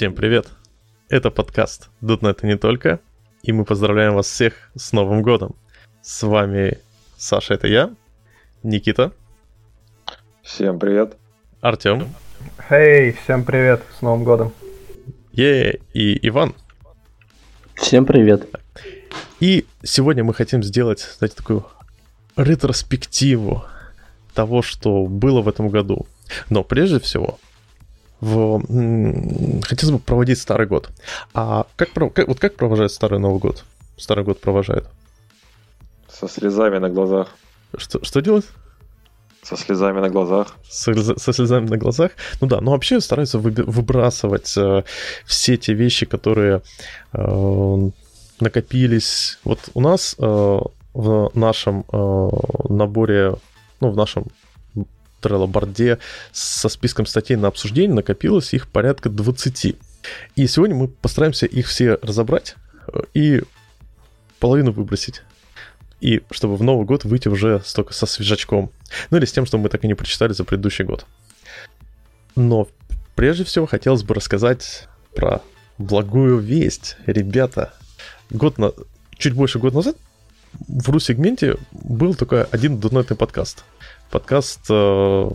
[0.00, 0.48] Всем привет!
[1.10, 3.00] Это подкаст «Дуднет и не только»,
[3.42, 5.54] и мы поздравляем вас всех с Новым годом.
[6.00, 6.78] С вами
[7.18, 7.94] Саша, это я,
[8.62, 9.12] Никита.
[10.40, 11.18] Всем привет.
[11.60, 12.08] Артем.
[12.70, 14.54] Эй, всем привет, с Новым годом.
[15.32, 16.54] Е, и Иван.
[17.74, 18.48] Всем привет.
[19.38, 21.66] И сегодня мы хотим сделать, знаете, такую
[22.36, 23.66] ретроспективу
[24.32, 26.06] того, что было в этом году.
[26.48, 27.38] Но прежде всего,
[28.20, 29.62] в...
[29.62, 30.90] хотелось бы проводить Старый год.
[31.34, 33.64] А как, как, вот как провожает Старый Новый год?
[33.96, 34.86] Старый год провожает?
[36.08, 37.28] Со слезами на глазах.
[37.76, 38.46] Что, что делать?
[39.42, 40.56] Со слезами на глазах.
[40.68, 42.12] Со, со слезами на глазах.
[42.40, 44.82] Ну да, но вообще стараются выбрасывать э,
[45.24, 46.62] все те вещи, которые
[47.12, 47.90] э,
[48.38, 49.38] накопились.
[49.44, 50.58] Вот у нас э,
[50.92, 52.28] в нашем э,
[52.68, 53.36] наборе,
[53.80, 54.26] ну, в нашем
[55.20, 55.98] Trello-борде
[56.32, 59.76] со списком статей на обсуждение накопилось их порядка 20.
[60.36, 62.56] И сегодня мы постараемся их все разобрать
[62.88, 63.42] э, и
[64.38, 65.22] половину выбросить.
[66.00, 68.70] И чтобы в Новый год выйти уже столько со свежачком.
[69.10, 71.04] Ну или с тем, что мы так и не прочитали за предыдущий год.
[72.36, 72.68] Но
[73.14, 75.42] прежде всего хотелось бы рассказать про
[75.76, 76.96] благую весть.
[77.06, 77.74] Ребята,
[78.30, 78.72] год на...
[79.18, 79.96] чуть больше года назад
[80.68, 83.64] в ру-сегменте был только один донатный подкаст.
[84.10, 85.30] Подкаст э,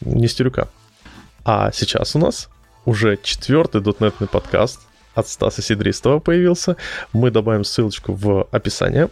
[0.00, 0.68] Нестерюка.
[1.44, 2.48] А сейчас у нас
[2.86, 4.80] уже четвертый дотнетный подкаст
[5.14, 6.76] от Стаса Сидристова появился.
[7.12, 9.10] Мы добавим ссылочку в описание,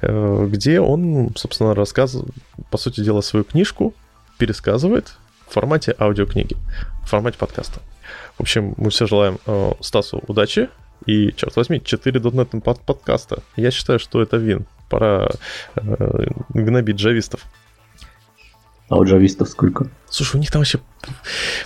[0.00, 2.32] э, где он, собственно, рассказывает,
[2.70, 3.94] по сути дела, свою книжку
[4.38, 5.14] пересказывает
[5.46, 6.56] в формате аудиокниги,
[7.04, 7.80] в формате подкаста.
[8.38, 10.70] В общем, мы все желаем э, Стасу удачи,
[11.04, 13.42] и, черт возьми, 4 дотнетных под подкаста.
[13.56, 14.66] Я считаю, что это вин.
[14.88, 15.28] Пора
[15.76, 17.44] э, гнобить джавистов.
[18.88, 19.88] А у джавистов сколько?
[20.08, 20.80] Слушай, у них там вообще...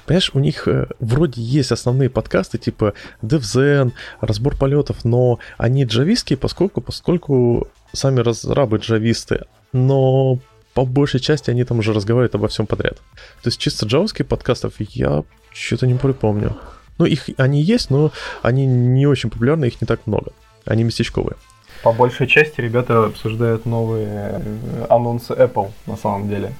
[0.06, 6.36] Понимаешь, у них э, вроде есть основные подкасты, типа DevZen, разбор полетов, но они джавистские,
[6.36, 9.44] поскольку, поскольку сами разрабы джависты.
[9.72, 10.40] Но
[10.74, 12.96] по большей части они там уже разговаривают обо всем подряд.
[13.42, 15.22] То есть чисто джавских подкастов я
[15.52, 16.56] что-то не припомню.
[16.98, 18.10] Ну, их они есть, но
[18.42, 20.32] они не очень популярны, их не так много.
[20.64, 21.36] Они местечковые.
[21.82, 26.52] По большей части ребята обсуждают новые э, анонсы Apple, на самом деле.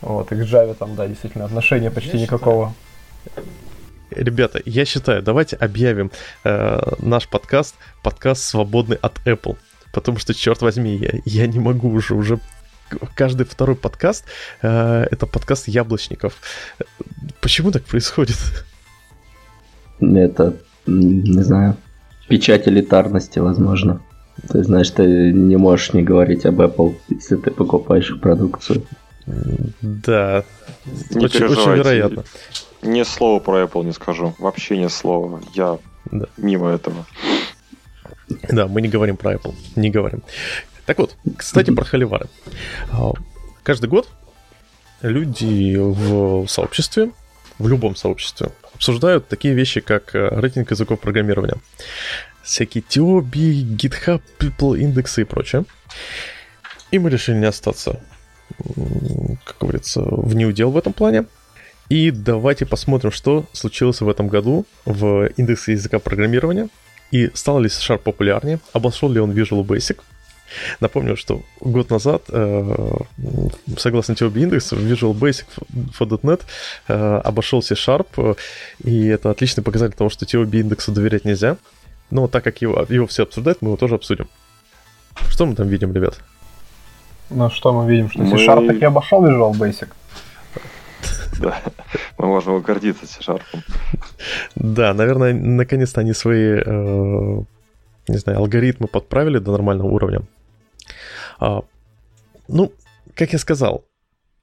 [0.00, 2.74] Вот, и к Java там, да, действительно, отношения почти я никакого.
[4.10, 6.10] Ребята, я считаю, давайте объявим
[6.44, 9.56] э, наш подкаст подкаст свободный от Apple.
[9.92, 12.40] Потому что, черт возьми, я, я не могу уже, уже
[13.14, 14.24] каждый второй подкаст
[14.62, 16.34] э, это подкаст яблочников.
[17.40, 18.36] Почему так происходит?
[20.00, 20.56] Это,
[20.86, 21.76] не знаю,
[22.28, 24.00] печать элитарности, возможно.
[24.48, 28.82] Ты знаешь, ты не можешь не говорить об Apple, если ты покупаешь продукцию.
[29.82, 30.44] Да,
[31.10, 32.24] не очень, очень вероятно.
[32.82, 34.34] Ни слова про Apple не скажу.
[34.38, 35.42] Вообще ни слова.
[35.54, 35.78] Я
[36.10, 36.26] да.
[36.36, 37.06] мимо этого.
[38.48, 39.54] Да, мы не говорим про Apple.
[39.76, 40.22] Не говорим.
[40.86, 42.26] Так вот, кстати, про холивары.
[42.92, 43.12] А,
[43.62, 44.08] каждый год
[45.02, 47.10] люди в сообществе,
[47.58, 51.56] в любом сообществе, обсуждают такие вещи, как э, рейтинг языков программирования.
[52.42, 55.64] Всякие Тиоби, GitHub, People, индексы и прочее.
[56.90, 58.00] И мы решили не остаться
[59.44, 61.26] как говорится, в неудел в этом плане.
[61.88, 66.68] И давайте посмотрим, что случилось в этом году в индексе языка программирования.
[67.10, 69.98] И стал ли C-Sharp популярнее, обошел ли он Visual Basic.
[70.80, 72.96] Напомню, что год назад, э,
[73.76, 75.46] согласно теории индекса, Visual Basic
[75.98, 76.42] for .NET
[76.88, 78.36] э, обошел C-Sharp,
[78.84, 81.56] и это отличный показатель того, что теории индексу доверять нельзя.
[82.10, 84.28] Но так как его, его все обсуждают, мы его тоже обсудим.
[85.28, 86.18] Что мы там видим, ребят?
[87.30, 88.38] Ну что мы видим, что мы...
[88.38, 89.88] C-Sharp таки обошел Visual Basic.
[91.40, 91.62] Да,
[92.18, 93.40] мы можем гордиться C-Sharp.
[94.56, 97.42] Да, наверное, наконец-то они свои, э,
[98.08, 100.22] не знаю, алгоритмы подправили до нормального уровня.
[101.38, 101.62] А,
[102.48, 102.72] ну,
[103.14, 103.84] как я сказал,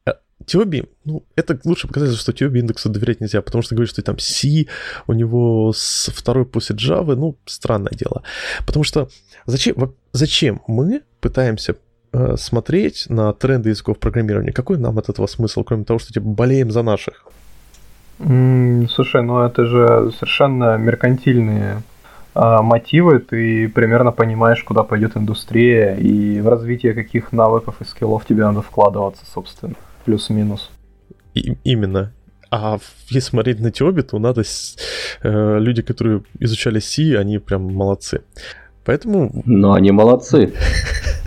[0.07, 0.13] э,
[0.47, 4.17] Тиоби, ну, это лучше показатель, что Тиоби индексу доверять нельзя, потому что говорит, что там
[4.17, 4.65] C,
[5.05, 8.23] у него с второй после Java, ну, странное дело.
[8.65, 9.09] Потому что
[9.45, 11.86] зачем, зачем мы пытаемся Э,
[12.35, 16.71] смотреть на тренды языков программирования, какой нам от этого смысл, кроме того, что типа болеем
[16.71, 17.25] за наших?
[18.19, 21.83] Mm, слушай, ну это же совершенно меркантильные
[22.39, 28.25] а, мотивы, ты примерно понимаешь, куда пойдет индустрия и в развитие каких навыков и скиллов
[28.25, 29.73] тебе надо вкладываться, собственно,
[30.05, 30.69] плюс-минус.
[31.33, 32.11] И, именно.
[32.51, 32.77] А
[33.09, 34.43] если смотреть на Тиоби, то надо...
[35.23, 38.21] Э, люди, которые изучали C, они прям молодцы.
[38.87, 39.29] Поэтому...
[39.45, 40.53] Но они молодцы.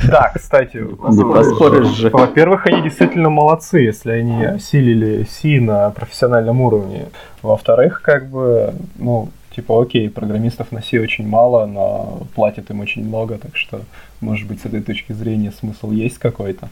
[0.08, 2.08] Да, кстати, не поспоришь же.
[2.08, 7.10] Во-первых, они действительно молодцы, если они осилили Си на профессиональном уровне.
[7.42, 13.06] Во-вторых, как бы, ну, типа, окей, программистов на C очень мало, но платят им очень
[13.06, 13.82] много, так что,
[14.22, 16.70] может быть, с этой точки зрения смысл есть какой-то.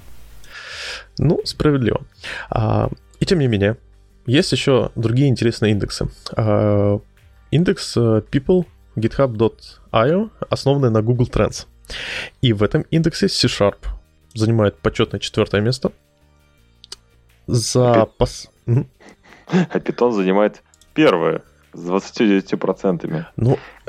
[1.18, 2.00] Ну, справедливо.
[2.48, 2.88] А,
[3.20, 3.76] и тем не менее,
[4.24, 6.08] есть еще другие интересные индексы.
[6.34, 6.98] А,
[7.50, 8.64] индекс э, people
[9.00, 11.66] github.io, основанный на Google Trends.
[12.42, 13.76] И в этом индексе C-Sharp
[14.34, 15.92] занимает почетное четвертое место.
[17.46, 18.06] За...
[18.18, 18.50] Пос...
[19.50, 20.62] А Python занимает
[20.92, 21.42] первое
[21.72, 23.24] с 29%.
[23.36, 23.58] Ну,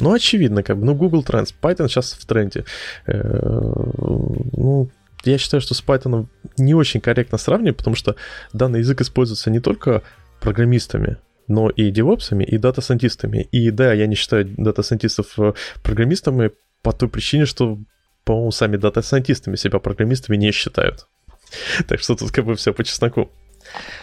[0.00, 0.86] ну, очевидно, как бы.
[0.86, 1.52] Ну, Google Trends.
[1.60, 2.64] Python сейчас в тренде.
[3.06, 4.88] Э, ну,
[5.24, 8.16] я считаю, что с Python не очень корректно сравнивать, потому что
[8.52, 10.02] данный язык используется не только
[10.40, 13.48] программистами, но и девопсами, и дата-сайентистами.
[13.52, 15.52] И да, я не считаю дата-сайентистов э,
[15.82, 16.50] программистами
[16.82, 17.78] по той причине, что,
[18.24, 21.08] по-моему, сами дата-сайентистами себя программистами не считают.
[21.86, 23.30] Так что тут как бы все по чесноку.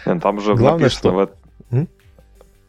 [0.06, 1.88] Там же Главное, написано что...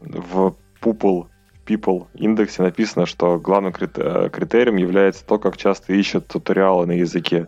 [0.01, 1.27] в, в Pupil
[1.65, 7.47] People индексе написано, что главным э, критерием является то, как часто ищут туториалы на языке.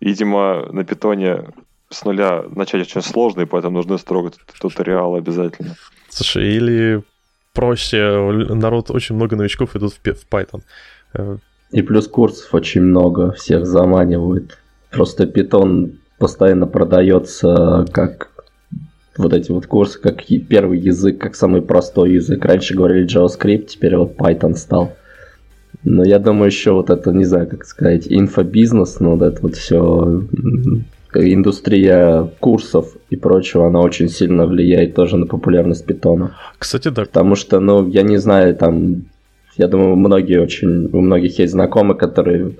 [0.00, 1.46] Видимо, на питоне
[1.90, 5.76] с нуля начать очень сложно, и поэтому нужны строго туториалы обязательно.
[6.08, 7.02] Слушай, или
[7.54, 10.62] проще, народ, очень много новичков идут в, в Python.
[11.14, 11.38] Э,
[11.70, 14.58] и плюс курсов очень много, всех заманивают.
[14.90, 18.30] Просто Python постоянно продается как
[19.16, 22.44] вот эти вот курсы, как первый язык, как самый простой язык.
[22.44, 24.94] Раньше говорили JavaScript, теперь вот Python стал.
[25.84, 29.56] Но я думаю, еще вот это, не знаю, как сказать, инфобизнес, но вот это вот
[29.56, 30.22] все
[31.14, 36.36] индустрия курсов и прочего, она очень сильно влияет тоже на популярность питона.
[36.58, 37.02] Кстати, да.
[37.02, 39.04] Потому что, ну, я не знаю, там,
[39.56, 42.56] я думаю, многие очень, у многих есть знакомые, которые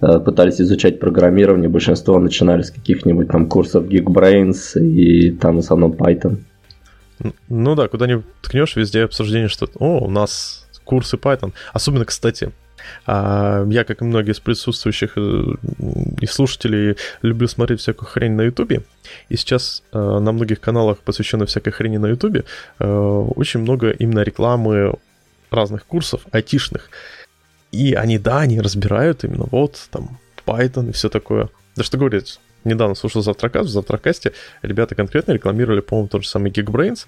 [0.00, 5.92] э, пытались изучать программирование, большинство начинали с каких-нибудь там курсов Geekbrains и там в основном
[5.92, 6.38] Python.
[7.48, 11.52] Ну да, куда ни ткнешь, везде обсуждение, что о, у нас курсы Python.
[11.72, 12.50] Особенно, кстати,
[13.06, 15.44] я, как и многие из присутствующих э,
[16.20, 18.82] и слушателей, люблю смотреть всякую хрень на Ютубе.
[19.28, 22.44] И сейчас э, на многих каналах, посвященных всякой хрени на Ютубе,
[22.78, 24.94] э, очень много именно рекламы
[25.50, 26.90] разных курсов айтишных.
[27.72, 31.48] И они, да, они разбирают именно вот там Python и все такое.
[31.76, 34.32] Да что говорить, недавно слушал Завтракаст, в Завтракасте
[34.62, 37.06] ребята конкретно рекламировали, по-моему, тот же самый Geekbrains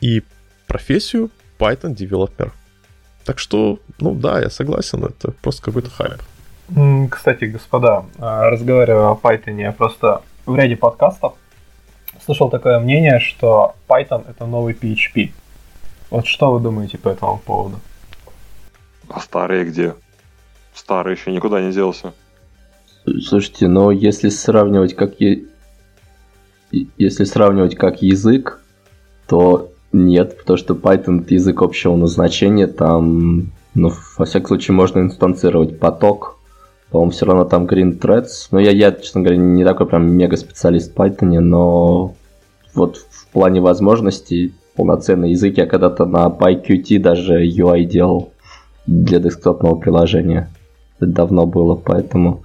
[0.00, 0.22] и
[0.66, 2.52] профессию Python Developer.
[3.24, 6.22] Так что, ну да, я согласен, это просто какой-то хайп.
[7.10, 11.34] Кстати, господа, а, разговаривая о Python, я просто в ряде подкастов
[12.24, 15.32] слышал такое мнение, что Python это новый PHP.
[16.10, 17.80] Вот что вы думаете по этому поводу?
[19.08, 19.94] А старые где?
[20.74, 22.12] Старый еще никуда не делся.
[23.04, 25.44] Слушайте, но если сравнивать как е...
[26.70, 28.60] если сравнивать как язык,
[29.26, 35.78] то нет, потому что Python язык общего назначения, там, ну, во всяком случае, можно инстанцировать
[35.78, 36.38] поток.
[36.90, 38.48] По-моему, все равно там green threads.
[38.50, 42.14] Но я, я, честно говоря, не такой прям мега специалист в Python, но
[42.74, 48.32] вот в плане возможностей полноценный язык я когда-то на PyQt даже UI делал
[48.86, 50.50] для десктопного приложения.
[50.98, 52.42] Это давно было, поэтому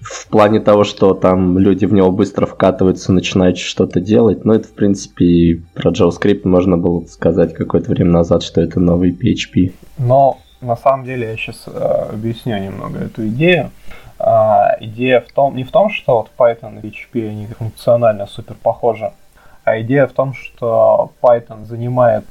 [0.00, 4.44] в плане того, что там люди в него быстро вкатываются, начинают что-то делать.
[4.44, 9.12] Но это, в принципе, про JavaScript можно было сказать какое-то время назад, что это новый
[9.12, 9.72] PHP.
[9.98, 13.70] Но на самом деле я сейчас э, объясню немного эту идею.
[14.18, 18.56] А, идея в том, не в том, что вот Python и PHP они функционально супер
[18.62, 19.12] похожи,
[19.64, 22.24] а идея в том, что Python занимает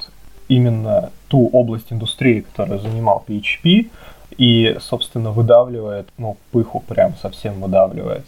[0.48, 3.90] именно ту область индустрии, которую занимал PHP,
[4.38, 8.26] и, собственно, выдавливает, ну, пыху прям совсем выдавливает.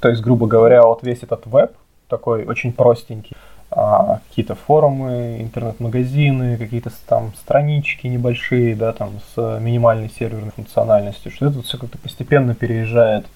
[0.00, 1.72] То есть, грубо говоря, вот весь этот веб
[2.08, 3.36] такой очень простенький,
[3.70, 11.46] а, какие-то форумы, интернет-магазины, какие-то там странички небольшие, да, там с минимальной серверной функциональностью, что
[11.46, 13.26] это все как-то постепенно переезжает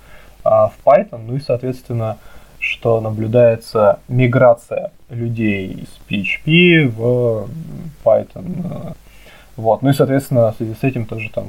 [0.44, 2.16] а, в Python, ну и, соответственно,
[2.58, 7.48] что наблюдается миграция людей из PHP в
[8.04, 8.94] Python
[9.60, 9.82] вот.
[9.82, 11.46] Ну и, соответственно, в связи с этим тоже там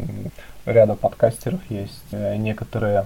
[0.65, 3.05] ряда подкастеров есть э, некоторые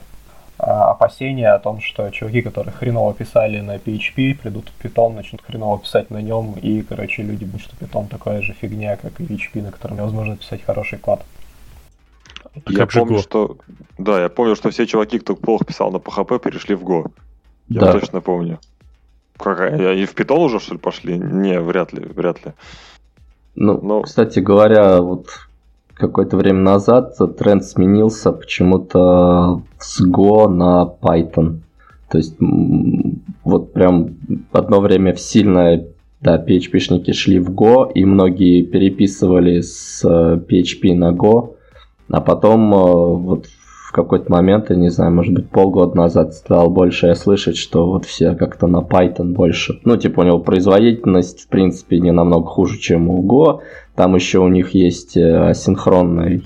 [0.57, 5.41] а, опасения о том, что чуваки, которые хреново писали на PHP, придут в Python, начнут
[5.41, 9.23] хреново писать на нем, и, короче, люди будут, что Python такая же фигня, как и
[9.23, 11.21] PHP, на котором невозможно писать хороший код.
[12.67, 13.21] Я помню, Go?
[13.21, 13.57] что...
[13.97, 17.11] Да, я помню, что все чуваки, кто плохо писал на PHP, перешли в Go.
[17.67, 17.91] Я да.
[17.91, 18.59] точно помню.
[19.37, 21.17] Как, они в Python уже, что ли, пошли?
[21.17, 22.53] Не, вряд ли, вряд ли.
[23.55, 24.01] Ну, Но...
[24.01, 25.27] кстати говоря, вот
[25.93, 31.59] какое-то время назад тренд сменился почему-то с Go на Python.
[32.09, 32.37] То есть
[33.43, 34.15] вот прям
[34.51, 35.83] одно время сильно
[36.21, 41.55] да, PHP-шники шли в Go, и многие переписывали с PHP на Go,
[42.09, 42.71] а потом
[43.23, 43.64] вот в
[43.95, 48.05] какой-то момент, я не знаю, может быть, полгода назад стал больше я слышать, что вот
[48.05, 49.79] все как-то на Python больше.
[49.85, 53.61] Ну, типа у него производительность, в принципе, не намного хуже, чем у Go.
[53.95, 56.43] Там еще у них есть асинхронный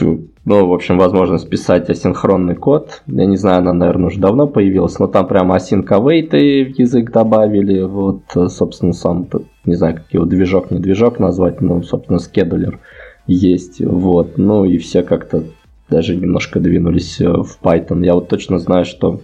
[0.00, 3.02] ну, в общем, возможность писать асинхронный код.
[3.06, 7.12] Я не знаю, она, наверное, уже давно появилась, но там прямо async await в язык
[7.12, 7.82] добавили.
[7.82, 9.28] Вот, собственно, сам,
[9.64, 12.80] не знаю, как его движок, не движок назвать, но, собственно, скедулер
[13.26, 13.80] есть.
[13.80, 15.44] Вот, ну и все как-то
[15.88, 18.04] даже немножко двинулись э, в Python.
[18.04, 19.20] Я вот точно знаю, что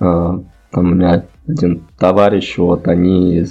[0.00, 0.44] э, там
[0.74, 3.44] у меня один товарищ, вот они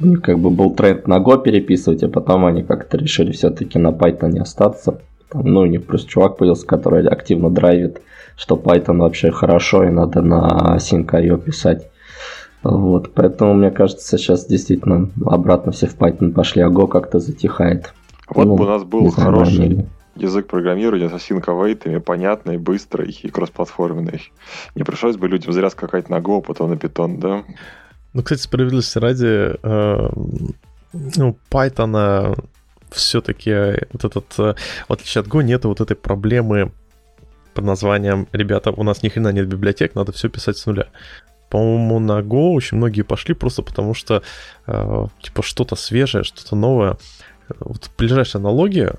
[0.00, 3.78] у них как бы был тренд на Go переписывать, а потом они как-то решили все-таки
[3.78, 5.00] на Python остаться.
[5.32, 8.00] Ну, у них просто чувак появился, который активно драйвит,
[8.36, 11.88] что Python вообще хорошо и надо на Sync.io писать.
[12.62, 17.94] Вот, поэтому, мне кажется, сейчас действительно обратно все в Python пошли, а Go как-то затихает.
[18.28, 19.86] Вот ну, бы у нас был хороший знаю,
[20.16, 24.32] язык программирования с async понятный, быстрый и кроссплатформенный.
[24.74, 27.44] Не пришлось бы людям зря скакать на Go, потом на Python, да?
[28.12, 30.10] Ну, кстати, справедливости ради, э,
[30.92, 32.48] ну, Python
[32.90, 33.52] все-таки
[33.92, 34.54] вот этот, э,
[34.88, 36.72] в отличие от Go, нет вот этой проблемы
[37.54, 40.86] под названием «Ребята, у нас ни хрена нет библиотек, надо все писать с нуля».
[41.50, 44.22] По-моему, на Go очень многие пошли просто потому, что
[44.66, 46.96] э, типа что-то свежее, что-то новое.
[47.60, 48.96] Вот ближайшая аналогия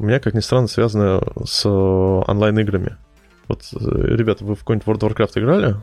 [0.00, 2.96] у меня, как ни странно, связана с онлайн-играми.
[3.48, 5.76] Вот, э, ребята, вы в какой-нибудь World of Warcraft играли?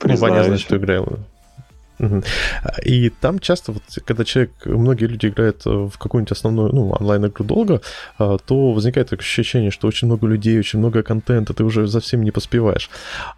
[0.00, 0.48] Признаюсь.
[0.48, 1.18] Ну, что играл.
[2.84, 7.44] И там часто, вот, когда человек, многие люди играют э, в какую-нибудь основную, ну, онлайн-игру
[7.44, 7.80] долго,
[8.18, 12.00] э, то возникает такое ощущение, что очень много людей, очень много контента, ты уже за
[12.00, 12.90] всем не поспеваешь.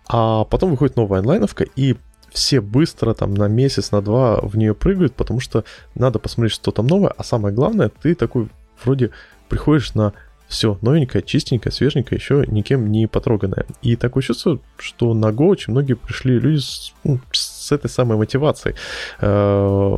[0.08, 1.96] А потом выходит новая онлайновка, и
[2.32, 5.64] все быстро там на месяц, на два в нее прыгают, потому что
[5.94, 8.48] надо посмотреть, что там новое, а самое главное, ты такой
[8.84, 9.10] вроде
[9.48, 10.12] приходишь на
[10.48, 13.66] все новенькое, чистенькое, свеженькое, еще никем не потроганное.
[13.82, 18.16] И такое чувство, что на Go очень многие пришли люди с, ну, с этой самой
[18.16, 18.74] мотивацией.
[19.20, 19.96] Э,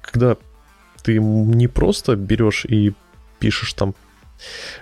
[0.00, 0.36] когда
[1.02, 2.94] ты не просто берешь и
[3.38, 3.94] пишешь там,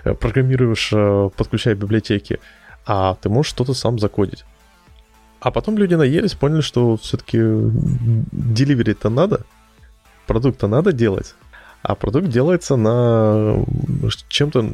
[0.05, 2.39] э, программируешь, э, подключая библиотеки,
[2.85, 4.45] а ты можешь что-то сам закодить.
[5.41, 9.41] А потом люди наелись, поняли, что все-таки деливерить-то надо,
[10.27, 11.35] продукт-то надо делать,
[11.83, 13.63] а продукт делается на
[14.29, 14.71] чем-то,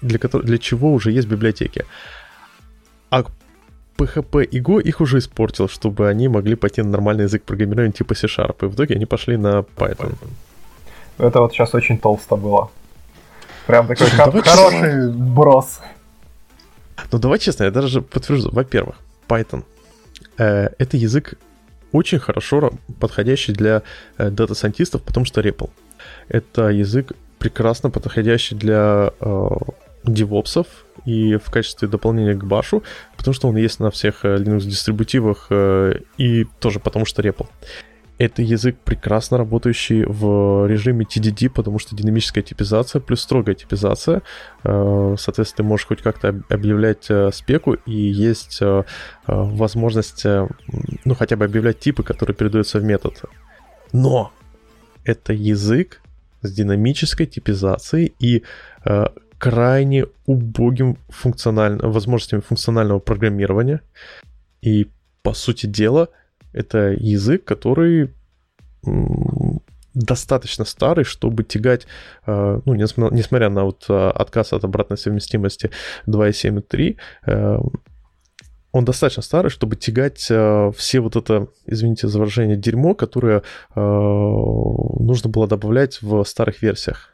[0.00, 1.84] для, которого, для чего уже есть библиотеки.
[3.10, 3.24] А
[3.98, 8.14] PHP и Go их уже испортил, чтобы они могли пойти на нормальный язык программирования типа
[8.14, 10.14] C-Sharp, и в итоге они пошли на Python.
[11.18, 12.70] Это вот сейчас очень толсто было.
[13.66, 15.80] Прям такой Слушай, хороший брос.
[17.10, 18.50] Ну давай честно, я даже подтвержу.
[18.52, 18.96] Во-первых,
[19.28, 19.64] Python
[20.38, 21.34] э, это язык
[21.92, 23.82] очень хорошо подходящий для
[24.18, 25.70] э, дата-сайентистов, потому что REPL.
[26.28, 29.48] Это язык прекрасно подходящий для э,
[30.04, 30.66] девопсов
[31.04, 32.82] и в качестве дополнения к башу,
[33.16, 37.46] потому что он есть на всех э, Linux-дистрибутивах э, и тоже потому что REPL.
[38.18, 44.22] Это язык прекрасно работающий в режиме TDD, потому что динамическая типизация плюс строгая типизация.
[44.64, 48.60] Э, соответственно, ты можешь хоть как-то объявлять спеку, и есть
[49.26, 53.22] возможность, ну, хотя бы объявлять типы, которые передаются в метод.
[53.92, 54.32] Но
[55.04, 56.00] это язык
[56.42, 58.42] с динамической типизацией и
[58.84, 59.06] э,
[59.38, 63.80] крайне убогим функционально, возможностями функционального программирования.
[64.62, 64.88] И,
[65.22, 66.08] по сути дела,
[66.52, 68.10] это язык, который
[69.94, 71.86] достаточно старый, чтобы тягать,
[72.26, 75.70] э, ну, несмотря на вот э, отказ от обратной совместимости
[76.06, 76.96] 2.7 и 3,
[78.76, 83.80] он достаточно старый, чтобы тягать э, все вот это, извините за выражение, дерьмо, которое э,
[83.80, 87.08] нужно было добавлять в старых версиях.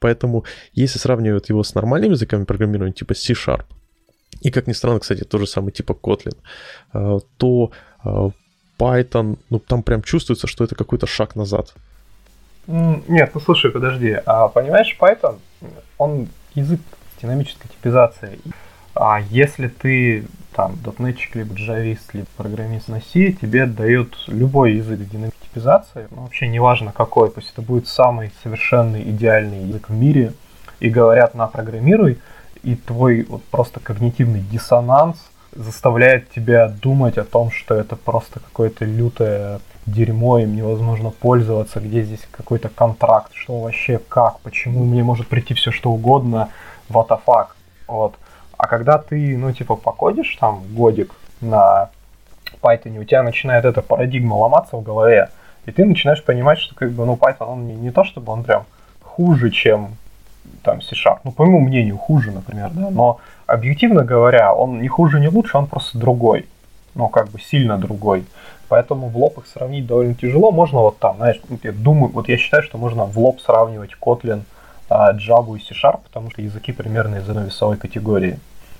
[0.00, 3.64] Поэтому, если сравнивать его с нормальными языками программирования, типа C-Sharp,
[4.40, 6.36] и, как ни странно, кстати, тот же самый типа Kotlin,
[6.92, 7.70] э, то
[8.04, 8.30] э,
[8.76, 11.74] Python, ну, там прям чувствуется, что это какой-то шаг назад.
[12.66, 14.16] Нет, ну слушай, подожди.
[14.26, 15.38] А, понимаешь, Python,
[15.96, 16.80] он язык
[17.16, 18.40] с динамической типизацией.
[18.94, 25.00] А если ты там дотнетчик, либо джавист, либо программист на C, тебе дают любой язык
[25.00, 25.34] динамики
[26.10, 30.32] ну, вообще неважно какой, пусть это будет самый совершенный, идеальный язык в мире,
[30.80, 32.18] и говорят на программируй,
[32.62, 35.16] и твой вот просто когнитивный диссонанс
[35.52, 42.02] заставляет тебя думать о том, что это просто какое-то лютое дерьмо, им невозможно пользоваться, где
[42.02, 46.48] здесь какой-то контракт, что вообще как, почему мне может прийти все что угодно,
[46.88, 47.48] what the fuck.
[47.86, 48.16] Вот.
[48.56, 51.90] А когда ты, ну, типа, покодишь там годик на
[52.62, 55.30] Python, у тебя начинает эта парадигма ломаться в голове,
[55.66, 58.44] и ты начинаешь понимать, что как бы, ну, Python, он не, не то, чтобы он
[58.44, 58.64] прям
[59.00, 59.96] хуже, чем
[60.62, 61.20] там C-Sharp.
[61.24, 65.56] Ну, по моему мнению, хуже, например, да, но объективно говоря, он не хуже, не лучше,
[65.58, 66.46] он просто другой.
[66.94, 68.24] Ну, как бы сильно другой.
[68.68, 70.52] Поэтому в лоб их сравнить довольно тяжело.
[70.52, 74.42] Можно вот там, знаешь, я думаю, вот я считаю, что можно в лоб сравнивать Kotlin,
[74.94, 78.38] Java и C-Sharp, потому что языки примерно из одной весовой категории.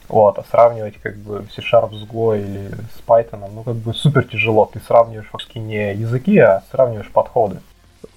[0.08, 4.24] Вот, а сравнивать как бы C-Sharp с Go или с Python, ну как бы супер
[4.24, 4.70] тяжело.
[4.72, 7.60] Ты сравниваешь фактически не языки, а сравниваешь подходы.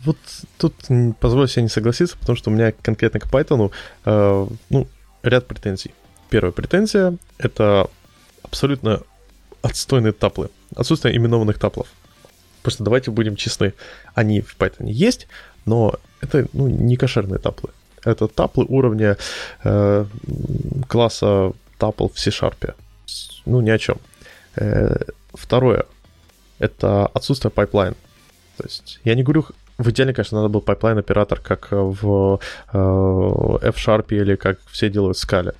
[0.03, 0.17] Вот
[0.57, 0.75] тут
[1.19, 3.71] позволю себе не согласиться, потому что у меня конкретно к Python
[4.05, 4.87] э, ну,
[5.23, 5.93] ряд претензий.
[6.29, 7.87] Первая претензия— это
[8.43, 9.01] абсолютно
[9.61, 10.49] отстойные таплы.
[10.75, 11.87] Отсутствие именованных таплов.
[12.61, 13.73] Просто давайте будем честны.
[14.13, 15.27] Они в Python есть,
[15.65, 17.69] но это ну, не кошерные таплы.
[18.07, 19.17] Это таплы уровня
[19.63, 20.05] э,
[20.87, 22.73] класса тапл в C-Sharp.
[23.45, 23.97] Ну, ни о чем.
[24.55, 24.95] Э,
[25.33, 25.85] второе.
[26.59, 27.95] Это отсутствие pipeline.
[28.57, 29.45] То есть, я не говорю,
[29.77, 32.39] в идеале, конечно, надо был pipeline-оператор, как в
[32.73, 35.53] э, F-Sharp или как все делают в Scala.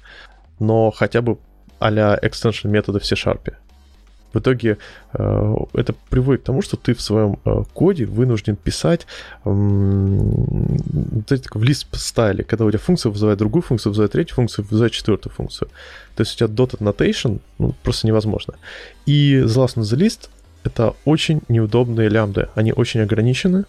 [0.60, 1.38] Но хотя бы
[1.80, 3.54] а-ля extension методы в C-Sharp.
[4.38, 4.78] В итоге
[5.14, 9.08] э, это приводит к тому, что ты в своем э, коде вынужден писать
[9.46, 14.68] э, в Lisp style е, когда у тебя функция вызывает другую функцию, вызывает третью функцию,
[14.70, 15.70] вызывает четвертую функцию.
[16.16, 18.54] То есть у тебя dot notation ну, просто невозможно.
[19.08, 20.30] И the last the list
[20.64, 22.50] это очень неудобные лямбды.
[22.54, 23.66] Они очень ограничены,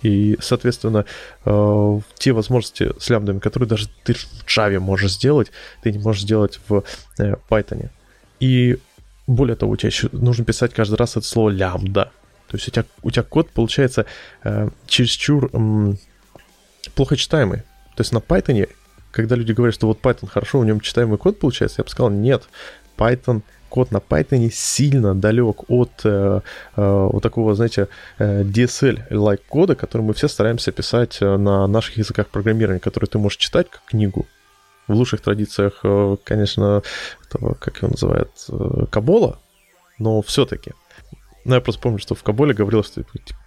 [0.00, 1.04] и, соответственно,
[1.44, 5.52] э, те возможности с лямбдами, которые даже ты в Java можешь сделать,
[5.82, 6.84] ты не можешь сделать в
[7.18, 7.90] Python.
[8.40, 8.78] И
[9.26, 12.12] более того, у тебя еще нужно писать каждый раз это слово лямбда.
[12.48, 14.06] То есть у тебя, у тебя код получается
[14.44, 15.94] э, чересчур э,
[16.94, 17.60] плохо читаемый.
[17.96, 18.68] То есть на Python,
[19.10, 22.10] когда люди говорят, что вот Python хорошо, в нем читаемый код получается, я бы сказал,
[22.10, 22.44] нет,
[22.96, 26.40] Python код на Python сильно далек от э,
[26.76, 31.98] э, вот такого, знаете, э, DSL-like кода, который мы все стараемся писать э, на наших
[31.98, 34.26] языках программирования, который ты можешь читать как книгу,
[34.88, 36.82] в лучших традициях, э, конечно,
[37.28, 39.38] этого, как его называют, э, Кабола,
[39.98, 40.72] но все-таки.
[41.44, 43.38] Ну, я просто помню, что в Каболе говорилось, что типа,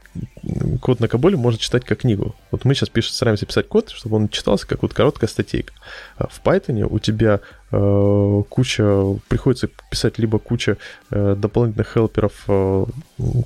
[0.81, 2.35] код на Каболе можно читать как книгу.
[2.51, 5.73] Вот мы сейчас пишем, стараемся писать код, чтобы он читался как вот короткая статейка.
[6.17, 10.77] А в Python у тебя э, куча, приходится писать либо куча
[11.11, 12.85] э, дополнительных хелперов, э,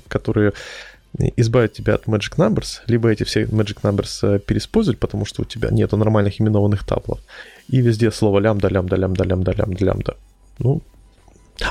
[0.08, 0.52] которые
[1.36, 5.70] избавить тебя от Magic Numbers, либо эти все Magic Numbers переиспользовать, потому что у тебя
[5.70, 7.20] нету нормальных именованных таблов
[7.68, 10.16] и везде слово лямбда, лямбда, лямбда, лямбда, лямбда, лямбда.
[10.58, 10.82] Ну,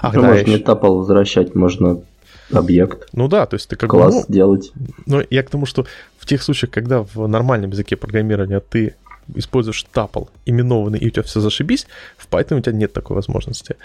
[0.01, 0.51] Ах, ну, да, можно еще...
[0.51, 2.01] не тапл возвращать, можно
[2.51, 3.07] объект.
[3.13, 4.21] Ну да, то есть ты как Класс бы...
[4.21, 4.71] Ну, делать.
[5.05, 5.85] Но я к тому, что
[6.17, 8.95] в тех случаях, когда в нормальном языке программирования ты
[9.35, 13.77] используешь тапл именованный, и у тебя все зашибись, в Python у тебя нет такой возможности.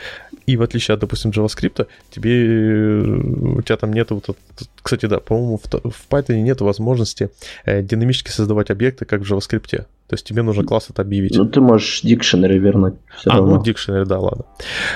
[0.46, 4.20] И в отличие от, допустим, JavaScript, тебе, у тебя там нету...
[4.26, 4.36] Вот,
[4.82, 7.30] кстати, да, по-моему, в, в Python нет возможности
[7.64, 9.84] э, динамически создавать объекты, как в JavaScript.
[10.08, 11.36] То есть тебе нужно класс это объявить.
[11.36, 12.94] Ну, ты можешь дикшенери вернуть.
[13.14, 13.56] Все а, равно.
[13.56, 14.46] ну, дикшенери, да, ладно.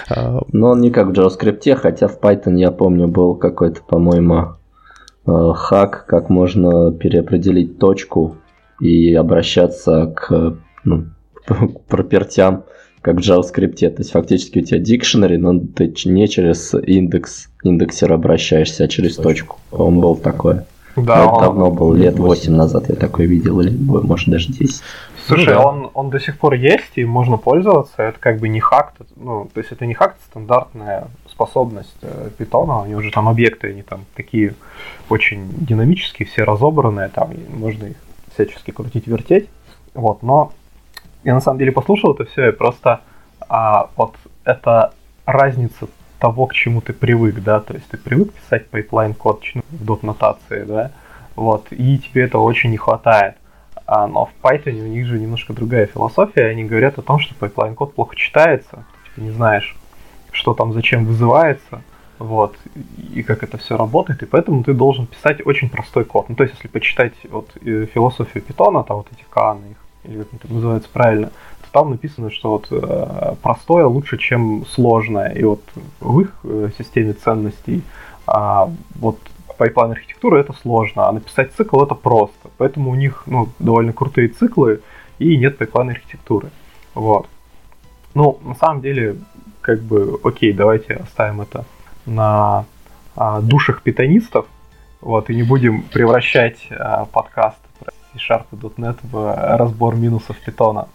[0.09, 4.55] А, Но он не как в JavaScript, хотя в Python, я помню, был какой-то, по-моему,
[5.27, 8.37] э, хак, как можно переопределить точку
[8.81, 11.05] и обращаться к, ну,
[11.46, 12.64] к пропертям,
[13.03, 13.90] как в JavaScript.
[13.90, 19.16] То есть фактически у тебя дикшенери, но ты не через индекс, индексер обращаешься, а через
[19.16, 19.59] точку.
[19.72, 20.64] Он был такое.
[20.96, 21.40] Да, он...
[21.40, 24.83] давно был, лет 8 назад я такой видел, или может даже 10.
[25.26, 25.66] Слушай, ну, да.
[25.66, 28.02] он, он до сих пор есть, и можно пользоваться.
[28.02, 32.31] Это как бы не хак, ну, то есть это не хак, это стандартная способность э,
[32.37, 32.81] питона.
[32.81, 34.55] У него же там объекты, они там такие
[35.09, 37.96] очень динамические, все разобранные, там можно их
[38.35, 39.48] всячески крутить, вертеть.
[39.94, 40.52] Вот, но
[41.24, 43.00] я на самом деле послушал это все, и просто
[43.48, 44.92] а, вот это
[45.24, 45.87] разница
[46.22, 49.85] того, к чему ты привык, да, то есть ты привык писать pipeline код ну, в
[49.85, 50.92] dot нотации, да,
[51.35, 53.35] вот, и тебе этого очень не хватает.
[53.87, 57.35] А, но в Python у них же немножко другая философия, они говорят о том, что
[57.35, 58.85] pipeline код плохо читается,
[59.16, 59.76] ты не знаешь,
[60.30, 61.82] что там зачем вызывается,
[62.20, 62.56] вот,
[63.12, 66.28] и как это все работает, и поэтому ты должен писать очень простой код.
[66.28, 70.44] Ну, то есть, если почитать вот э, философию питона, там вот эти коаны, или как
[70.44, 71.30] это называется правильно,
[71.72, 75.30] там написано, что вот э, простое лучше, чем сложное.
[75.30, 75.62] И вот
[76.00, 77.82] в их э, системе ценностей
[78.28, 79.18] э, вот
[79.56, 82.50] pipeline архитектура это сложно, а написать цикл это просто.
[82.58, 84.80] Поэтому у них ну, довольно крутые циклы
[85.18, 86.50] и нет pipeline архитектуры.
[86.94, 87.26] Вот.
[88.14, 89.16] Ну, на самом деле,
[89.61, 91.64] как бы, окей, давайте оставим это
[92.04, 92.66] на
[93.16, 94.46] а, душах питонистов,
[95.00, 100.88] вот, и не будем превращать а, подкаст про C-Sharp.net в разбор минусов питона.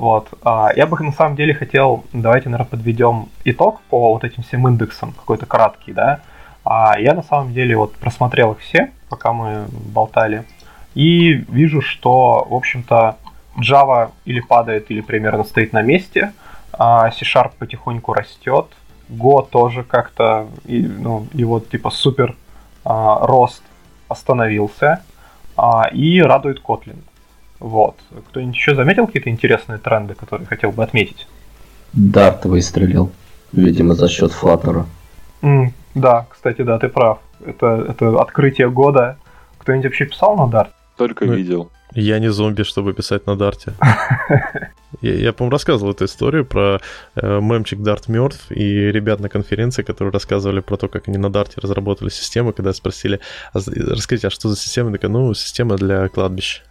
[0.00, 0.28] Вот.
[0.42, 4.66] А, я бы на самом деле хотел, давайте, наверное, подведем итог по вот этим всем
[4.66, 6.20] индексам, какой-то краткий, да.
[6.64, 10.44] А я на самом деле вот просмотрел их все, пока мы болтали,
[10.94, 13.16] и вижу, что, в общем-то,
[13.58, 16.32] Java или падает, или примерно стоит на месте,
[16.72, 18.68] а C-Sharp потихоньку растет,
[19.10, 22.36] Go тоже как-то, и, ну, его типа супер
[22.86, 23.62] а, рост
[24.08, 25.02] остановился,
[25.58, 27.00] а, и радует Kotlin.
[27.60, 27.96] Вот.
[28.28, 31.28] Кто-нибудь еще заметил какие-то интересные тренды, которые хотел бы отметить?
[31.92, 33.12] Дарт выстрелил,
[33.52, 34.84] видимо, за счет Flutter.
[35.42, 37.18] Mm, да, кстати, да, ты прав.
[37.44, 39.16] Это, это открытие года.
[39.58, 40.70] Кто-нибудь вообще писал на Dart?
[40.96, 41.70] Только ну, видел.
[41.94, 43.74] Я не зомби, чтобы писать на Дарте.
[45.02, 46.80] Я, я по-моему, рассказывал эту историю про
[47.14, 51.30] э, мемчик Дарт мертв и ребят на конференции, которые рассказывали про то, как они на
[51.30, 53.20] Дарте разработали систему, когда спросили,
[53.54, 54.90] а, расскажите, а что за система?
[54.90, 56.62] Я такая, ну, система для кладбищ.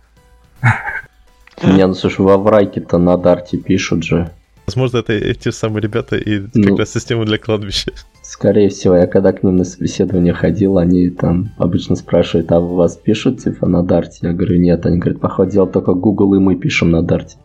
[1.64, 4.32] Не, ну слушай, во Врайке-то на Дарте пишут же.
[4.66, 7.92] Возможно, это эти самые ребята и ну, как раз система для кладбища.
[8.22, 12.76] Скорее всего, я когда к ним на собеседование ходил, они там обычно спрашивают, а у
[12.76, 14.20] вас пишут типа на Дарте?
[14.22, 14.86] Я говорю, нет.
[14.86, 17.38] Они говорят, походу, дело только Google и мы пишем на Дарте.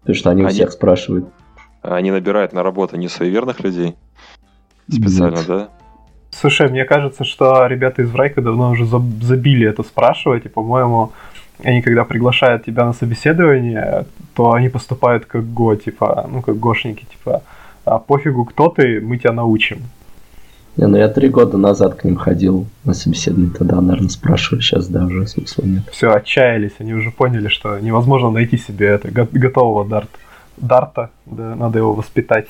[0.00, 1.26] Потому что они, они у всех спрашивают.
[1.82, 3.94] Они набирают на работу не суеверных людей?
[4.88, 5.46] Специально, нет.
[5.46, 5.68] да?
[6.32, 11.12] Слушай, мне кажется, что ребята из Врайка давно уже забили это спрашивать, и, по-моему,
[11.64, 17.04] они когда приглашают тебя на собеседование, то они поступают как го, типа, ну, как гошники,
[17.04, 17.42] типа,
[17.84, 19.82] а пофигу, кто ты, мы тебя научим.
[20.76, 24.86] Не, ну я три года назад к ним ходил на собеседование, тогда, наверное, спрашиваю, сейчас
[24.88, 25.82] да, уже смысла нет.
[25.90, 30.18] Все, отчаялись, они уже поняли, что невозможно найти себе это готового дарта.
[30.56, 32.46] Дарта, да, надо его воспитать.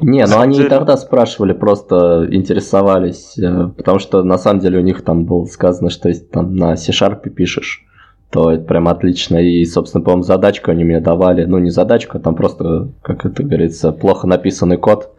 [0.00, 4.82] Не, ну они и тогда спрашивали, просто интересовались, э, потому что на самом деле у
[4.82, 7.84] них там было сказано, что если там на C-Sharp пишешь,
[8.30, 9.36] то это прям отлично.
[9.36, 11.44] И, собственно, по-моему, задачку они мне давали.
[11.44, 15.14] Ну, не задачку, а там просто, как это говорится, плохо написанный код.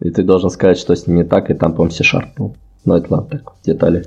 [0.00, 2.56] И ты должен сказать, что с ним не так, и там, по-моему, C-Sharp был.
[2.84, 4.04] Ну, это ладно, так, детали.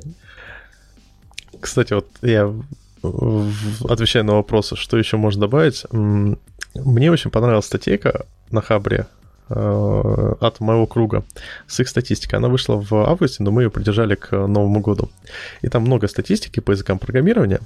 [1.59, 2.53] Кстати, вот я
[3.89, 5.85] отвечаю на вопросы, что еще можно добавить.
[5.91, 9.07] Мне очень понравилась статейка на Хабре
[9.51, 11.23] от моего круга
[11.67, 12.39] с их статистикой.
[12.39, 15.09] Она вышла в августе, но мы ее придержали к Новому году.
[15.61, 17.59] И там много статистики по языкам программирования.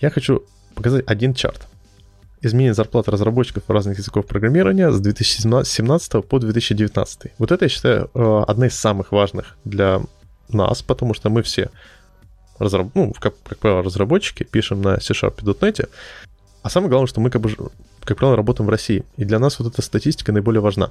[0.00, 0.42] Я хочу
[0.74, 1.66] показать один чарт.
[2.42, 7.32] Изменение зарплаты разработчиков разных языков программирования с 2017 по 2019.
[7.38, 10.02] Вот это, я считаю, э, одна из самых важных для
[10.48, 11.70] нас, потому что мы все,
[12.58, 12.88] разраб...
[12.94, 15.88] ну, как, как правило, разработчики, пишем на C-Sharp и .NET,
[16.62, 17.50] а самое главное, что мы, как, бы,
[18.04, 19.04] как правило, работаем в России.
[19.16, 20.90] И для нас вот эта статистика наиболее важна.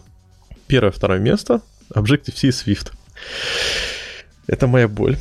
[0.68, 1.62] Первое, второе место—
[1.94, 2.92] Objective-C и Swift.
[4.48, 5.18] Это моя боль.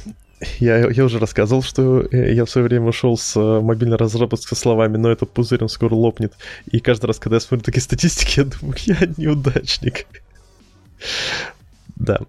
[0.58, 4.46] Я, я уже рассказывал, что э, я в свое время ушел с э, мобильной разработки
[4.46, 6.34] со словами, но этот пузырь он скоро лопнет.
[6.70, 10.06] И каждый раз, когда я смотрю такие статистики, я думаю, я неудачник.
[11.96, 12.20] Да.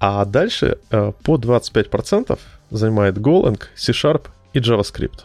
[0.00, 2.38] А дальше э, по 25%
[2.70, 5.20] занимает Golang, C-Sharp и JavaScript.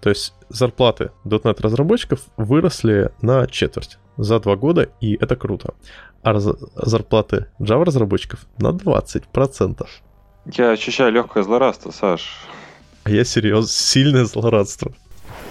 [0.00, 5.74] То есть зарплаты .NET разработчиков выросли на четверть за два года, и это круто.
[6.22, 9.86] А зарплаты Java разработчиков на 20%.
[10.46, 12.46] Я ощущаю легкое злорадство, Саш.
[13.04, 14.92] А я серьезно, сильное злорадство.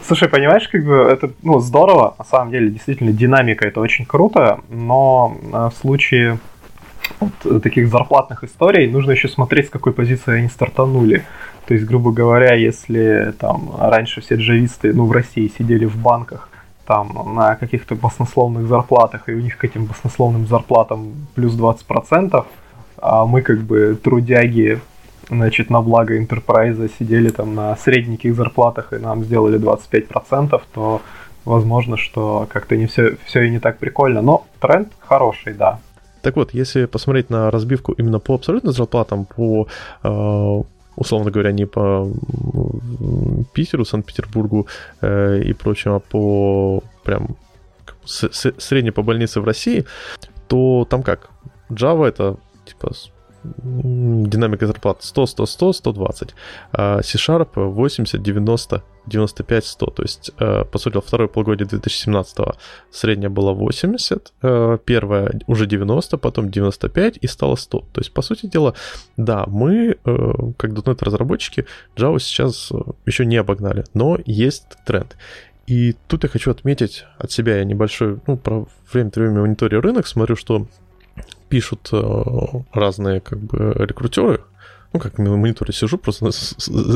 [0.06, 4.60] Слушай, понимаешь, как бы это ну, здорово, на самом деле, действительно, динамика это очень круто,
[4.70, 6.40] но э, в случае
[7.20, 11.26] вот таких зарплатных историй нужно еще смотреть, с какой позиции они стартанули.
[11.68, 16.50] То есть, грубо говоря, если там раньше все джависты, ну, в России сидели в банках,
[16.86, 22.46] там на каких-то баснословных зарплатах, и у них к этим баснословным зарплатам плюс 20%,
[22.98, 24.80] а мы как бы трудяги,
[25.30, 31.02] значит, на благо Enterprise сидели там на средненьких зарплатах и нам сделали 25%, то
[31.46, 34.22] возможно, что как-то не все, все и не так прикольно.
[34.22, 35.80] Но тренд хороший, да.
[36.22, 39.68] Так вот, если посмотреть на разбивку именно по абсолютным зарплатам, по
[40.04, 40.64] э,
[40.96, 42.12] условно говоря, не по
[43.54, 44.68] Питеру, Санкт-Петербургу
[45.02, 47.36] э, и прочему, а по прям
[48.06, 49.86] с, с, средне по больнице в России,
[50.48, 51.30] то там как?
[51.70, 52.92] Java это типа
[53.44, 56.36] динамика зарплат 100, 100, 100, 120.
[56.72, 59.86] А C-Sharp 80, 90, 95, 100.
[59.86, 62.38] То есть, э, по сути, второе полугодие 2017
[62.92, 67.80] средняя была 80, э, первая уже 90, потом 95 и стало 100.
[67.92, 68.74] То есть, по сути дела,
[69.18, 72.72] да, мы, э, как .NET разработчики, Java сейчас
[73.06, 75.16] еще не обогнали, но есть тренд.
[75.66, 80.08] И тут я хочу отметить от себя, я небольшой, ну, про время-то время мониторю рынок,
[80.08, 80.68] смотрю, что
[81.54, 84.42] пишут э, разные как бы рекрутеры,
[84.92, 86.32] ну, как на мониторе сижу, просто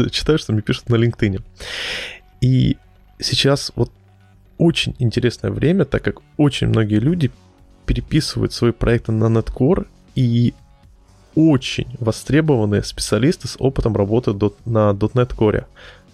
[0.10, 1.44] читаю, что мне пишут на LinkedIn.
[2.42, 2.76] И
[3.20, 3.92] сейчас вот
[4.58, 7.30] очень интересное время, так как очень многие люди
[7.86, 10.56] переписывают свои проекты на Netcore, и
[11.36, 14.32] очень востребованные специалисты с опытом работы
[14.66, 15.66] на .NET Core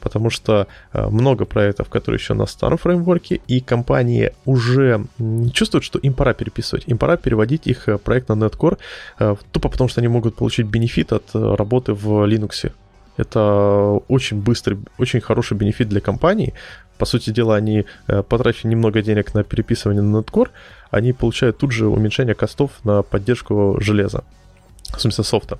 [0.03, 5.05] потому что э, много проектов, которые еще на старом фреймворке, и компании уже
[5.53, 8.77] чувствуют, что им пора переписывать, им пора переводить их э, проект на NetCore,
[9.19, 12.71] э, тупо потому что они могут получить бенефит от работы в Linux.
[13.15, 16.53] Это очень быстрый, очень хороший бенефит для компании.
[16.97, 20.49] По сути дела, они, потратив немного денег на переписывание на NetCore,
[20.91, 24.23] они получают тут же уменьшение костов на поддержку железа.
[24.95, 25.59] В смысле софта.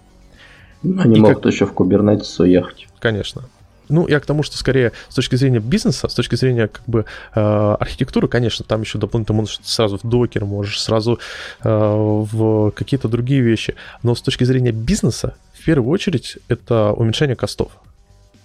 [0.84, 1.54] Они и могут как...
[1.54, 2.88] еще в Kubernetes уехать.
[3.00, 3.44] Конечно.
[3.90, 7.06] Ну, я к тому, что скорее с точки зрения бизнеса, с точки зрения как бы
[7.36, 11.20] э, архитектуры, конечно, там еще дополнительно можешь сразу в докер, можешь сразу
[11.64, 13.76] э, в какие-то другие вещи.
[14.04, 17.72] Но с точки зрения бизнеса, в первую очередь, это уменьшение костов.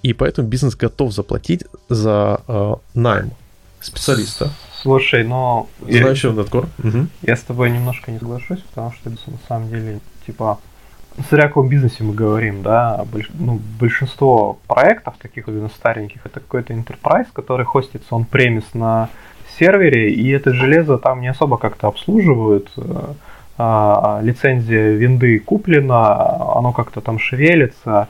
[0.02, 3.32] И поэтому бизнес готов заплатить за э, найм
[3.80, 4.50] специалиста.
[4.82, 5.68] Слушай, но...
[5.80, 6.68] Знающего Netcore.
[6.78, 7.06] Угу.
[7.22, 10.58] Я с тобой немножко не соглашусь, потому что на самом деле, типа,
[11.26, 16.38] Смотря о каком бизнесе мы говорим, да, больш, ну, большинство проектов, таких именно стареньких, это
[16.38, 19.08] какой-то enterprise, который хостится он премис на
[19.58, 22.70] сервере, и это железо там не особо как-то обслуживают.
[22.76, 23.14] Э,
[23.60, 28.06] а, лицензия винды куплена, оно как-то там шевелится,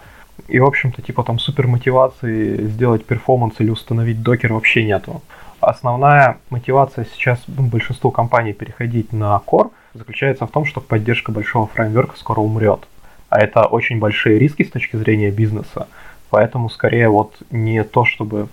[0.46, 5.22] и, в общем-то, типа там супер мотивации сделать перформанс или установить докер вообще нету.
[5.60, 11.66] Основная мотивация сейчас ну, большинству компаний переходить на Core заключается в том, что поддержка большого
[11.66, 12.86] фреймворка скоро умрет
[13.28, 15.86] а это очень большие риски с точки зрения бизнеса.
[16.30, 18.48] Поэтому скорее вот не то, чтобы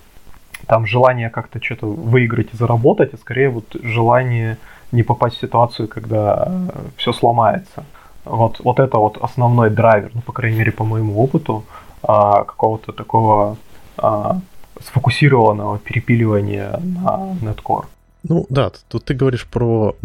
[0.68, 4.58] там желание как-то что-то выиграть и заработать, а скорее вот желание
[4.92, 7.84] не попасть в ситуацию, когда э, все сломается.
[8.24, 11.64] Вот, вот это вот основной драйвер, ну, по крайней мере, по моему опыту,
[12.02, 13.58] а, какого-то такого
[13.98, 14.40] а,
[14.82, 17.86] сфокусированного перепиливания на Netcore.
[18.24, 19.96] Ну да, тут ты говоришь про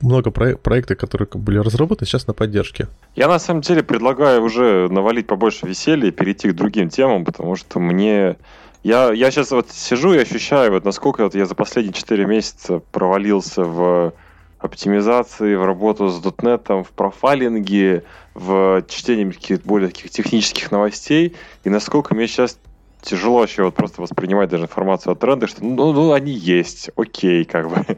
[0.00, 2.88] много про- проектов, которые были разработаны сейчас на поддержке.
[3.16, 7.56] Я на самом деле предлагаю уже навалить побольше веселья и перейти к другим темам, потому
[7.56, 8.36] что мне...
[8.82, 12.80] Я, я сейчас вот сижу и ощущаю, вот насколько вот я за последние 4 месяца
[12.92, 14.14] провалился в
[14.58, 19.34] оптимизации, в работу с .NET, в профайлинге, в чтении
[19.64, 22.58] более таких технических новостей, и насколько мне сейчас
[23.02, 27.44] тяжело еще вот просто воспринимать даже информацию о трендах, что ну, ну они есть, окей,
[27.44, 27.76] как бы.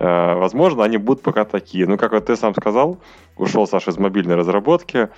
[0.00, 1.86] Э, возможно, они будут пока такие.
[1.86, 2.98] Ну, как вот ты сам сказал,
[3.36, 5.08] ушел Саша из мобильной разработки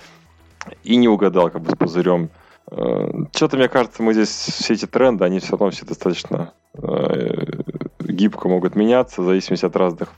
[0.83, 2.29] и не угадал как бы с пузырем.
[2.69, 7.63] Э, что-то, мне кажется, мы здесь все эти тренды, они все равно все достаточно э,
[7.99, 10.13] гибко могут меняться в зависимости от разных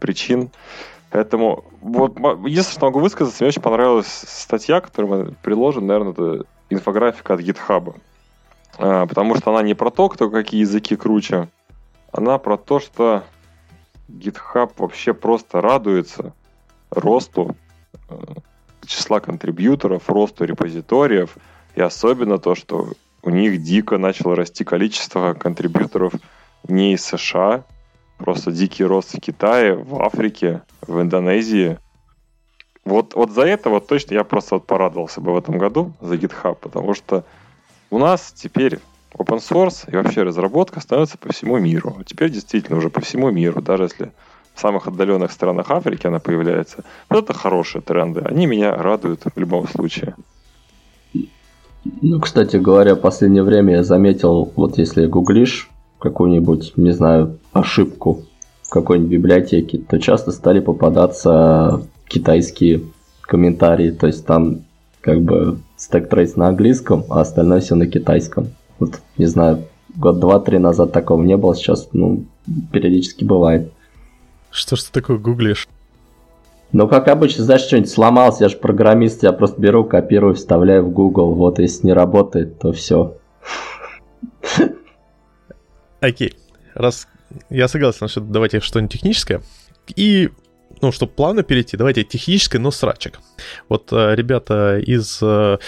[0.00, 0.50] причин.
[1.10, 7.34] Поэтому вот единственное, что могу высказаться, мне очень понравилась статья, которая приложена, наверное, это инфографика
[7.34, 7.94] от GitHub.
[8.78, 11.48] А, потому что она не про то, кто какие языки круче,
[12.12, 13.24] она про то, что
[14.08, 16.34] GitHub вообще просто радуется
[16.90, 17.56] росту
[18.08, 18.14] э,
[18.86, 21.36] числа контрибьюторов, росту репозиториев,
[21.74, 26.14] и особенно то, что у них дико начало расти количество контрибьюторов
[26.66, 27.64] не из США,
[28.18, 31.78] просто дикий рост в Китае, в Африке, в Индонезии.
[32.84, 36.14] Вот, вот за это вот точно я просто вот порадовался бы в этом году за
[36.14, 37.24] GitHub, потому что
[37.90, 38.78] у нас теперь
[39.14, 41.96] open source и вообще разработка становится по всему миру.
[42.06, 44.12] Теперь действительно уже по всему миру, даже если
[44.54, 46.84] в самых отдаленных странах Африки она появляется.
[47.08, 48.20] Вот это хорошие тренды.
[48.20, 50.14] Они меня радуют в любом случае.
[52.02, 58.24] Ну, кстати говоря, в последнее время я заметил, вот если гуглишь какую-нибудь, не знаю, ошибку
[58.62, 62.82] в какой-нибудь библиотеке, то часто стали попадаться китайские
[63.22, 63.90] комментарии.
[63.90, 64.60] То есть там
[65.00, 68.48] как бы стек трейс на английском, а остальное все на китайском.
[68.78, 72.24] Вот, не знаю, год два-три назад такого не было, сейчас, ну,
[72.72, 73.72] периодически бывает.
[74.50, 75.68] Что ж ты такое гуглишь?
[76.72, 80.90] Ну, как обычно, знаешь, что-нибудь сломался, я же программист, я просто беру, копирую, вставляю в
[80.90, 81.34] Google.
[81.34, 83.16] Вот, если не работает, то все.
[86.00, 86.34] Окей.
[86.74, 87.08] Раз
[87.50, 89.42] я согласен, что давайте что-нибудь техническое.
[89.96, 90.30] И
[90.80, 93.20] ну, чтобы плавно перейти, давайте техническое, но срачек.
[93.68, 95.18] Вот э, ребята из...
[95.22, 95.58] Э,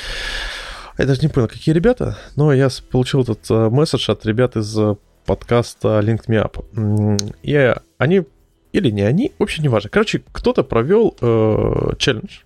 [0.99, 4.77] я даже не понял, какие ребята, но я получил этот э, месседж от ребят из
[5.27, 7.35] подкаста Link Me Up.
[7.43, 8.23] И они,
[8.73, 9.91] или не они, вообще не важно.
[9.91, 12.41] Короче, кто-то провел э, челлендж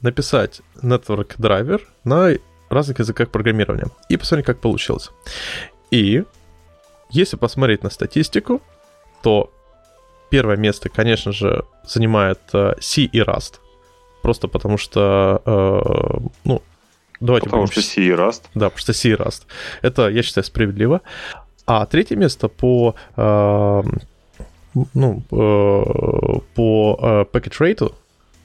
[0.00, 2.32] написать Network Driver на
[2.68, 3.86] разных языках программирования.
[4.08, 5.10] И посмотреть, как получилось.
[5.90, 6.24] И
[7.10, 8.62] если посмотреть на статистику,
[9.22, 9.52] то
[10.30, 13.54] первое место, конечно же, занимает э, C и Rust.
[14.22, 16.62] Просто потому что, э, ну,
[17.20, 17.72] давайте Потому будем...
[17.72, 18.42] что C и Rust.
[18.54, 19.42] Да, потому что C и Rust.
[19.82, 21.00] Это, я считаю, справедливо.
[21.66, 23.82] А третье место по, э,
[24.94, 27.92] ну, э, по э, packet rate,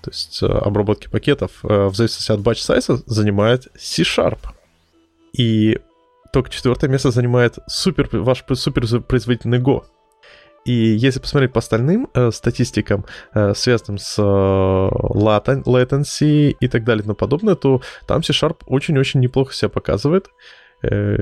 [0.02, 4.40] то есть э, обработки пакетов, э, в зависимости от batch сайза, занимает C-Sharp.
[5.34, 5.80] И
[6.32, 9.84] только четвертое место занимает супер, ваш супер производительный Go.
[10.66, 17.02] И если посмотреть по остальным э, статистикам, э, связанным с э, latency и так далее
[17.02, 20.28] и тому подобное, то там C-Sharp очень-очень неплохо себя показывает.
[20.82, 21.16] Э,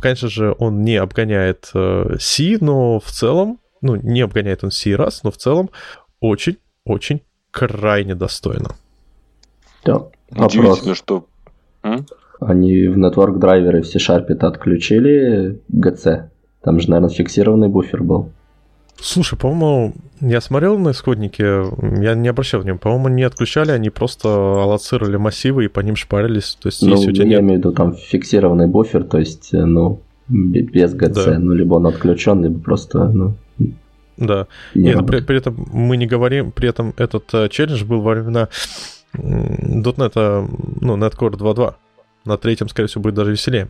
[0.00, 4.94] конечно же, он не обгоняет э, C, но в целом, ну, не обгоняет он C
[4.94, 5.70] раз, но в целом
[6.20, 8.76] очень-очень крайне достойно.
[9.84, 11.26] Да, Удивительно, что...
[11.82, 12.06] М?
[12.40, 16.28] Они в Network драйверы в C-Sharp отключили GC.
[16.62, 18.32] Там же, наверное, фиксированный буфер был.
[19.00, 21.64] Слушай, по-моему, я смотрел на исходнике,
[22.00, 26.56] я не обращал внимания, по-моему, не отключали, они просто аллоцировали массивы и по ним шпарились.
[26.60, 27.40] То есть, ну, если у тебя я нет...
[27.40, 31.38] имею в виду там фиксированный буфер, то есть, э, ну, без GC, да.
[31.38, 33.34] ну, либо он отключен, либо просто, ну,
[34.16, 34.46] да.
[34.74, 38.12] Не Нет, при, при этом мы не говорим, при этом этот uh, челлендж был во
[38.12, 38.48] времена
[39.12, 40.48] .NET,
[40.80, 41.74] ну, NetCore 2.2.
[42.24, 43.68] На третьем, скорее всего, будет даже веселее.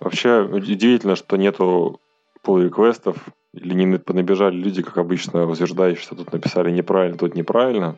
[0.00, 2.00] Вообще удивительно, что нету
[2.42, 3.16] pull реквестов
[3.52, 7.96] или не понабежали люди, как обычно, утверждающие, что тут написали неправильно, тут неправильно.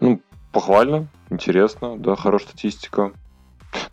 [0.00, 0.20] Ну,
[0.52, 3.12] похвально, интересно, да, хорошая статистика.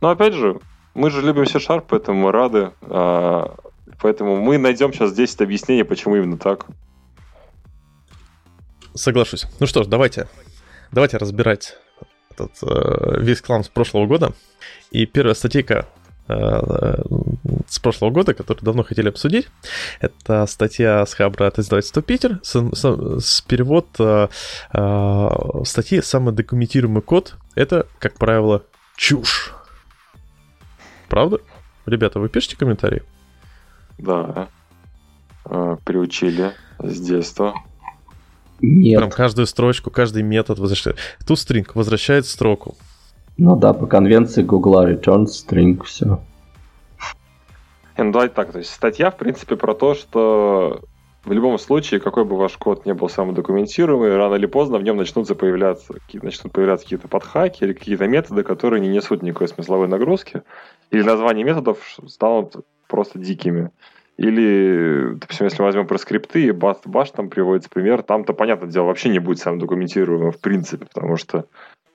[0.01, 0.59] Но опять же,
[0.93, 2.71] мы же любим C-Sharp, поэтому мы рады.
[2.81, 3.55] А,
[4.01, 6.65] поэтому мы найдем сейчас 10 объяснений, почему именно так.
[8.93, 9.45] Соглашусь.
[9.59, 10.27] Ну что ж, давайте,
[10.91, 11.77] давайте разбирать
[12.31, 14.33] этот э, весь клан с прошлого года.
[14.89, 15.87] И первая статейка
[16.27, 19.47] с прошлого года, которую давно хотели обсудить.
[19.99, 24.27] Это статья с Хабра от издательства Питер, с, с, с перевод э,
[24.73, 25.29] э,
[25.63, 28.63] статьи «Самый документируемый код»— это, как правило,
[28.95, 29.53] чушь.
[31.09, 31.39] Правда?
[31.85, 33.03] Ребята, вы пишете комментарии?
[33.97, 34.49] Да.
[35.45, 37.53] Э, приучили с детства.
[38.59, 38.99] Нет.
[38.99, 40.97] Прям каждую строчку, каждый метод возвращает.
[41.25, 42.75] ToString возвращает строку.
[43.37, 46.19] Ну да, по конвенции Google return string, все.
[47.97, 50.81] Ну, давайте так, то есть статья, в принципе, про то, что
[51.23, 54.97] в любом случае, какой бы ваш код не был самодокументируемый, рано или поздно в нем
[54.97, 60.43] начнут появляться, начнут появляться какие-то подхаки или какие-то методы, которые не несут никакой смысловой нагрузки,
[60.89, 62.55] или названия методов станут
[62.87, 63.71] просто дикими.
[64.17, 68.69] Или, допустим, если мы возьмем про скрипты, и баш, баш там приводится пример, там-то, понятное
[68.69, 71.45] дело, вообще не будет самодокументируемым в принципе, потому что,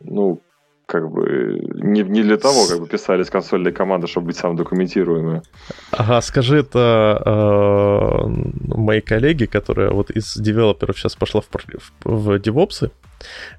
[0.01, 0.41] ну,
[0.87, 5.43] как бы не, не для того, как бы писались консольные команды, чтобы быть самодокументируемыми.
[5.91, 12.31] Ага, скажи это э, моей коллеге, которая вот из девелоперов сейчас пошла в, в, в
[12.37, 12.91] DevOps,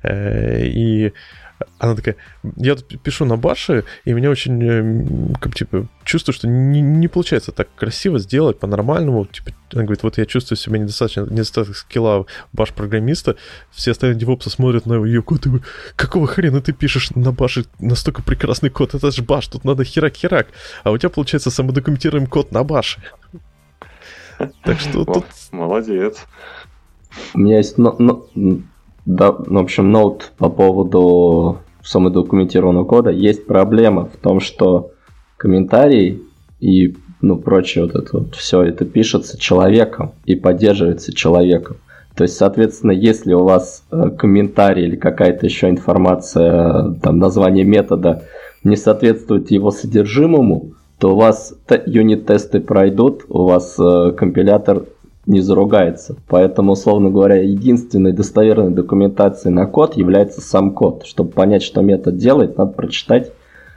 [0.03, 1.13] э, и
[1.79, 2.15] она такая,
[2.55, 7.07] я тут пишу на баше, и меня очень, э, как, типа, чувствую, что не, не
[7.07, 9.25] получается так красиво сделать по-нормальному.
[9.25, 13.35] Типа, она говорит, вот я чувствую себя недостаточно, недостаточно скилла баш-программиста,
[13.71, 17.65] все остальные девопсы смотрят на ее код и говорят, какого хрена ты пишешь на баше
[17.79, 20.47] настолько прекрасный код, это же баш, тут надо херак-херак,
[20.83, 23.01] а у тебя получается самодокументируемый код на баше.
[24.63, 25.25] Так что тут...
[25.51, 26.17] Молодец.
[27.33, 27.77] У меня есть
[29.05, 33.09] да, в общем, ноут по поводу самодокументированного кода.
[33.09, 34.91] Есть проблема в том, что
[35.37, 36.21] комментарий
[36.59, 41.77] и ну, прочее вот это вот все это пишется человеком и поддерживается человеком.
[42.15, 48.23] То есть, соответственно, если у вас э, комментарий или какая-то еще информация, там название метода
[48.63, 51.53] не соответствует его содержимому, то у вас
[51.85, 54.83] юнит-тесты пройдут, у вас э, компилятор
[55.25, 56.15] не заругается.
[56.27, 61.05] Поэтому, условно говоря, единственной достоверной документацией на код является сам код.
[61.05, 63.31] Чтобы понять, что метод делает, надо прочитать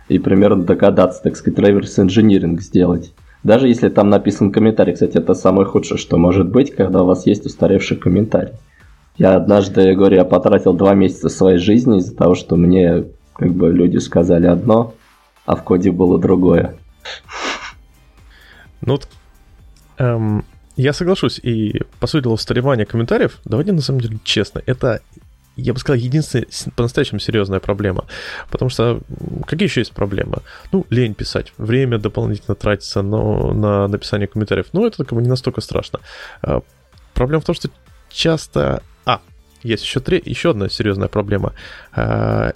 [0.09, 3.13] и примерно догадаться, так сказать, реверс инжиниринг сделать.
[3.43, 7.27] Даже если там написан комментарий, кстати, это самое худшее, что может быть, когда у вас
[7.27, 8.55] есть устаревший комментарий.
[9.17, 13.53] Я однажды, я говорю, я потратил два месяца своей жизни из-за того, что мне как
[13.53, 14.95] бы люди сказали одно,
[15.45, 16.77] а в коде было другое.
[18.81, 18.99] Ну,
[19.99, 20.45] эм,
[20.77, 25.01] я соглашусь, и по сути устаревание комментариев, давайте на самом деле честно, это
[25.57, 26.47] я бы сказал, единственная
[26.77, 28.05] по-настоящему серьезная проблема.
[28.51, 29.01] Потому что
[29.47, 30.43] какие еще есть проблемы?
[30.71, 34.67] Ну, лень писать, время дополнительно тратится но, на написание комментариев.
[34.73, 36.01] Ну, это как бы не настолько страшно.
[36.43, 36.61] А,
[37.15, 37.71] проблема в том, что
[38.11, 38.83] часто...
[39.07, 39.23] А,
[39.63, 40.23] есть еще, три...
[40.25, 41.55] еще одна серьезная проблема.
[41.93, 42.53] А,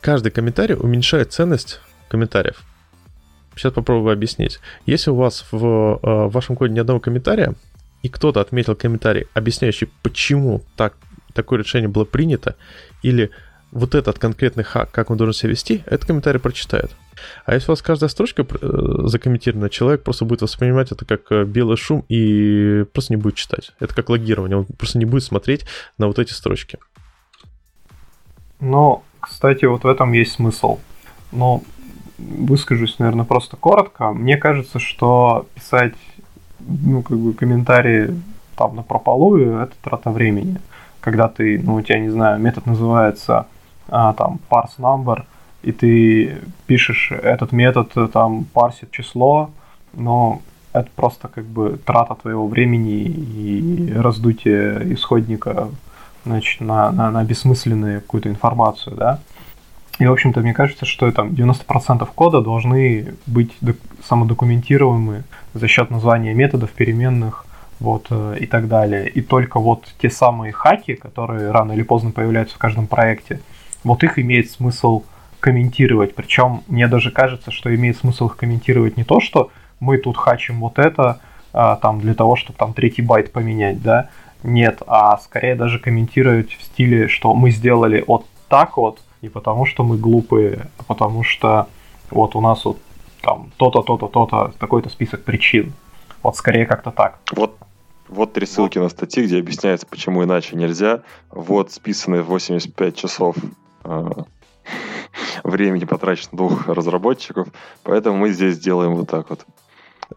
[0.00, 2.62] каждый комментарий уменьшает ценность комментариев.
[3.56, 4.60] Сейчас попробую объяснить.
[4.86, 7.54] Если у вас в, в э, вашем коде ни одного комментария,
[8.02, 10.94] и кто-то отметил комментарий, объясняющий, почему так,
[11.32, 12.56] такое решение было принято,
[13.02, 13.30] или
[13.74, 16.92] вот этот конкретный хак, как он должен себя вести, этот комментарий прочитает.
[17.44, 21.44] А если у вас каждая строчка э, закомментирована, человек просто будет воспринимать это как э,
[21.44, 23.72] белый шум и просто не будет читать.
[23.80, 25.64] Это как логирование, он просто не будет смотреть
[25.98, 26.78] на вот эти строчки.
[28.60, 30.78] Но, кстати, вот в этом есть смысл.
[31.32, 31.62] Но
[32.18, 34.12] выскажусь, наверное, просто коротко.
[34.12, 35.94] Мне кажется, что писать
[36.60, 38.14] ну, как бы комментарии
[38.56, 40.60] там на прополую это трата времени.
[41.00, 43.46] Когда ты, ну, у тебя, не знаю, метод называется
[43.88, 45.24] а, там parse number,
[45.62, 49.50] и ты пишешь этот метод, там парсит число,
[49.92, 50.40] но
[50.72, 55.68] это просто как бы трата твоего времени и раздутие исходника
[56.24, 59.20] значит, на, на, на бессмысленную какую-то информацию, да.
[59.98, 63.52] И, в общем-то, мне кажется, что там 90% кода должны быть
[64.06, 65.22] самодокументируемы
[65.52, 67.46] за счет названия методов, переменных,
[67.80, 69.08] вот, э, и так далее.
[69.08, 73.40] И только вот те самые хаки, которые рано или поздно появляются в каждом проекте,
[73.84, 75.04] вот их имеет смысл
[75.40, 76.14] комментировать.
[76.14, 80.60] Причем мне даже кажется, что имеет смысл их комментировать не то, что мы тут хачим
[80.60, 81.20] вот это,
[81.52, 84.08] а, там, для того, чтобы там третий байт поменять, да,
[84.42, 89.66] нет, а скорее даже комментировать в стиле, что мы сделали вот так вот, не потому
[89.66, 91.66] что мы глупые, а потому что
[92.10, 92.78] вот у нас вот
[93.22, 95.72] там то-то, то-то, то-то, такой-то список причин.
[96.22, 97.18] Вот скорее как-то так.
[97.32, 97.56] Вот,
[98.08, 98.84] вот три ссылки вот.
[98.84, 101.02] на статьи, где объясняется, почему иначе нельзя.
[101.30, 103.36] Вот списанные 85 часов
[103.84, 104.10] э,
[105.44, 107.48] времени потрачено двух разработчиков,
[107.82, 109.46] поэтому мы здесь делаем вот так вот.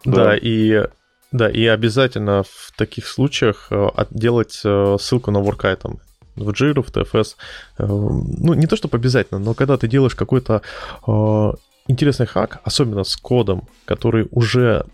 [0.03, 0.83] Да, да и
[1.31, 5.99] да, и обязательно в таких случаях э, делать э, ссылку на work item
[6.37, 7.35] в Jira, в TFS.
[7.77, 10.61] Э, ну, не то чтобы обязательно, но когда ты делаешь какой-то
[11.07, 11.51] э,
[11.87, 14.85] интересный хак, особенно с кодом, который уже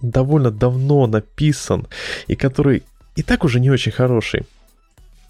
[0.00, 1.86] довольно давно написан
[2.26, 2.82] и который
[3.16, 4.46] и так уже не очень хороший,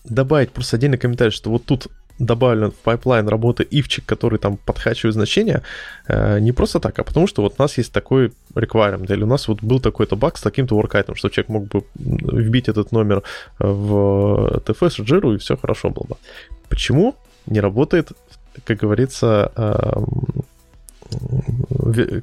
[0.04, 1.88] добавить просто отдельный комментарий, что вот тут
[2.20, 5.62] добавлен в pipeline работы if чик, который там подхачивает значения,
[6.08, 9.26] э, не просто так, а потому что вот у нас есть такой requirement, или у
[9.26, 13.22] нас вот был такой-то баг с таким-то work что человек мог бы вбить этот номер
[13.58, 16.16] в TFS, Jira, и все хорошо было бы.
[16.68, 17.14] Почему
[17.46, 18.12] не работает,
[18.64, 19.50] как говорится,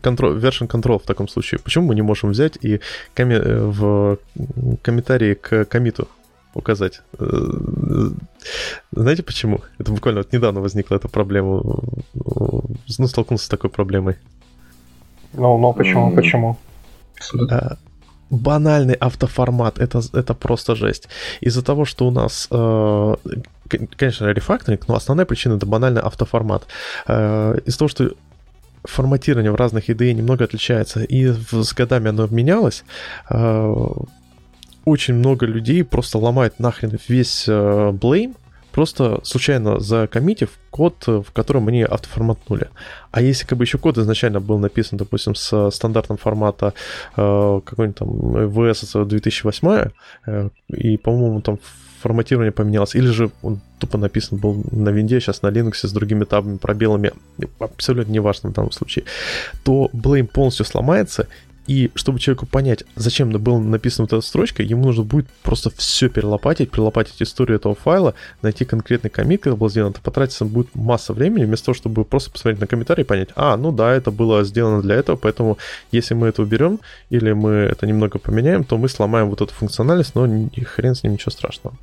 [0.04, 1.60] control, version control в таком случае?
[1.60, 2.80] Почему мы не можем взять и
[3.16, 3.42] коми-
[3.72, 4.18] в
[4.82, 6.08] комментарии к коммиту
[6.58, 7.02] указать.
[7.20, 7.26] Э,
[8.92, 9.60] знаете почему?
[9.80, 11.62] Это буквально вот недавно возникла эта проблема.
[12.14, 14.16] Ну, столкнулся с такой проблемой.
[15.34, 16.16] Ну, ну почему, mm.
[16.16, 16.58] почему?
[17.50, 17.78] А,
[18.30, 21.08] банальный автоформат, это, это просто жесть.
[21.42, 23.16] Из-за того, что у нас, э,
[23.96, 26.68] конечно, рефакторинг, но основная причина это банальный автоформат.
[27.08, 28.12] Э, из-за того, что
[28.84, 32.84] форматирование в разных IDE немного отличается, и с годами оно менялось,
[34.88, 37.52] очень много людей просто ломает нахрен весь э,
[37.92, 38.36] Blame,
[38.72, 42.70] просто случайно закоммитив код, в котором они автоформатнули.
[43.12, 46.74] А если как бы еще код изначально был написан, допустим, с стандартом формата
[47.18, 48.10] э, какой-нибудь там
[48.48, 49.90] VS 2008,
[50.26, 51.60] э, и, по-моему, там
[52.02, 56.24] форматирование поменялось, или же он тупо написан был на винде, сейчас на Linux с другими
[56.24, 57.12] табами, пробелами,
[57.60, 59.04] абсолютно неважно в данном случае,
[59.64, 61.28] то Blame полностью сломается,
[61.68, 66.08] и чтобы человеку понять, зачем была написана вот эта строчка, ему нужно будет просто все
[66.10, 71.14] перелопатить, перелопатить историю этого файла, найти конкретный комит, когда был сделан, это потратится будет масса
[71.14, 74.44] времени, вместо того, чтобы просто посмотреть на комментарий и понять, а, ну да, это было
[74.46, 75.58] сделано для этого, поэтому
[75.92, 80.16] если мы это уберем или мы это немного поменяем, то мы сломаем вот эту функциональность,
[80.16, 81.76] но и хрен с ним ничего страшного.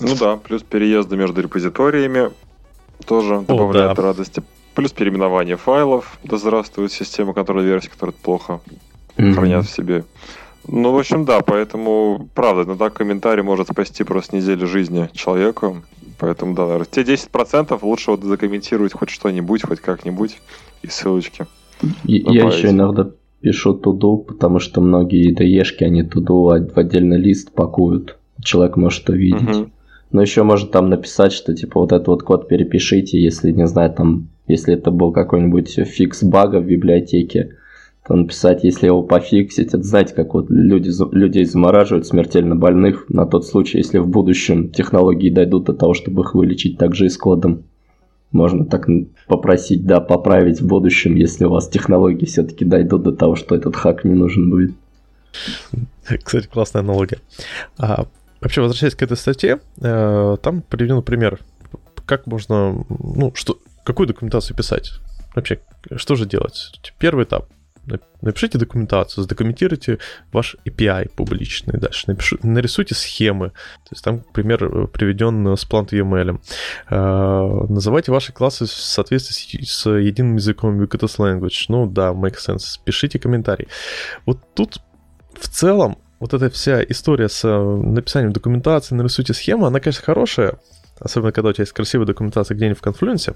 [0.00, 2.30] Ну да, плюс переезды между репозиториями
[3.06, 4.02] тоже добавляют О, да.
[4.02, 4.42] радости
[4.74, 8.60] плюс переименование файлов, да здравствует система контроля версий, которая плохо
[9.16, 9.34] mm-hmm.
[9.34, 10.04] хранят в себе.
[10.68, 15.82] Ну, в общем, да, поэтому, правда, иногда комментарий может спасти просто неделю жизни человеку.
[16.18, 20.38] Поэтому, да, наверное, те 10% лучше вот закомментировать хоть что-нибудь, хоть как-нибудь,
[20.82, 21.46] и ссылочки.
[22.04, 23.10] Я, я еще иногда
[23.40, 28.18] пишу туду, потому что многие ide они туду в отдельный лист пакуют.
[28.42, 29.48] Человек может увидеть.
[29.48, 29.70] Угу.
[30.12, 33.92] Но еще может там написать, что типа вот этот вот код перепишите, если, не знаю,
[33.92, 37.56] там если это был какой-нибудь фикс бага в библиотеке,
[38.06, 43.26] то написать, если его пофиксить, это знаете, как вот люди, людей замораживают смертельно больных на
[43.26, 47.16] тот случай, если в будущем технологии дойдут до того, чтобы их вылечить также и с
[47.16, 47.64] кодом.
[48.32, 48.86] Можно так
[49.26, 53.76] попросить, да, поправить в будущем, если у вас технологии все-таки дойдут до того, что этот
[53.76, 54.72] хак не нужен будет.
[56.24, 57.18] Кстати, классная аналогия.
[57.78, 58.06] А,
[58.40, 61.40] вообще, возвращаясь к этой статье, э, там приведен пример,
[62.06, 64.92] как можно, ну, что, какую документацию писать?
[65.34, 65.60] Вообще,
[65.96, 66.72] что же делать?
[66.98, 67.48] Первый этап.
[68.20, 69.98] напишите документацию, задокументируйте
[70.32, 76.40] ваш API публичный дальше, напиши, нарисуйте схемы, то есть там, пример, приведен с Plant UML.
[76.90, 81.64] Э, называйте ваши классы в соответствии с, с единым языком Ubiquitous Language.
[81.68, 82.78] Ну да, make sense.
[82.84, 83.68] Пишите комментарий.
[84.26, 84.80] Вот тут
[85.32, 90.58] в целом вот эта вся история с написанием документации, нарисуйте схему, она, конечно, хорошая,
[91.00, 93.34] особенно когда у тебя есть красивая документация где-нибудь в конфлюенсе,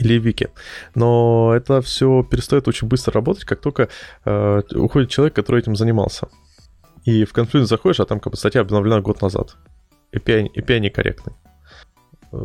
[0.00, 0.48] или Вики.
[0.94, 3.88] Но это все перестает очень быстро работать, как только
[4.24, 6.28] э, уходит человек, который этим занимался.
[7.04, 9.56] И в конфликт заходишь, а там как бы статья обновлена год назад.
[10.12, 11.34] API, API некорректный.
[12.32, 12.38] Э,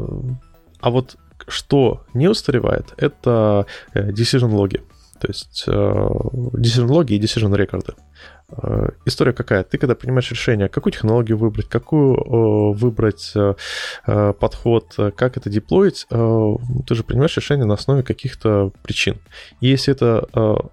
[0.80, 4.82] а вот что не устаревает, это э, decision логи.
[5.20, 7.94] То есть э, decision логи и decision рекорды.
[8.50, 9.64] Э, история какая?
[9.64, 16.96] Ты когда принимаешь решение, какую технологию выбрать, какую выбрать э, подход, как это деплоить, ты
[16.96, 19.18] же принимаешь решение на основе каких-то причин.
[19.62, 20.20] И если это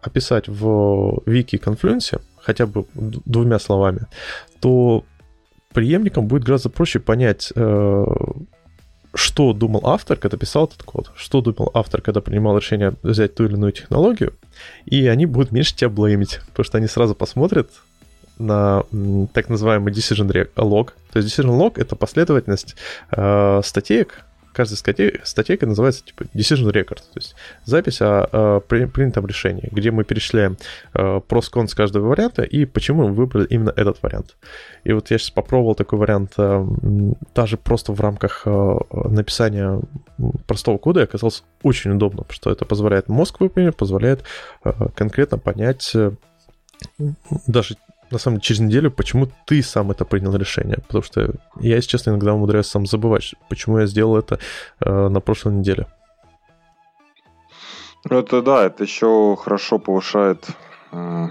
[0.03, 4.07] описать в вики конфлюенсе, хотя бы двумя словами,
[4.61, 5.05] то
[5.73, 7.53] преемникам будет гораздо проще понять,
[9.14, 13.44] что думал автор, когда писал этот код, что думал автор, когда принимал решение взять ту
[13.44, 14.34] или иную технологию,
[14.86, 17.70] и они будут меньше тебя блеймить, потому что они сразу посмотрят
[18.38, 18.84] на
[19.34, 20.90] так называемый decision log.
[21.12, 22.76] То есть decision log— это последовательность
[23.10, 27.34] э, статеек, каждая статья, статейка называется типа decision record, то есть
[27.64, 30.57] запись о, о принятом решении, где мы перечисляем
[30.94, 34.36] э, прос кон с каждого варианта и почему мы выбрали именно этот вариант.
[34.84, 36.66] И вот я сейчас попробовал такой вариант э,
[37.34, 39.80] даже просто в рамках э, написания
[40.46, 44.24] простого кода, и оказалось очень удобно, потому что это позволяет мозг выполнить, позволяет
[44.64, 46.12] э, конкретно понять э,
[47.46, 47.76] даже
[48.12, 50.78] на самом деле, через неделю, почему ты сам это принял решение.
[50.86, 54.38] Потому что я, если честно, иногда умудряюсь сам забывать, почему я сделал это
[54.80, 55.86] э, на прошлой неделе.
[58.08, 60.48] Это да, это еще хорошо повышает
[60.90, 61.28] э,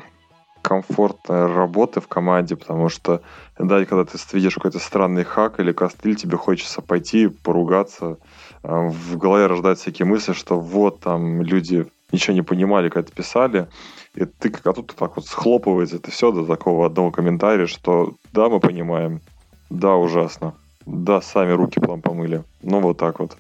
[0.61, 3.21] комфорт работы в команде, потому что,
[3.57, 8.17] да, когда ты видишь какой-то странный хак или костыль, тебе хочется пойти поругаться,
[8.63, 13.16] э, в голове рождаются всякие мысли, что вот там люди ничего не понимали, когда это
[13.16, 13.68] писали,
[14.16, 18.49] и ты, а тут так вот схлопывается это все до такого одного комментария, что да,
[18.49, 19.22] мы понимаем,
[19.70, 20.55] да, ужасно,
[20.86, 22.43] да, сами руки плам помыли.
[22.62, 23.38] Ну, вот так вот.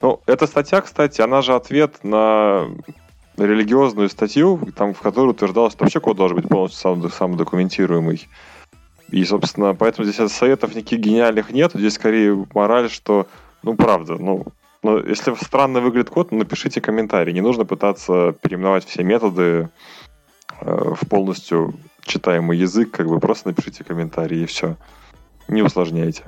[0.00, 2.66] Ну, эта статья, кстати, она же ответ на
[3.36, 8.28] религиозную статью, там, в которой утверждалось, что вообще код должен быть полностью сам, самодокументируемый.
[9.10, 11.72] И, собственно, поэтому здесь советов никаких гениальных нет.
[11.74, 13.26] Здесь скорее мораль, что,
[13.62, 14.46] ну, правда, ну,
[14.82, 17.32] но если странно выглядит код, напишите комментарий.
[17.32, 19.68] Не нужно пытаться переименовать все методы
[20.60, 21.74] э, в полностью
[22.04, 24.76] читаемый язык, как бы просто напишите комментарий и все.
[25.48, 26.24] Не усложняйте.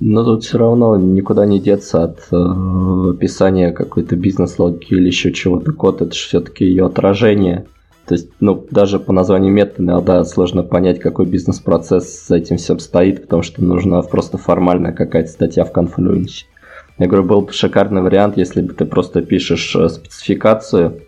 [0.00, 5.72] Но тут все равно никуда не деться от э, описания какой-то бизнес-логики или еще чего-то.
[5.72, 7.66] Код это все-таки ее отражение.
[8.06, 12.78] То есть, ну, даже по названию метода иногда сложно понять, какой бизнес-процесс за этим всем
[12.78, 16.46] стоит, потому что нужна просто формальная какая-то статья в конфлюенсе.
[16.98, 21.02] Я говорю, был бы шикарный вариант, если бы ты просто пишешь э, спецификацию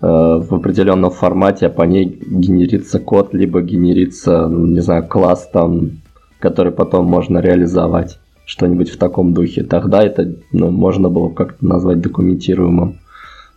[0.00, 5.48] э, в определенном формате, а по ней генерится код, либо генерится, ну, не знаю, класс
[5.52, 6.00] там,
[6.40, 8.18] который потом можно реализовать.
[8.46, 9.62] Что-нибудь в таком духе.
[9.62, 12.98] Тогда это ну, можно было как-то назвать документируемым.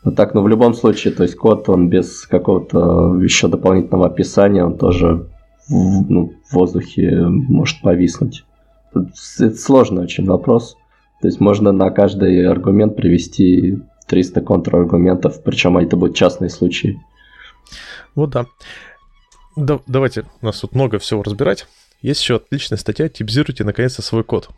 [0.03, 4.65] Но так, ну в любом случае, то есть код, он без какого-то еще дополнительного описания,
[4.65, 5.27] он тоже
[5.69, 8.43] ну, в воздухе может повиснуть.
[8.93, 10.75] Это сложный очень вопрос.
[11.22, 16.99] То есть можно на каждый аргумент привести 300 контраргументов, причем это будут частные случаи.
[18.15, 18.45] Вот да.
[19.55, 19.80] да.
[19.88, 21.67] Давайте, у нас тут много всего разбирать.
[22.01, 24.49] Есть еще отличная статья «Типизируйте наконец-то свой код»,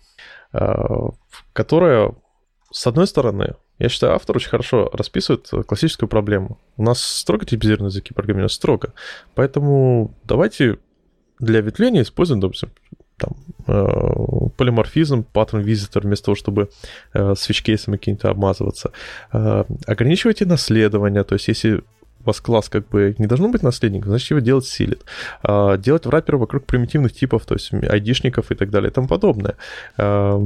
[0.53, 1.09] а,
[1.51, 2.13] которая,
[2.71, 6.59] с одной стороны, я считаю, автор очень хорошо расписывает классическую проблему.
[6.77, 8.93] У нас строго типизированные языки программирования, строго.
[9.35, 10.79] Поэтому давайте
[11.39, 12.71] для ветвления используем, допустим,
[13.23, 13.33] там,
[13.67, 16.69] э, полиморфизм, паттерн визитор, вместо того, чтобы
[17.13, 18.91] э, свич-кейсами какими-то обмазываться.
[19.31, 21.81] Э, ограничивайте наследование, то есть если
[22.23, 25.03] у вас класс как бы не должно быть наследником, значит его делать силит.
[25.43, 29.55] А, делать враппер вокруг примитивных типов, то есть айдишников и так далее и тому подобное.
[29.97, 30.41] А,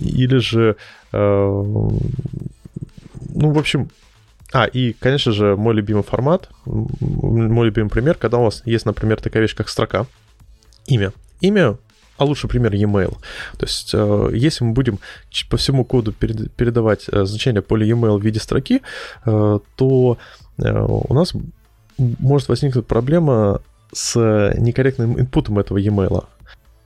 [0.00, 0.76] или же,
[1.12, 1.62] а,
[3.34, 3.88] ну, в общем,
[4.52, 9.20] а, и, конечно же, мой любимый формат, мой любимый пример, когда у вас есть, например,
[9.20, 10.06] такая вещь, как строка,
[10.86, 11.12] имя.
[11.40, 11.76] Имя
[12.16, 13.16] а лучше пример e-mail.
[13.58, 14.98] То есть, э, если мы будем
[15.50, 18.82] по всему коду передавать э, значение поля e-mail в виде строки,
[19.24, 20.18] э, то
[20.58, 21.32] у нас
[21.98, 24.18] может возникнуть проблема с
[24.58, 26.24] некорректным инпутом этого e-mail.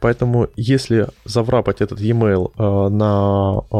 [0.01, 3.74] Поэтому если заврапать этот e-mail э, на э,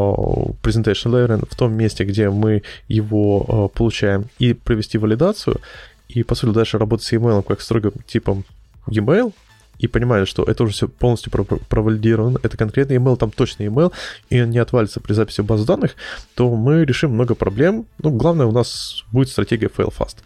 [0.63, 5.61] presentation layer в том месте, где мы его э, получаем, и провести валидацию,
[6.09, 8.45] и по сути дальше работать с e-mail как строго типом
[8.89, 9.33] e-mail,
[9.79, 13.93] и понимали, что это уже все полностью провалидировано, это конкретный email, там точно email,
[14.31, 15.97] и он не отвалится при записи баз данных,
[16.35, 17.87] то мы решим много проблем.
[17.99, 20.17] Ну, главное, у нас будет стратегия fail fast.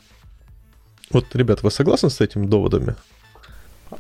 [1.11, 2.95] Вот, ребят, вы согласны с этими доводами?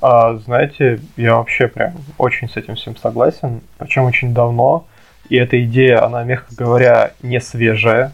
[0.00, 4.86] А, знаете, я вообще прям очень с этим всем согласен, причем очень давно.
[5.28, 8.12] И эта идея, она, мягко говоря, не свежая.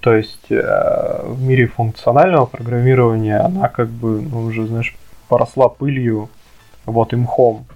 [0.00, 4.94] То есть э, в мире функционального программирования она как бы ну, уже, знаешь,
[5.28, 6.28] поросла пылью
[6.86, 7.66] вот, и мхом.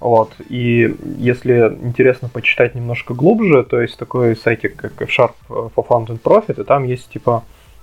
[0.00, 0.32] Вот.
[0.48, 6.20] И если интересно почитать немножко глубже, то есть такой сайтик, как F-Sharp for Fund and
[6.22, 7.42] Profit, и там есть типа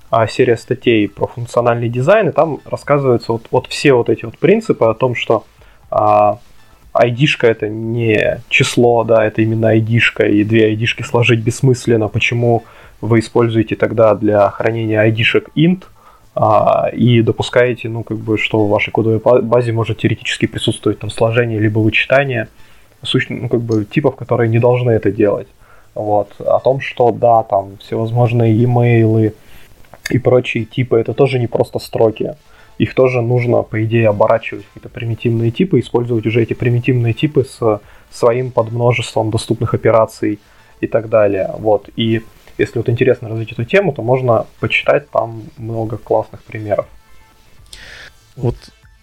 [0.10, 4.38] а, серия статей про функциональный дизайн, и там рассказываются вот, вот все вот эти вот
[4.38, 5.46] принципы о том, что
[5.92, 6.40] а,
[6.94, 12.64] ID-шка это не число, да, это именно ID-шка, и две ID-шки сложить бессмысленно, почему
[13.02, 15.84] вы используете тогда для хранения ID-шек int,
[16.94, 21.60] и допускаете, ну, как бы, что в вашей кодовой базе может теоретически присутствовать там сложение
[21.60, 22.50] либо вычитание,
[23.04, 23.28] сущ...
[23.30, 25.48] ну, как бы, типов, которые не должны это делать.
[25.94, 26.34] Вот.
[26.40, 29.34] О том, что, да, там, всевозможные e-mail
[30.10, 32.36] и прочие типы, это тоже не просто строки.
[32.78, 37.46] Их тоже нужно, по идее, оборачивать в какие-то примитивные типы, использовать уже эти примитивные типы
[37.46, 37.80] с
[38.12, 40.40] своим подмножеством доступных операций
[40.82, 41.52] и так далее.
[41.58, 41.90] Вот.
[41.96, 42.24] И
[42.58, 46.86] если вот интересно развить эту тему, то можно почитать там много классных примеров.
[48.36, 48.56] Вот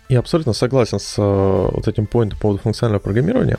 [0.09, 3.59] я абсолютно согласен с э, вот этим поинтом по поводу функционального программирования.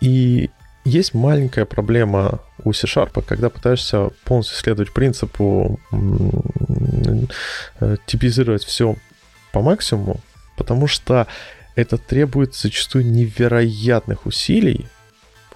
[0.00, 0.50] И
[0.84, 8.96] есть маленькая проблема у C-Sharp, когда пытаешься полностью следовать принципу э, типизировать все
[9.52, 10.20] по максимуму,
[10.56, 11.26] потому что
[11.76, 14.86] это требует зачастую невероятных усилий,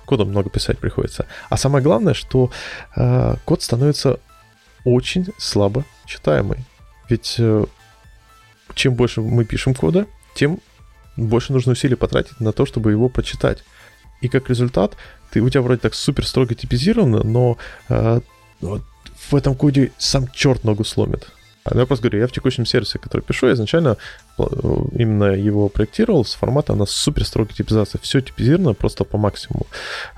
[0.07, 1.27] кода много писать приходится.
[1.51, 2.51] А самое главное, что
[2.97, 4.21] э, код становится
[4.85, 6.59] очень слабо читаемый.
[7.09, 7.65] Ведь э,
[8.75, 10.61] чем больше мы пишем кода, тем
[11.17, 13.65] больше нужно усилий потратить на то, чтобы его прочитать.
[14.21, 14.97] И как результат,
[15.31, 18.21] ты, у тебя вроде так супер строго типизировано, но э,
[18.61, 18.83] вот
[19.31, 21.29] в этом коде сам черт ногу сломит.
[21.71, 23.97] Ну, я просто говорю, я в текущем сервисе, который пишу, я изначально
[24.39, 24.43] э,
[24.93, 27.99] именно его проектировал с формата на супер строгой типизации.
[28.03, 29.67] Все типизировано просто по максимуму.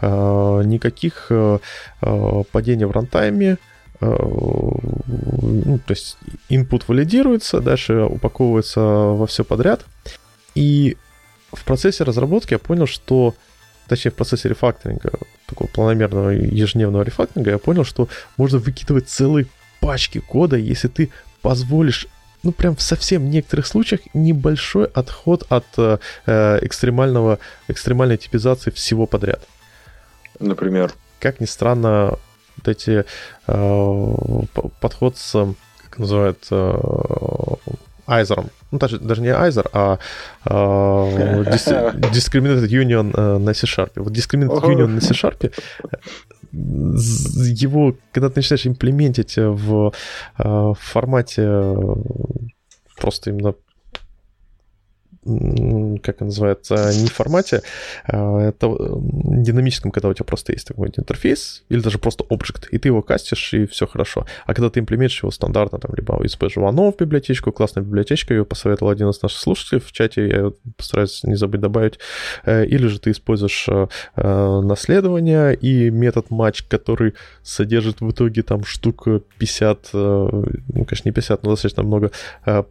[0.00, 1.58] А, никаких э,
[2.02, 3.58] э, падений в рантайме,
[4.00, 6.18] ну, то есть
[6.48, 9.84] input валидируется, дальше упаковывается во все подряд.
[10.54, 10.96] И
[11.52, 13.34] в процессе разработки я понял, что
[13.88, 15.10] точнее в процессе рефакторинга,
[15.46, 19.46] такого планомерного ежедневного рефакторинга, я понял, что можно выкидывать целые
[19.80, 21.10] пачки кода, если ты
[21.48, 22.06] позволишь
[22.42, 25.96] ну, прям в совсем некоторых случаях небольшой отход от э,
[26.60, 27.38] экстремального,
[27.68, 29.40] экстремальной типизации всего подряд.
[30.40, 30.92] Например?
[31.20, 32.18] Как ни странно,
[32.58, 33.06] вот эти
[33.46, 34.14] э,
[34.78, 36.78] подход с, как называют, э,
[38.06, 38.50] айзером.
[38.70, 39.98] Ну, даже, даже не айзер, а
[40.44, 43.92] э, Discriminated Union э, на C-Sharp.
[43.96, 45.50] Вот Discriminated Union на C-Sharp
[46.52, 49.92] его, когда ты начинаешь имплементить в,
[50.38, 51.94] э, в формате э,
[52.96, 53.54] просто именно
[55.24, 57.62] как называется, не в формате,
[58.06, 62.78] а это динамическом, когда у тебя просто есть такой интерфейс, или даже просто объект, и
[62.78, 64.26] ты его кастишь, и все хорошо.
[64.46, 68.44] А когда ты имплементишь его стандартно, там, либо из One в библиотечку, классная библиотечка, ее
[68.44, 71.98] посоветовал один из наших слушателей в чате, я постараюсь не забыть добавить,
[72.44, 78.42] э, или же ты используешь э, э, наследование и метод match, который содержит в итоге
[78.42, 79.06] там штук
[79.38, 80.44] 50, ну,
[80.88, 82.10] конечно, не 50, но достаточно много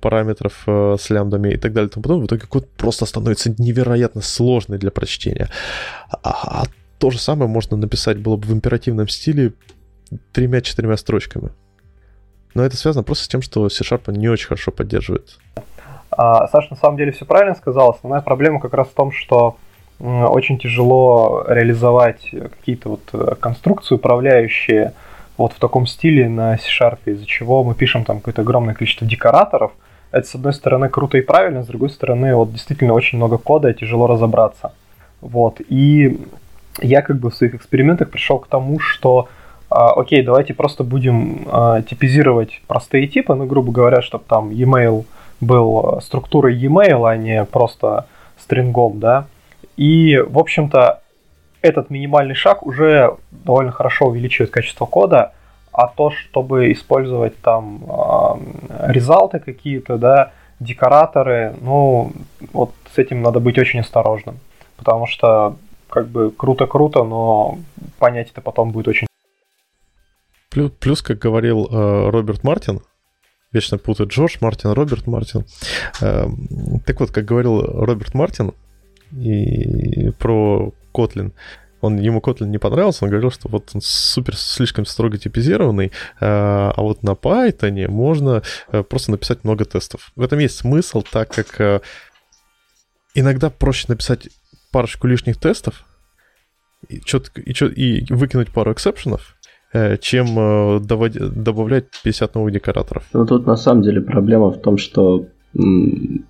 [0.02, 4.22] параметров с лямбдами и так далее, и тому потом в итоге код просто становится невероятно
[4.22, 5.50] сложный для прочтения.
[6.12, 6.64] А, а
[7.00, 9.54] то же самое можно написать было бы в императивном стиле
[10.34, 11.52] тремя-четырьмя строчками.
[12.54, 15.38] Но это связано просто с тем, что C-Sharp не очень хорошо поддерживает.
[16.10, 17.92] А, Саша на самом деле все правильно сказал.
[17.92, 19.58] Основная проблема как раз в том, что
[20.00, 24.94] очень тяжело реализовать какие-то вот э, конструкции управляющие
[25.38, 29.72] вот в таком стиле на C-Sharp, из-за чего мы пишем там какое-то огромное количество декораторов–
[30.12, 33.70] это, с одной стороны, круто и правильно, с другой стороны, вот действительно очень много кода,
[33.70, 34.74] и тяжело разобраться.
[35.22, 36.20] Вот, и
[36.80, 39.28] я как бы в своих экспериментах пришел к тому, что
[39.70, 45.06] а, окей, давайте просто будем а, типизировать простые типы, ну, грубо говоря, чтобы там e-mail
[45.42, 48.06] был структурой e-mail, а не просто
[48.40, 49.26] стрингом, да.
[49.76, 51.02] И, в общем-то,
[51.68, 55.34] этот минимальный шаг уже довольно хорошо увеличивает качество кода,
[55.72, 62.12] а то, чтобы использовать там э, резалты какие-то, да, декораторы, ну,
[62.52, 64.40] вот с этим надо быть очень осторожным.
[64.76, 65.56] Потому что
[65.90, 67.60] как бы круто-круто, но
[68.00, 69.08] понять это потом будет очень...
[70.50, 72.82] Плюс, плюс как говорил э, Роберт Мартин,
[73.52, 75.46] вечно путают Джордж Мартин, Роберт Мартин.
[76.02, 76.28] Э,
[76.86, 78.54] так вот, как говорил Роберт Мартин
[79.12, 81.34] и про Kotlin,
[81.82, 86.74] он, ему Kotlin не понравился, он говорил, что вот он супер слишком строго типизированный, а,
[86.76, 88.42] а вот на Python можно
[88.72, 90.12] э, просто написать много тестов.
[90.16, 91.82] В этом есть смысл, так как э,
[93.14, 94.30] иногда проще написать
[94.72, 95.86] парочку лишних тестов
[96.88, 99.36] и, четко, и, и выкинуть пару эксепшенов,
[99.74, 103.04] э, чем добавлять 50 новых декораторов.
[103.14, 105.28] Ну тут на самом деле проблема в том, что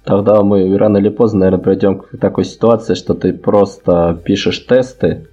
[0.04, 5.28] тогда мы рано или поздно, наверное, придем к такой ситуации, что ты просто пишешь тесты,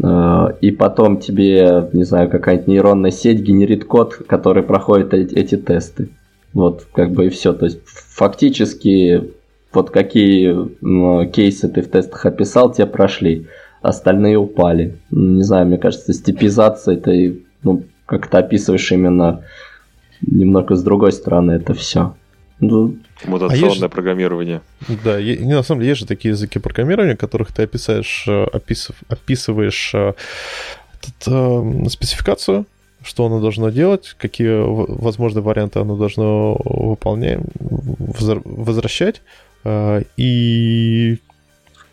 [0.00, 6.08] Э, и потом тебе, не знаю, какая-нибудь нейронная сеть генерит код, который проходит эти тесты.
[6.52, 7.52] Вот, как бы и все.
[7.52, 9.32] То есть, фактически,
[9.72, 13.46] вот какие ну, кейсы ты в тестах описал, те прошли.
[13.80, 14.96] Остальные упали.
[15.10, 19.42] Не знаю, мне кажется, с типизацией ты ну, как-то описываешь именно
[20.20, 22.14] немного с другой стороны это все.
[22.62, 24.60] Ну, Мутационное а программирование.
[25.04, 28.94] Да, и, на самом деле есть же такие языки программирования, которых ты описаешь, э, описыв,
[29.08, 30.12] описываешь э,
[30.94, 32.66] этот, э, спецификацию,
[33.02, 39.22] что оно должно делать, какие возможные варианты оно должно выполнять, возвращать,
[39.64, 41.18] э, и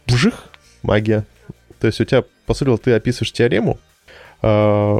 [0.06, 0.50] вжих,
[0.84, 1.26] магия.
[1.80, 3.80] То есть у тебя, по сути, ты описываешь теорему
[4.44, 5.00] э,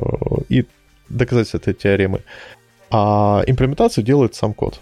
[0.50, 0.66] и
[1.10, 2.22] доказательства этой теоремы,
[2.90, 4.80] а имплементацию делает сам код.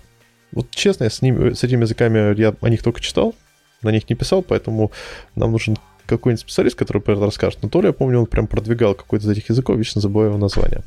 [0.52, 3.36] Вот честно, я с, ними, с этими языками, я о них только читал,
[3.82, 4.92] на них не писал, поэтому
[5.36, 7.60] нам нужен какой-нибудь специалист, который про это расскажет.
[7.62, 10.40] Но то ли я помню, он прям продвигал какой-то из этих языков, вечно забываю его
[10.40, 10.84] название.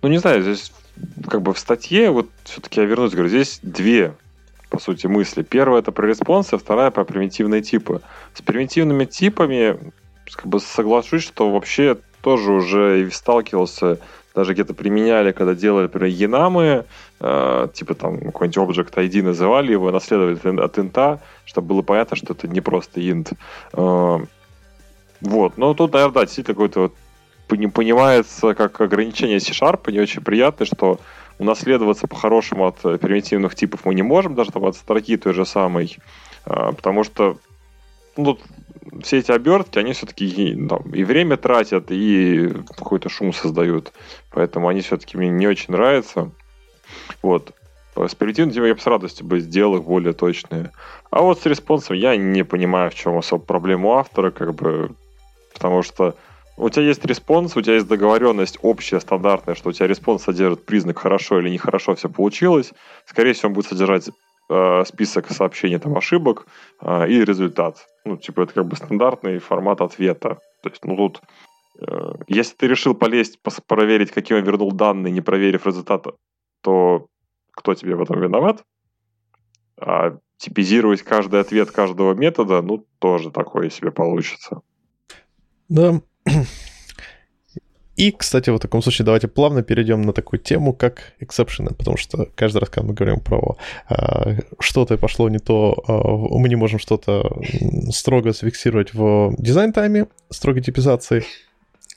[0.00, 0.72] Ну, не знаю, здесь
[1.28, 4.14] как бы в статье, вот все-таки я вернусь, говорю, здесь две,
[4.70, 5.42] по сути, мысли.
[5.42, 8.00] Первая это про респонсы, вторая про примитивные типы.
[8.34, 9.78] С примитивными типами
[10.32, 13.98] как бы соглашусь, что вообще тоже уже сталкивался
[14.34, 16.84] даже где-то применяли, когда делали, например, енамы,
[17.20, 22.32] э, типа там какой-нибудь Object ID называли его, наследовали от инта, чтобы было понятно, что
[22.32, 23.32] это не просто int.
[23.72, 24.24] Э,
[25.20, 26.94] вот, но тут, наверное, да, действительно какой-то вот
[27.58, 30.98] не понимается как ограничение C-Sharp, не очень приятно, что
[31.38, 35.98] унаследоваться по-хорошему от примитивных типов мы не можем, даже там от строки той же самой,
[36.46, 37.36] э, потому что
[38.16, 38.38] ну,
[39.02, 43.92] все эти обертки, они все-таки там, и время тратят, и какой-то шум создают.
[44.30, 46.30] Поэтому они все-таки мне не очень нравятся.
[47.22, 47.54] Вот.
[47.94, 50.72] С примитивным я бы с радостью бы сделал их более точные.
[51.10, 54.54] А вот с response ом я не понимаю, в чем особо проблема у автора, как
[54.54, 54.94] бы,
[55.52, 56.16] потому что
[56.56, 60.64] у тебя есть response, у тебя есть договоренность общая, стандартная, что у тебя response содержит
[60.64, 62.72] признак хорошо или нехорошо все получилось.
[63.06, 64.10] Скорее всего, он будет содержать
[64.48, 66.46] э, список сообщений, там, ошибок
[66.80, 67.86] э, и результат.
[68.04, 70.38] Ну, типа, это как бы стандартный формат ответа.
[70.62, 71.20] То есть, ну, тут,
[71.80, 76.06] э, если ты решил полезть, проверить, каким он вернул данные, не проверив результат,
[76.62, 77.06] то
[77.52, 78.64] кто тебе в этом виноват?
[79.80, 84.62] А типизировать каждый ответ каждого метода, ну, тоже такое себе получится.
[85.68, 86.00] Да,
[87.96, 92.26] и, кстати, в таком случае давайте плавно перейдем на такую тему, как эксепшены, потому что
[92.34, 93.56] каждый раз, когда мы говорим про
[93.90, 97.30] э, что-то пошло не то, э, мы не можем что-то
[97.90, 101.24] строго зафиксировать в design time е, строгой типизации,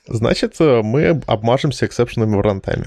[0.06, 2.86] значит, э, мы обмажемся exception ами в runtime е.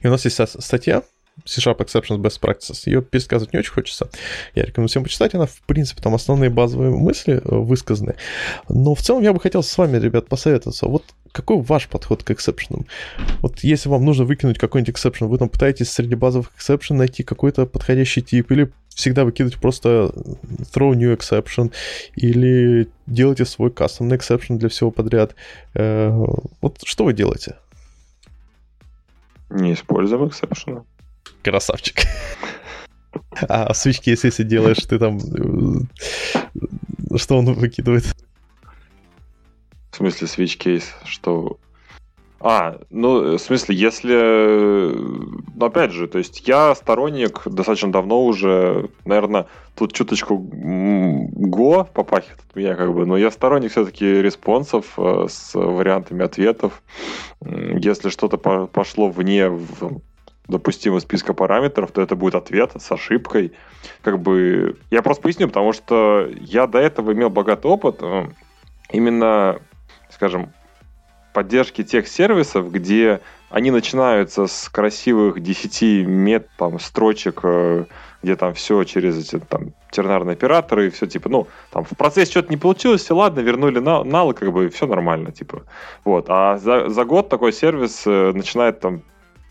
[0.00, 1.02] И у нас есть статья,
[1.44, 2.82] C-Sharp Exceptions Best Practices.
[2.86, 4.08] Ее пересказывать не очень хочется.
[4.54, 5.34] Я рекомендую всем почитать.
[5.34, 8.16] Она, в принципе, там основные базовые мысли э, высказаны.
[8.68, 10.86] Но в целом я бы хотел с вами, ребят, посоветоваться.
[10.86, 12.86] Вот какой ваш подход к exception ам?
[13.42, 17.66] Вот если вам нужно выкинуть какой-нибудь exception, вы там пытаетесь среди базовых exception найти какой-то
[17.66, 20.10] подходящий тип, или всегда выкидывать просто
[20.74, 21.72] throw new exception,
[22.14, 25.34] или делаете свой кастомный exception для всего подряд.
[25.74, 26.08] Э,
[26.62, 27.56] вот что вы делаете?
[29.50, 30.82] Не используем эксепшены.
[31.42, 32.02] Красавчик.
[33.48, 35.18] А свечки, если делаешь, ты там...
[35.18, 38.04] Э, что он выкидывает?
[39.92, 40.84] В смысле case?
[41.04, 41.58] Что...
[42.38, 44.92] А, ну, в смысле, если...
[44.94, 52.40] Ну, опять же, то есть я сторонник достаточно давно уже, наверное, тут чуточку го попахивает
[52.48, 56.82] от меня, как бы, но я сторонник все-таки респонсов э, с вариантами ответов.
[57.40, 59.48] Если что-то пошло вне
[60.48, 63.52] допустимого списка параметров, то это будет ответ с ошибкой.
[64.02, 68.26] Как бы я просто поясню, потому что я до этого имел богатый опыт э,
[68.90, 69.60] именно
[70.16, 70.52] скажем,
[71.32, 73.20] поддержки тех сервисов, где
[73.50, 77.84] они начинаются с красивых 10 мет, там, строчек э,
[78.22, 82.30] где там все через эти там тернарные операторы и все типа, ну, там в процессе
[82.30, 85.62] что-то не получилось, все ладно, вернули на, налы, как бы все нормально, типа.
[86.04, 86.26] Вот.
[86.28, 89.02] А за, за год такой сервис э, начинает там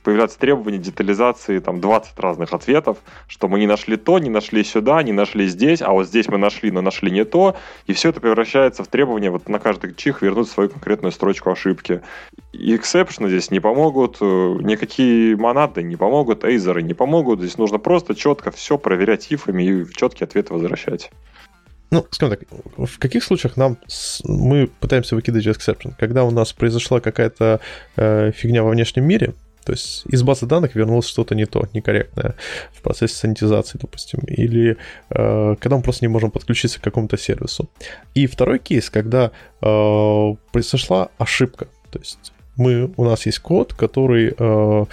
[0.06, 5.02] появляться требования детализации, там 20 разных ответов, что мы не нашли то, не нашли сюда,
[5.04, 7.56] не нашли здесь, а вот здесь мы нашли, но нашли не то,
[7.88, 12.02] и все это превращается в требование вот на каждый чих вернуть свою конкретную строчку ошибки.
[12.54, 14.26] И эксепшены здесь не помогут, э,
[14.62, 19.86] никакие монады не помогут, эйзеры не помогут, здесь нужно просто четко все проверять ифами и
[19.92, 21.10] четкие ответы возвращать.
[21.92, 22.48] Ну, скажем так,
[22.78, 23.78] в каких случаях нам
[24.24, 25.94] мы пытаемся выкидывать exception?
[25.98, 27.60] Когда у нас произошла какая-то
[27.96, 29.34] э, фигня во внешнем мире,
[29.66, 32.36] то есть из базы данных вернулось что-то не то, некорректное
[32.72, 34.78] в процессе санитизации, допустим, или
[35.10, 37.68] э, когда мы просто не можем подключиться к какому-то сервису.
[38.14, 44.28] И второй кейс, когда э, произошла ошибка, то есть мы, у нас есть код, который
[44.28, 44.86] э, э,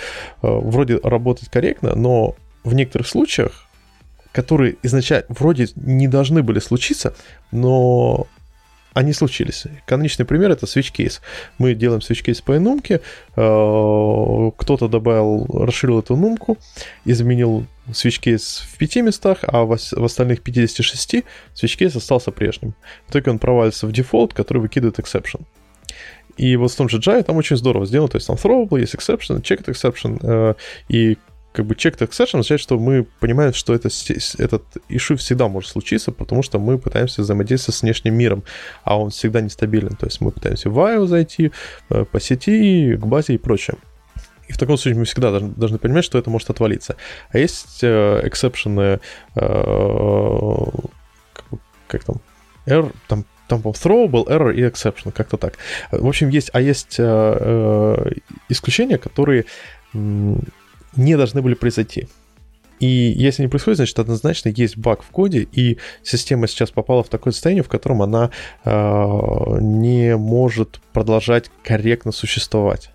[0.43, 3.67] вроде работает корректно, но в некоторых случаях,
[4.33, 7.15] которые изначально вроде не должны были случиться,
[7.51, 8.27] но
[8.95, 9.65] они случились.
[9.87, 11.21] Каноничный пример это case.
[11.59, 13.01] Мы делаем case по энумке,
[13.37, 16.59] э, кто-то добавил, расширил эту нумку,
[17.05, 21.15] изменил case в пяти местах, а в, остальных 56
[21.55, 22.75] switch case остался прежним.
[23.07, 25.43] В итоге он провалится в дефолт, который выкидывает exception.
[26.37, 28.95] И вот в том же Java там очень здорово сделано, то есть там throwable, есть
[28.95, 30.57] exception, checked exception,
[30.89, 31.19] и
[31.53, 33.89] как бы checked exception означает, что мы понимаем, что это,
[34.39, 38.43] этот issue всегда может случиться, потому что мы пытаемся взаимодействовать с внешним миром,
[38.85, 39.97] а он всегда нестабилен.
[39.97, 41.53] То есть мы пытаемся в IO зайти,
[41.91, 43.77] э, по сети, к базе и прочее.
[44.49, 46.97] И в таком случае мы всегда должны, должны понимать, что это может отвалиться.
[47.31, 49.01] А есть э, exception ы,
[49.35, 50.61] э,
[51.33, 52.21] как, как там,
[52.67, 55.59] error, там там, по throwable, error и exception, как-то так.
[55.91, 58.13] В общем, есть, а есть э, э,
[58.49, 59.45] исключения, которые
[60.97, 62.09] не должны были произойти.
[62.83, 67.09] И если не происходит, значит, однозначно есть баг в коде, и система сейчас попала в
[67.09, 68.31] такое состояние, в котором она
[68.65, 68.71] э,
[69.61, 72.91] не может продолжать корректно существовать.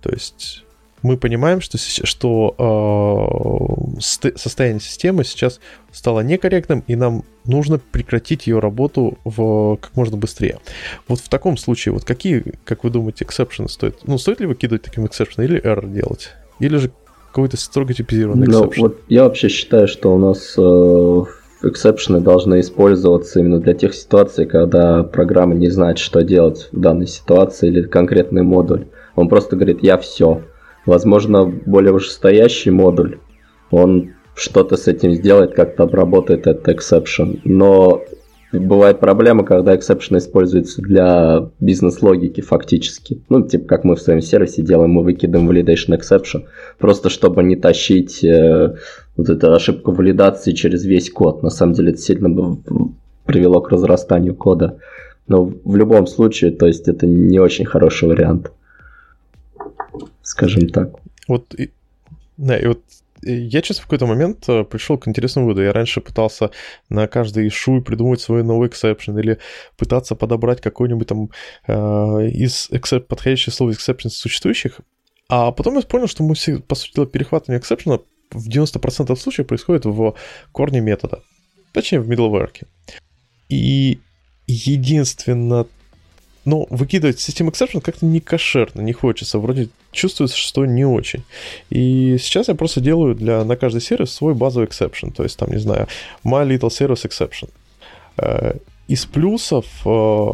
[0.00, 0.64] То есть
[1.02, 2.54] мы понимаем, что, что
[3.98, 5.60] э, состояние системы сейчас
[5.92, 10.60] стало некорректным, и нам нужно прекратить ее работу в, как можно быстрее.
[11.06, 13.98] Вот в таком случае, вот какие, как вы думаете, exception ы стоит?
[14.06, 16.30] Ну, стоит ли выкидывать таким exception ы или error делать?
[16.58, 16.90] Или же
[17.28, 18.80] какой-то строго типизированный ну, exception?
[18.80, 23.94] Вот я вообще считаю, что у нас э, exception ы должны использоваться именно для тех
[23.94, 28.86] ситуаций, когда программа не знает, что делать в данной ситуации или конкретный модуль.
[29.16, 30.42] Он просто говорит, я все.
[30.86, 33.18] Возможно, более вышестоящий модуль,
[33.70, 37.40] он что-то с этим сделает, как-то обработает этот exception.
[37.44, 38.02] Но
[38.52, 43.22] бывает проблема, когда exception используется для бизнес-логики фактически.
[43.28, 46.46] Ну, типа как мы в своем сервисе делаем, мы выкидываем validation exception,
[46.78, 48.74] просто чтобы не тащить э,
[49.16, 51.42] вот эту ошибку валидации через весь код.
[51.42, 52.56] На самом деле это сильно
[53.24, 54.78] привело к разрастанию кода.
[55.26, 58.50] Но в любом случае, то есть это не очень хороший вариант.
[60.22, 60.92] Скажем так.
[61.26, 61.54] Вот,
[62.38, 62.80] да, и вот
[63.22, 65.62] я, честно, в какой-то момент э, пришел к интересному выводу.
[65.62, 66.50] Я раньше пытался
[66.88, 69.38] на каждый ишу придумать свой новый exception или
[69.76, 71.30] пытаться подобрать какой-нибудь там
[71.66, 71.72] э,
[72.28, 74.80] из except, подходящее слово exception существующих.
[75.28, 79.46] А потом я понял, что мы, все, по сути дела, перехватывание exception в 90% случаев
[79.46, 80.14] происходит в
[80.52, 81.22] корне метода.
[81.72, 82.50] Точнее, в middleware.
[83.48, 84.00] И
[84.46, 85.66] единственно
[86.44, 89.38] но выкидывать систему exception как-то не кошерно, не хочется.
[89.38, 91.24] Вроде чувствуется, что не очень.
[91.70, 95.12] И сейчас я просто делаю для, на каждый сервис свой базовый exception.
[95.12, 95.88] То есть там, не знаю,
[96.24, 97.50] my little service exception.
[98.16, 98.54] Э,
[98.88, 100.32] из плюсов э,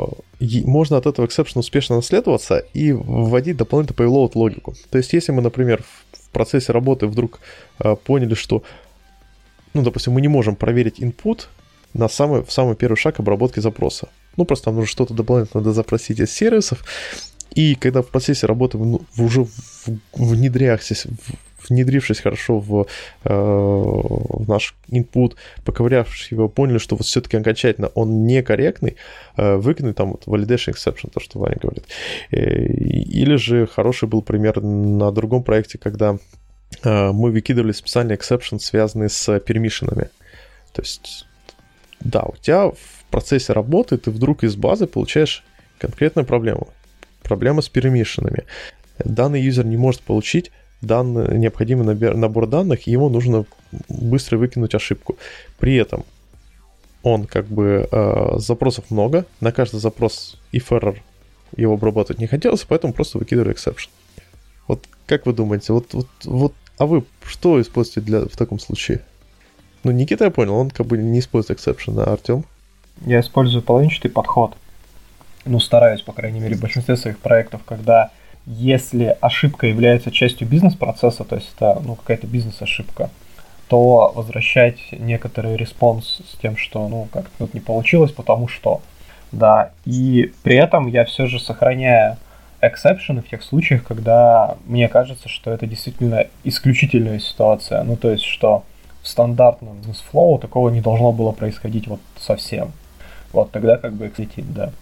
[0.65, 4.75] можно от этого exception успешно наследоваться и вводить дополнительно payload логику.
[4.91, 5.83] То есть если мы, например,
[6.13, 7.41] в процессе работы вдруг
[7.81, 8.63] э, поняли, что,
[9.73, 11.47] ну, допустим, мы не можем проверить input
[11.93, 14.09] на самый, в самый первый шаг обработки запроса.
[14.37, 16.85] Ну, просто там нужно что-то дополнительно надо запросить из сервисов.
[17.55, 19.47] И когда в процессе работы ну, уже
[20.13, 20.97] внедряхся,
[21.69, 22.87] внедрившись хорошо в,
[23.25, 28.97] э, в наш input, поковырявшись его, поняли, что вот все-таки окончательно он некорректный,
[29.37, 31.85] э, выкинуть там вот validation exception, то, что Ваня говорит.
[32.31, 36.19] Э, или же хороший был пример на другом проекте, когда
[36.83, 40.11] э, мы выкидывали специальный exception, связанный с пермишинами.
[40.73, 41.27] То есть,
[42.01, 45.45] да, у тебя в процессе работы ты вдруг из базы получаешь
[45.79, 46.67] конкретную проблему.
[47.23, 48.43] Проблема с перемешанными.
[48.99, 50.51] Данный юзер не может получить
[50.81, 53.47] данный, необходимый набор, набор данных, и ему нужно
[53.89, 55.17] быстро выкинуть ошибку.
[55.61, 56.05] При этом
[57.05, 60.97] он как бы э, запросов много, на каждый запрос if error
[61.57, 63.91] его обрабатывать не хотелось, поэтому просто выкидывали exception.
[64.67, 69.03] Вот как вы думаете, вот, вот, вот а вы что используете для, в таком случае?
[69.85, 72.45] Ну, Никита я понял, он как бы не использует exception, а Артем?
[73.05, 74.57] Я использую половинчатый подход.
[75.45, 78.11] Ну, стараюсь, по крайней мере, в большинстве своих проектов, когда
[78.47, 83.11] если ошибка является частью бизнес-процесса, то есть это ну, какая-то бизнес-ошибка,
[83.69, 88.81] то возвращать некоторый response с тем, что ну как тут не получилось, потому что.
[89.33, 92.19] Да, и при этом я все же сохраняю
[92.61, 97.83] exception ы в тех случаях, когда мне кажется, что это действительно исключительная ситуация.
[97.83, 98.63] Ну, то есть, что
[99.03, 102.73] в стандартном бизнес- flow такого не должно было происходить вот совсем.
[103.35, 104.73] Вот тогда как бы exit ит, да.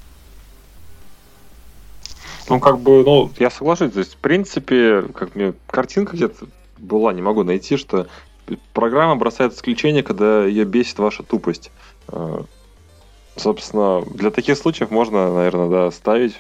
[2.51, 3.93] Ну, как бы, ну, я соглашусь.
[3.93, 6.47] То есть, в принципе, как мне картинка где-то
[6.77, 8.09] была, не могу найти, что
[8.75, 11.71] программа бросает исключение, когда ее бесит ваша тупость.
[12.09, 12.43] Э,
[13.37, 16.35] собственно, для таких случаев можно, наверное, да, ставить.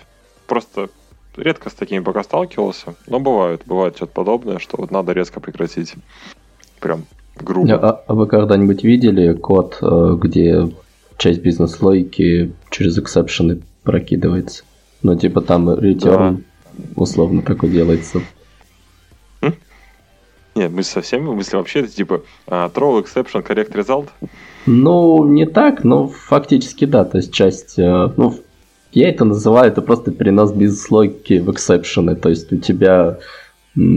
[0.46, 0.90] Просто
[1.34, 5.94] редко с такими пока сталкивался, но бывает, бывает что-то подобное, что вот надо резко прекратить.
[6.78, 7.06] Прям
[7.36, 7.74] грубо.
[7.74, 10.68] А, а вы когда-нибудь видели код, э, где
[11.22, 14.64] часть бизнес-логики через эксепшены прокидывается?
[15.02, 16.42] Ну, типа там return
[16.72, 16.82] да.
[16.96, 18.22] условно такой делается.
[20.54, 24.08] Нет, мы совсем, мысли вообще это типа uh, throw exception, correct result?
[24.66, 28.34] Ну, не так, но фактически да, то есть часть, uh, ну,
[28.92, 33.18] я это называю, это просто перенос бизнес-логики в exception ы, то есть у тебя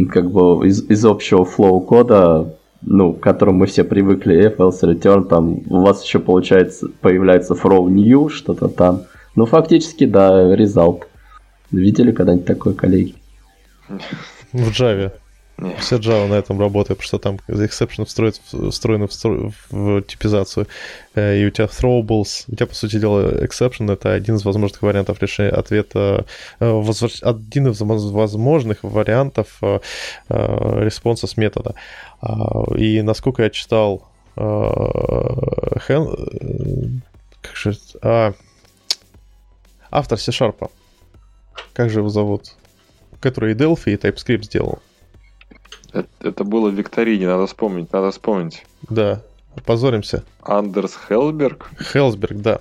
[0.10, 2.56] как бы из, из общего flow кода,
[2.86, 7.54] ну, к которому мы все привыкли, if, else, return, там у вас еще получается, появляется
[7.54, 9.04] throw new, что-то там.
[9.36, 11.04] Ну, фактически, да, result.
[11.72, 13.16] Видели когда-нибудь такое, коллеги?
[14.54, 15.12] В Java.
[15.80, 18.34] Вся Java на этом работает, потому что там exception встроен,
[18.72, 20.68] встроен в, в типизацию,
[21.16, 24.82] э, и у тебя throwables, у тебя, по сути дела, exception— это один из возможных
[24.82, 26.26] вариантов решения ответа,
[26.60, 27.22] э, возвращ...
[27.22, 29.80] один из возможных вариантов э,
[30.28, 31.76] response а с метода.
[32.22, 37.02] А, и насколько я читал Хэн...
[37.42, 37.78] Как же...
[38.02, 38.34] А...
[39.90, 40.70] Автор C-Sharp.
[41.74, 42.56] Как же его зовут?
[43.22, 44.80] Который и Delphi, и TypeScript сделал.
[45.96, 48.66] Это, это было в викторине, надо вспомнить, надо вспомнить.
[48.90, 49.22] Да,
[49.66, 50.26] позоримся.
[50.42, 51.70] Андерс Хелсберг?
[51.80, 52.60] Хелсберг, да.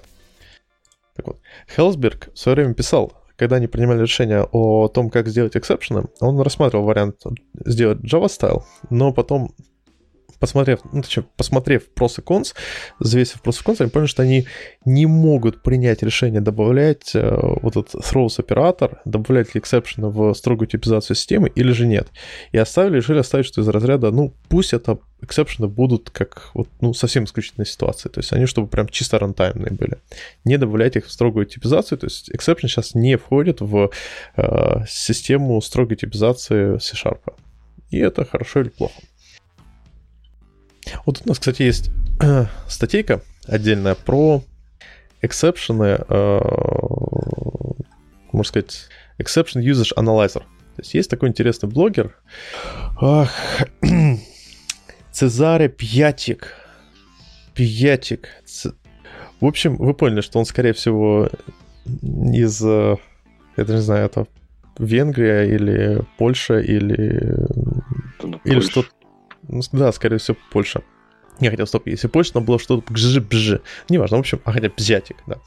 [1.17, 1.41] Так вот,
[1.75, 6.41] Хелсберг в свое время писал, когда они принимали решение о том, как сделать эксепшены, он
[6.41, 7.25] рассматривал вариант
[7.65, 9.53] сделать Java Style, но потом
[10.39, 12.55] посмотрев, ну, точнее, посмотрев pros и cons,
[12.99, 14.47] взвесив pros и cons, они поняли, что они
[14.85, 20.69] не могут принять решение добавлять э, вот этот throws оператор, добавлять ли exception в строгую
[20.69, 22.09] типизацию системы или же нет.
[22.53, 26.95] И оставили, решили оставить, что из разряда, ну, пусть это exception будут как вот, ну,
[26.95, 28.09] совсем исключительной ситуации.
[28.09, 29.99] То есть они, чтобы прям чисто рантаймные были.
[30.45, 31.99] Не добавлять их в строгую типизацию.
[31.99, 33.91] То есть exception сейчас не входит в
[34.37, 37.35] э, систему строгой типизации C-Sharp.
[37.91, 38.95] И это хорошо или плохо.
[41.07, 44.43] Вот у нас, кстати, есть э, статейка отдельная про
[45.23, 46.41] эксепшены, э,
[48.33, 50.43] можно сказать, exception usage analyzer.
[50.77, 52.17] То есть есть такой интересный блогер,
[53.01, 53.31] ах,
[55.13, 56.55] Цезаре Пьятик.
[57.55, 58.29] Пьятик.
[59.41, 61.31] В общем, вы поняли, что он, скорее всего,
[61.85, 62.97] из, э,
[63.57, 64.27] я даже не знаю, это
[64.79, 67.47] Венгрия или Польша или...
[68.45, 69.04] Или что-то ну,
[69.73, 70.83] да, скорее всего, Польша.
[71.41, 73.61] Я хотел, стоп, если Польша, там было что-то бжи-бжи.
[73.89, 75.39] Неважно, в общем, а хотя бзятик, да.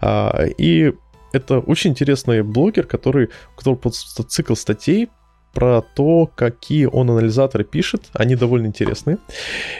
[0.00, 0.92] А, и
[1.32, 5.08] это очень интересный блогер, который, у которого просто цикл статей
[5.52, 8.10] про то, какие он анализаторы пишет.
[8.12, 9.18] Они довольно интересные.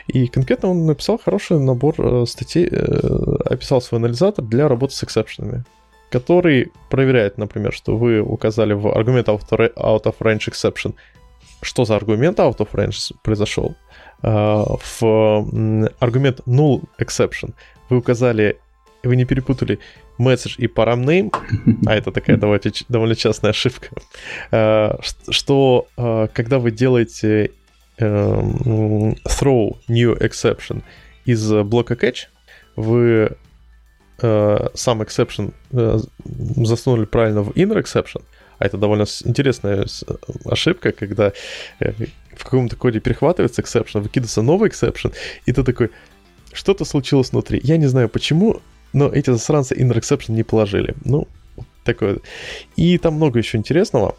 [0.07, 5.05] И конкретно он написал хороший набор э, статей, э, описал свой анализатор для работы с
[5.05, 5.64] эксепшенами
[6.11, 10.95] который проверяет, например, что вы указали в аргумент out of range exception
[11.67, 13.75] что за аргумент out of range произошел.
[14.23, 14.64] А,
[15.01, 17.55] в аргумент null exception.
[17.91, 18.59] Вы указали,
[19.03, 19.79] вы не перепутали
[20.19, 21.31] message и param name,
[21.87, 23.89] а это такая довольно, довольно частная ошибка,
[24.51, 24.99] а,
[25.29, 27.51] что а, когда вы делаете
[27.99, 30.83] эм, throw new exception
[31.25, 32.29] из блока catch,
[32.77, 33.37] вы
[34.19, 35.99] сам exception э,
[36.64, 38.23] засунули правильно в inner exception,
[38.59, 39.86] а это довольно интересная
[40.44, 41.32] ошибка, когда
[41.80, 41.92] э,
[42.34, 45.12] в каком-то коде перехватывается exception, выкидывается новый exception,
[45.44, 45.90] и ты такой,
[46.52, 47.61] что-то случилось внутри.
[47.62, 48.61] Я не знаю почему,
[48.92, 50.94] но эти засранцы inner exception не положили.
[51.04, 51.28] Ну,
[51.84, 52.20] такое.
[52.76, 54.16] И там много еще интересного.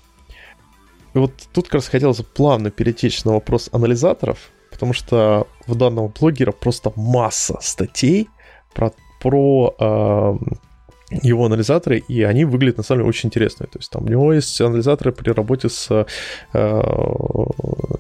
[1.14, 6.10] И вот тут как раз хотелось плавно перетечь на вопрос анализаторов, потому что в данного
[6.10, 8.30] блогера просто масса статей
[8.74, 10.38] про, про э,
[11.10, 13.66] его анализаторы, и они выглядят на самом деле очень интересно.
[13.68, 16.06] То есть там у него есть анализаторы при работе с э,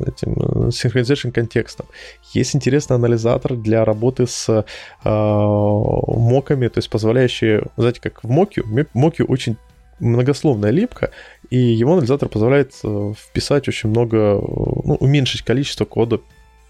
[0.05, 0.33] этим
[0.69, 1.85] synchronization контекстом.
[2.33, 4.63] Есть интересный анализатор для работы с э,
[5.09, 9.55] моками, то есть позволяющие, знаете, как в моке, моки очень
[9.99, 11.11] многословная липка,
[11.49, 16.19] и его анализатор позволяет э, вписать очень много, ну, уменьшить количество кода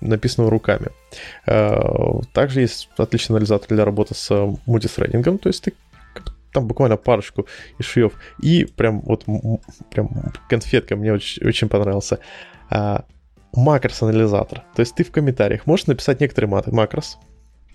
[0.01, 0.87] написанного руками.
[1.47, 5.73] Э, также есть отличный анализатор для работы с мультисрейдингом, то есть ты
[6.57, 7.45] там буквально парочку
[7.77, 8.13] из швев.
[8.41, 9.25] И прям вот
[9.91, 10.09] прям
[10.49, 12.19] конфетка мне очень, очень понравился.
[12.71, 13.05] А,
[13.53, 14.63] макрос-анализатор.
[14.75, 17.19] То есть ты в комментариях можешь написать некоторые маты макрос.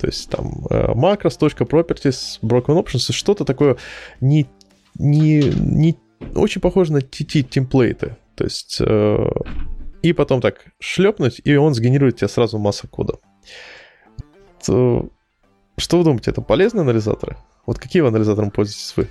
[0.00, 3.76] То есть там macros.properties, broken options, что-то такое
[4.20, 4.48] не,
[4.98, 5.96] не, не
[6.34, 8.16] очень похоже на TT темплейты.
[8.34, 9.46] То есть uh,
[10.02, 13.18] и потом так шлепнуть, и он сгенерирует тебе сразу массу кода.
[14.66, 15.08] То,
[15.78, 17.36] что вы думаете, это полезные анализаторы?
[17.66, 19.08] Вот каким анализатором пользуетесь вы?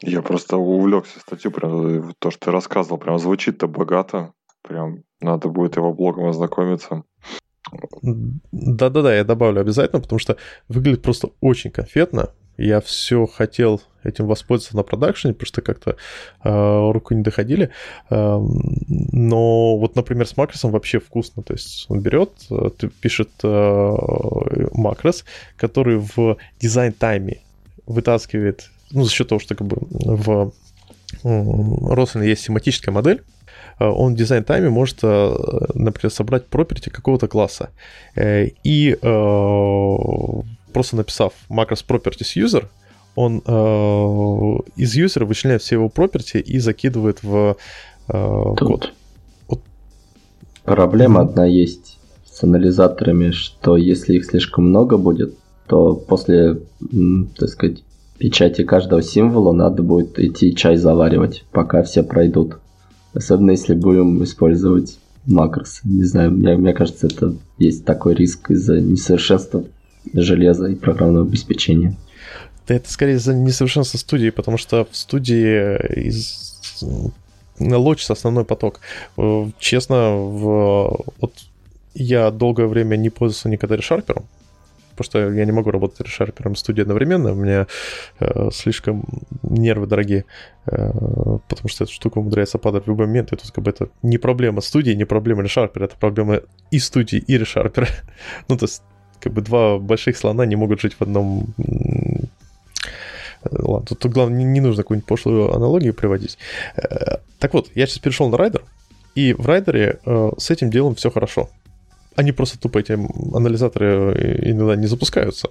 [0.00, 4.32] Я просто увлекся статью, прям то, что ты рассказывал, прям звучит-то богато.
[4.62, 7.04] Прям надо будет его блогом ознакомиться.
[8.52, 10.36] Да-да-да, я добавлю обязательно, потому что
[10.68, 12.34] выглядит просто очень конфетно.
[12.62, 15.96] Я все хотел этим воспользоваться на продакшене, что как-то
[16.44, 17.70] э, руку не доходили.
[18.08, 21.42] Э, но вот, например, с макросом вообще вкусно.
[21.42, 23.96] То есть он берет, э, пишет э,
[24.74, 25.24] макрос,
[25.56, 27.40] который в дизайн-тайме
[27.86, 30.52] вытаскивает, ну, за счет того, что как бы в
[31.24, 33.22] Roslyn есть семантическая модель,
[33.80, 35.36] э, он в дизайн-тайме может, э,
[35.74, 37.70] например, собрать property какого-то класса.
[38.16, 38.96] И
[40.72, 42.64] просто написав macros properties user,
[43.14, 47.56] он э, из юзера вычленяет все его property и закидывает в
[48.08, 48.92] э, код.
[49.48, 49.60] Вот.
[50.64, 51.24] Проблема mm-hmm.
[51.24, 55.34] одна есть с анализаторами, что если их слишком много будет,
[55.66, 56.60] то после,
[57.38, 57.84] так сказать,
[58.18, 62.58] печати каждого символа надо будет идти чай заваривать, пока все пройдут.
[63.14, 65.80] Особенно если будем использовать макрос.
[65.84, 69.64] Не знаю, мне, мне кажется, это есть такой риск из-за несовершенства
[70.14, 71.96] железа и программного обеспечения.
[72.66, 75.76] Да это скорее за несовершенство студии, потому что в студии
[76.08, 76.52] из
[77.58, 78.80] лочится основной поток.
[79.16, 81.04] Э, честно, в...
[81.20, 81.32] вот
[81.94, 84.24] я долгое время не пользовался никогда решарпером,
[84.90, 87.66] потому что я не могу работать решарпером в студии одновременно, у меня
[88.20, 89.04] э, слишком
[89.42, 90.24] нервы дорогие,
[90.66, 90.90] э,
[91.48, 94.18] потому что эта штука умудряется падать в любой момент, и тут как бы это не
[94.18, 96.40] проблема студии, не проблема решарпера, это проблема
[96.70, 97.88] и студии, и решарпера.
[98.48, 98.82] ну, то есть
[99.22, 101.54] как бы два больших слона не могут жить в одном
[103.50, 106.38] Ладно, тут, тут главное, не, нужно какую-нибудь пошлую аналогию приводить.
[106.76, 108.62] Э, так вот, я сейчас перешел на райдер,
[109.14, 111.50] и в райдере э, с этим делом все хорошо.
[112.14, 115.48] Они просто тупо эти анализаторы э, иногда не запускаются.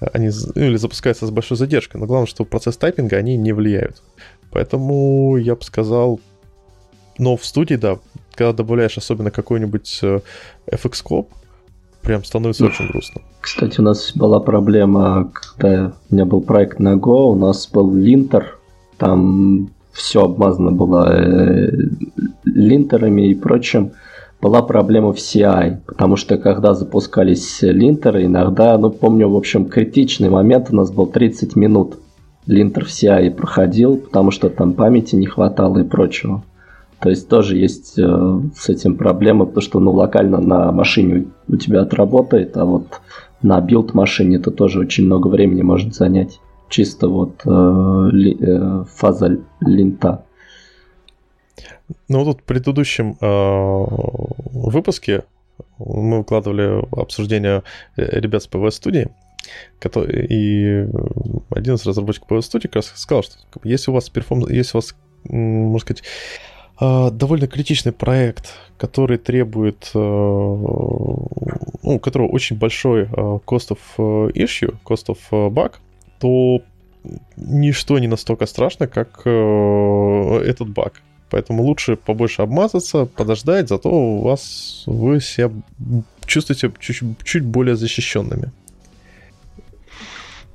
[0.00, 2.00] Они ну, или запускаются с большой задержкой.
[2.00, 4.02] Но главное, что процесс тайпинга они не влияют.
[4.50, 6.20] Поэтому я бы сказал,
[7.18, 7.98] но в студии, да,
[8.34, 10.00] когда добавляешь особенно какой-нибудь
[10.66, 11.30] FX-коп,
[12.04, 13.22] прям становится очень грустно.
[13.40, 17.92] Кстати, у нас была проблема, когда у меня был проект на Go, у нас был
[17.94, 18.58] линтер,
[18.98, 21.70] там все обмазано было э,
[22.44, 23.92] линтерами и прочим.
[24.40, 30.28] Была проблема в CI, потому что когда запускались линтеры, иногда, ну помню, в общем, критичный
[30.28, 31.98] момент у нас был 30 минут.
[32.46, 36.42] Linter в CI проходил, потому что там памяти не хватало и прочего.
[37.04, 41.56] То есть тоже есть э, с этим проблема, потому что ну, локально на машине у
[41.56, 43.02] тебя отработает, а вот
[43.42, 46.40] на build машине это тоже очень много времени может занять.
[46.70, 50.24] Чисто вот э, ли, э, фаза lint а.
[52.08, 55.24] Ну, вот в предыдущем э, выпуске
[55.78, 57.64] мы выкладывали обсуждение
[57.98, 59.10] э, ребят с PVS-студии,
[59.78, 60.88] который, и
[61.50, 64.96] один из разработчиков PVS-студии как раз сказал, что если у вас perform, если у вас,
[65.28, 66.02] можно сказать,
[66.80, 71.28] довольно критичный проект, который требует, э, ну,
[71.82, 75.74] у которого очень большой э, cost of э, issue, cost of bug,
[76.18, 76.62] то
[77.36, 81.02] ничто не настолько страшно, как этот баг.
[81.30, 85.50] Поэтому лучше побольше обмазаться, подождать, зато у вас вы себя
[86.26, 88.52] чувствуете чуть, чуть более защищенными.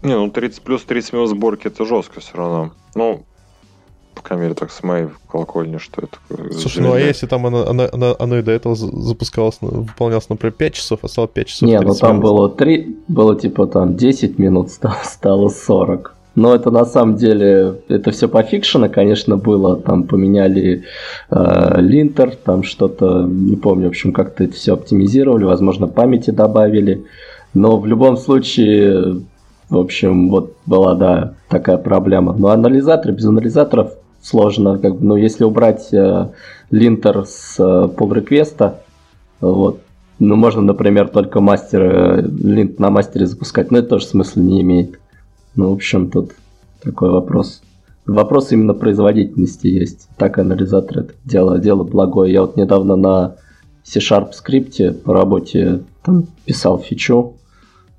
[0.01, 2.73] Не, ну 30 плюс 30 минут сборки это жестко все равно.
[2.95, 3.25] Ну,
[4.19, 6.51] по крайней мере, так с моей колокольни, что это такое.
[6.51, 10.53] Слушай, ну а если там оно, оно, оно, оно и до этого запускалось, выполнялось, например,
[10.53, 11.69] 5 часов, а стало 5 часов.
[11.69, 14.71] Не, ну там было 3, было типа там 10 минут,
[15.03, 16.15] стало 40.
[16.35, 19.77] Но это на самом деле, это все по фикшена, конечно, было.
[19.77, 20.83] Там поменяли
[21.31, 27.05] э, линтер, там что-то, не помню, в общем, как-то это все оптимизировали, возможно, памяти добавили.
[27.53, 29.21] Но в любом случае,
[29.69, 32.33] В общем, вот была, да, такая проблема.
[32.33, 34.77] Но анализатор, без анализаторов сложно.
[34.77, 36.29] Как бы, ну, если убрать э,
[36.71, 38.81] линтер с э, pull реквеста
[39.41, 39.81] вот,
[40.19, 44.61] ну, можно, например, только мастер, э, линт на мастере запускать, но это тоже смысла не
[44.61, 44.99] имеет.
[45.55, 46.31] Ну, в общем, тут
[46.81, 47.61] такой вопрос.
[48.05, 50.09] Вопрос именно производительности есть.
[50.17, 52.33] Так анализатор это дело, дело благое.
[52.33, 53.35] Я вот недавно на
[53.83, 57.35] C-Sharp скрипте по работе там писал фичу.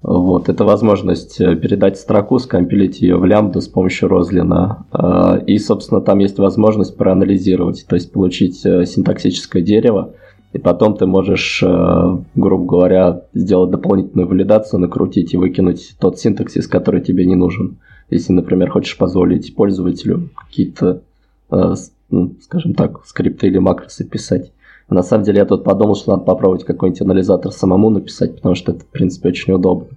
[0.02, 4.86] Вот, это возможность э, передать строку, скомпилить ее в лямбду с помощью розлина.
[4.92, 10.14] А, и, собственно, там есть возможность проанализировать, то есть получить э, синтаксическое дерево,
[10.54, 16.66] и потом ты можешь, э, грубо говоря, сделать дополнительную валидацию, накрутить и выкинуть тот синтаксис,
[16.66, 17.76] который тебе не нужен.
[18.08, 21.02] Если, например, хочешь позволить пользователю какие-то,
[21.48, 24.50] скажем так, скрипты или макросы писать.
[24.90, 28.72] На самом деле я тут подумал, что надо попробовать какой-нибудь анализатор самому написать, потому что
[28.72, 29.88] это, в принципе, очень удобно.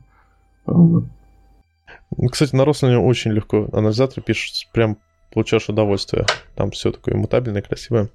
[0.66, 1.06] Вот.
[2.16, 3.68] Ну, кстати, на Рослине очень легко.
[3.74, 4.98] Анализатор пишет, прям
[5.34, 6.28] получаешь удовольствие.
[6.56, 8.10] Там все такое мутабельное, красивое.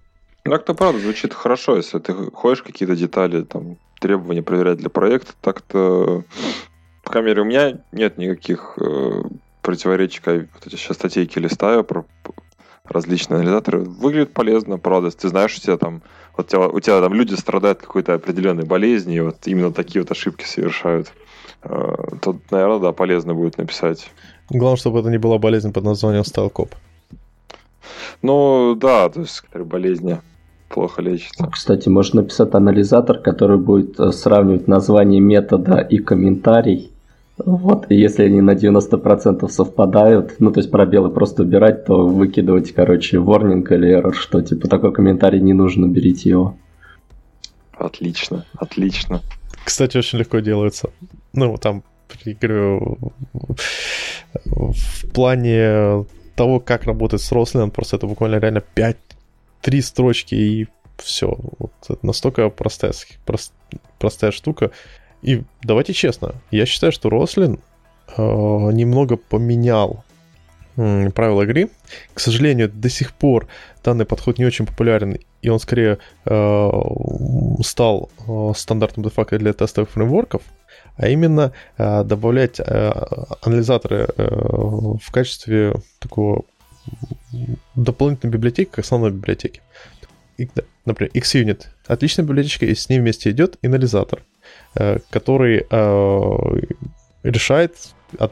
[0.44, 5.32] Ну, так-то правда звучит хорошо, если ты хочешь какие-то детали, там, требования проверять для проекта,
[5.40, 6.22] так-то,
[7.02, 9.22] по крайней мере, у меня нет никаких э,
[9.62, 12.06] противоречий, вот эти сейчас статейки листаю про
[12.88, 13.80] различные анализаторы.
[13.80, 16.02] Выглядит полезно, правда, ты знаешь, у тебя там
[16.38, 20.02] вот у тебя, у тебя там люди страдают какой-то определенной болезнью, и вот именно такие
[20.02, 21.12] вот ошибки совершают,
[21.64, 24.08] э, то, наверное, да, полезно будет написать.
[24.48, 26.74] Главное, чтобы это не была болезнь под названием стайлкоп.
[28.22, 30.20] Ну, да, то есть болезни
[30.68, 31.48] плохо лечится.
[31.50, 36.92] Кстати, можно написать анализатор, который будет э, сравнивать название метода и комментарий
[37.38, 42.72] вот, и если они на 90% совпадают, ну, то есть пробелы просто убирать, то выкидывать,
[42.72, 46.56] короче, warning или error, что, типа, такой комментарий не нужно, берите его.
[47.76, 49.22] Отлично, отлично.
[49.64, 50.90] Кстати, очень легко делается.
[51.32, 51.84] Ну, там,
[52.24, 52.98] говорю,
[54.44, 58.96] в плане того, как работать с Рослином, просто это буквально реально 5
[59.60, 60.66] три строчки и
[60.96, 61.36] все.
[61.58, 62.92] Вот это настолько простая,
[63.24, 63.52] прост,
[63.98, 64.70] простая штука.
[65.22, 67.58] И давайте честно, я считаю, что Рослин
[68.16, 70.04] э, немного поменял
[70.76, 71.70] э, правила игры.
[72.14, 73.48] К сожалению, до сих пор
[73.82, 76.70] данный подход не очень популярен, и он скорее э,
[77.62, 80.42] стал э, стандартным де-факто для тестовых фреймворков,
[80.96, 82.92] а именно э, добавлять э,
[83.42, 86.44] анализаторы э, в качестве такого
[87.74, 89.62] дополнительной библиотеки к основной библиотеке.
[90.84, 94.22] Например, XUnit— отличная библиотечка, и с ней вместе идет анализатор—
[95.10, 96.36] который э,
[97.22, 97.76] решает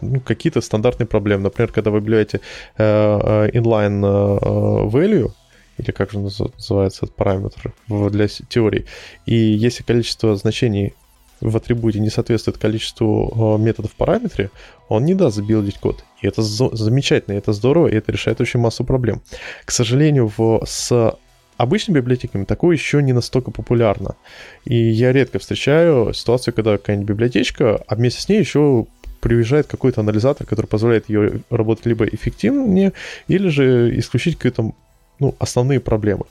[0.01, 1.43] ну, какие-то стандартные проблемы.
[1.44, 2.40] Например, когда вы объявляете
[2.77, 5.32] э, inline value,
[5.78, 8.86] или как же называется этот параметр для теории,
[9.27, 10.94] и если количество значений
[11.40, 14.51] в атрибуте не соответствует количеству методов в параметре,
[14.89, 16.02] он не даст забилдить код.
[16.23, 19.20] И это замечательно, и это здорово, и это решает очень массу проблем.
[19.66, 21.14] К сожалению, в, с
[21.57, 24.16] обычными библиотеками такое еще не настолько популярно.
[24.65, 28.87] И я редко встречаю ситуацию, когда какая-нибудь библиотечка, а вместе с ней еще
[29.20, 32.93] приезжает какой-то анализатор, который позволяет ее работать либо эффективнее,
[33.28, 34.73] или же исключить какие-то
[35.19, 36.24] ну, основные проблемы.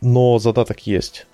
[0.00, 1.26] Но задаток есть.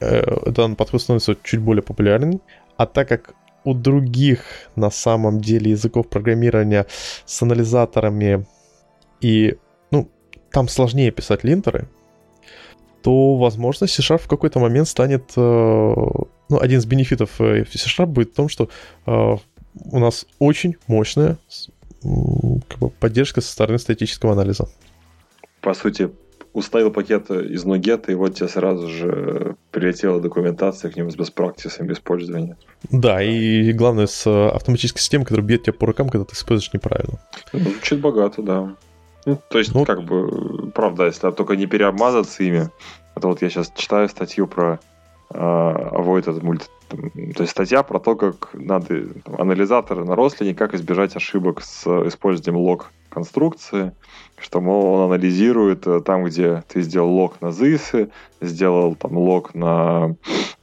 [0.00, 2.40] Э, данный подход становится чуть более популярен,
[2.76, 3.34] а так как
[3.64, 4.44] у других
[4.76, 6.86] на самом деле языков программирования
[7.26, 8.46] с анализаторами
[9.20, 9.56] и
[9.90, 10.08] ну,
[10.50, 11.88] там сложнее писать линтеры,
[13.02, 15.32] то, возможно, C-Sharp в какой-то момент станет...
[15.36, 15.94] Э,
[16.48, 18.68] ну, один из бенефитов э, C-Sharp будет в том, что
[19.06, 19.36] э,
[19.92, 21.38] у нас очень мощная
[22.02, 24.68] как бы, поддержка со стороны статического анализа.
[25.60, 26.10] По сути,
[26.52, 31.92] уставил пакет из Nuget, и вот тебе сразу же прилетела документация к нему с беспрактисами
[31.92, 32.56] использования.
[32.90, 37.20] Да, и главное, с автоматической системой, которая бьет тебя по рукам, когда ты используешь неправильно.
[37.52, 38.76] Ну, звучит богато, да.
[39.26, 42.70] Ну, то есть, ну, как бы, правда, если только не переобмазаться ими.
[43.14, 44.80] Это вот я сейчас читаю статью про
[45.30, 46.66] э, avoid этот мульти...
[46.88, 51.86] То есть статья про то, как надо там, анализаторы на рослине, как избежать ошибок с
[52.06, 53.92] использованием лог конструкции,
[54.38, 58.10] что, мол, он анализирует э, там, где ты сделал лог на this,
[58.40, 60.16] сделал там лог на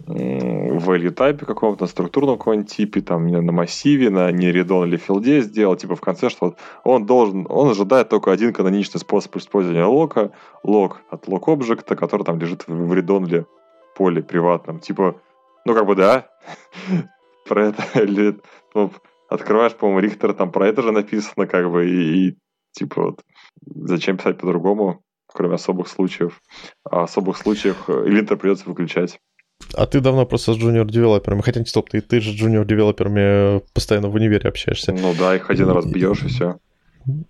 [0.08, 5.76] value type каком-то, на структурном каком-нибудь типе, там, на массиве, на нередон или филде сделал,
[5.76, 10.32] типа в конце, что вот он должен, он ожидает только один каноничный способ использования лока,
[10.64, 12.94] лог от лог объекта, который там лежит в
[13.26, 13.46] или
[13.96, 14.80] поле приватном.
[14.80, 15.16] Типа,
[15.66, 16.30] ну как бы да,
[17.48, 17.84] про это
[18.74, 18.92] ну,
[19.30, 22.38] открываешь, по-моему, Рихтер, там про это же написано, как бы, и, и
[22.72, 23.22] типа вот
[23.66, 26.42] зачем писать по-другому, кроме особых случаев.
[26.90, 29.20] А особых случаях э, linter придется выключать.
[29.74, 32.36] А ты давно просто с junior developer ами, хотя не стоп, ты, ты же с
[32.36, 34.94] junior developer ами постоянно в универе общаешься.
[34.94, 36.60] Ну да, их один раз бьешь и все.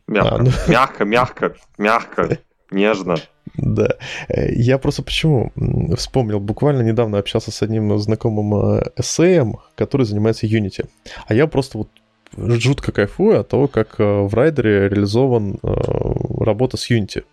[0.07, 0.52] Мягко, а, ну...
[0.68, 2.40] мягко, мягко, мягко,
[2.72, 3.15] нежно.
[3.56, 3.90] Да.
[4.28, 5.52] Э, я просто почему
[5.95, 10.88] вспомнил, буквально недавно общался с одним знакомым э, эссеем, который занимается Unity.
[11.28, 11.90] А я просто вот
[12.36, 17.24] жутко кайфую от того, как э, в райдере реализован работа с Unity.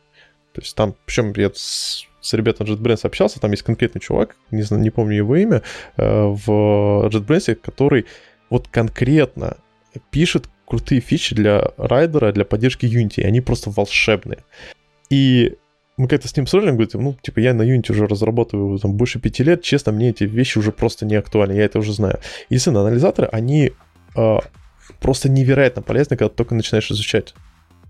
[0.53, 4.63] То есть там, причем я с, с ребятами JetBrains общался, там есть конкретный чувак, не,
[4.63, 5.63] знаю, не помню его имя,
[5.97, 8.07] в JetBrains, который
[8.51, 9.57] вот конкретно
[10.13, 14.45] пишет крутые фичи для райдера, для поддержки Unity, и они просто волшебные.
[15.11, 15.57] И
[15.97, 18.95] мы как-то с ним ссорили, он говорит, ну, типа, я на Unity уже разрабатываю там
[18.95, 22.19] больше пяти лет, честно, мне эти вещи уже просто не актуальны, я это уже знаю.
[22.49, 23.73] И, естественно, анализаторы, они
[24.17, 24.39] э,
[25.01, 27.35] просто невероятно полезны, когда ты только начинаешь изучать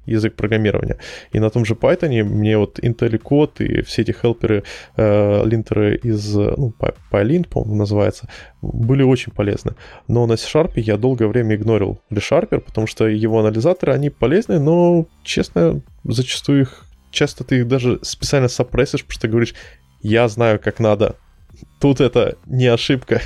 [0.07, 0.99] язык программирования.
[1.33, 4.65] И на том же Python мне вот IntelliCode и все эти хелперы,
[4.97, 6.75] э, линтеры из, ну,
[7.11, 8.29] PyLint, по-моему, называется,
[8.63, 9.75] были очень полезны.
[10.09, 15.07] Но на C-Sharp я долгое время игнорил ReSharper, потому что его анализаторы, они полезны, но,
[15.23, 19.55] честно, зачастую их, часто ты их даже специально сопрессишь, потому что говоришь,
[20.01, 21.16] я знаю, как надо.
[21.81, 23.23] Тут это не ошибка.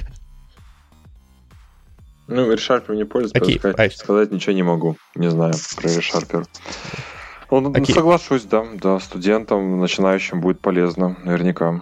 [2.29, 3.59] Ну, ReSharper не пользуюсь, okay.
[3.59, 3.91] сказать, I...
[3.91, 4.97] сказать ничего не могу.
[5.15, 6.47] Не знаю про ReSharper.
[7.51, 7.93] Ну, okay.
[7.93, 11.81] соглашусь, да, да, студентам, начинающим будет полезно, наверняка.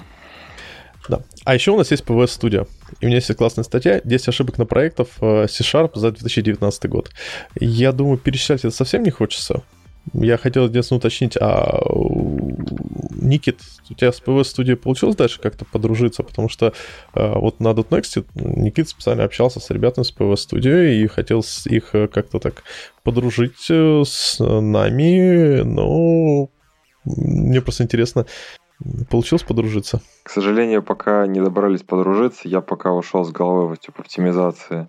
[1.08, 1.20] Да.
[1.44, 2.68] А еще у нас есть PWS Studio.
[3.00, 7.10] И у меня есть классная статья 10 ошибок на проектов э, C-Sharp за 2019 год.
[7.58, 9.62] Я думаю, перечислять это совсем не хочется.
[10.12, 11.80] Я хотел единственное уточнить, а
[13.20, 13.60] Никит,
[13.90, 16.22] у тебя с PV студией получилось дальше как-то подружиться?
[16.22, 16.72] Потому что
[17.14, 21.94] э, вот на .next Никит специально общался с ребятами с PV студией и хотел их
[21.94, 22.62] э, как-то так
[23.02, 26.50] подружить э, с нами, но
[27.04, 28.26] мне просто интересно,
[29.10, 30.02] Получилось подружиться?
[30.22, 34.88] К сожалению, пока не добрались подружиться, я пока ушел с головой в типа, оптимизации.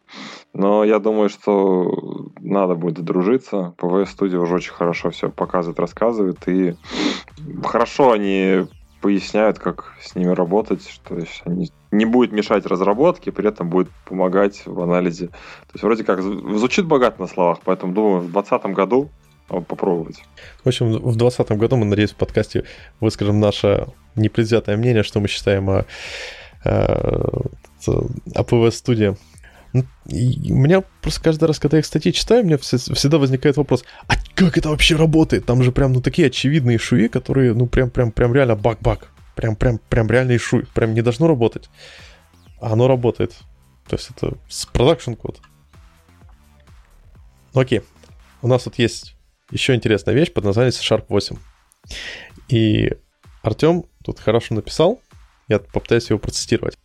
[0.54, 3.74] Но я думаю, что надо будет дружиться.
[3.78, 6.48] PvS Studio уже очень хорошо все показывает, рассказывает.
[6.48, 6.76] И
[7.64, 8.68] хорошо они
[9.02, 13.90] поясняют, как с ними работать, что есть они не будет мешать разработке, при этом будет
[14.06, 15.28] помогать в анализе.
[15.28, 19.10] То есть вроде как звучит богато на словах, поэтому думаю, в 2020 году
[19.48, 20.18] попробовать.
[20.64, 22.66] В общем, в 2020 году мы, надеюсь, в подкасте
[23.00, 25.86] выскажем наше непредвзятое мнение, что мы считаем о,
[26.64, 27.46] о,
[27.88, 29.16] о PV-студии.
[29.74, 29.80] У
[30.56, 34.16] меня просто каждый раз, когда я их статьи читаю, у меня всегда возникает вопрос, а
[34.36, 35.46] как это вообще работает?
[35.46, 39.10] Там же прям, ну, такие очевидные шуи, которые, ну, прям, прям, прям реально бак-бак.
[39.36, 40.66] Прям, прям, прям реальный шуй.
[40.74, 41.70] Прям не должно работать.
[42.60, 43.36] А оно работает.
[43.88, 45.40] То есть это с продакшн код.
[47.54, 47.82] Окей.
[48.42, 49.17] У нас тут есть
[49.52, 51.38] еще интересная вещь под названием C-Sharp 8.
[52.50, 52.92] И
[53.42, 55.02] Артем тут хорошо написал,
[55.48, 56.78] я попытаюсь его процитировать.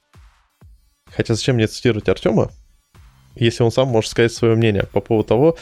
[1.10, 2.50] Хотя зачем мне цитировать Артема,
[3.34, 5.56] если он сам может сказать свое мнение по поводу того,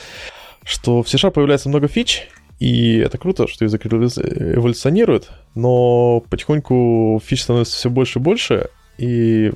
[0.65, 2.29] что в C-Sharp появляется много фич,
[2.59, 8.69] и это круто, что язык эволюционирует, но потихоньку фич становится все больше и больше,
[8.99, 9.53] и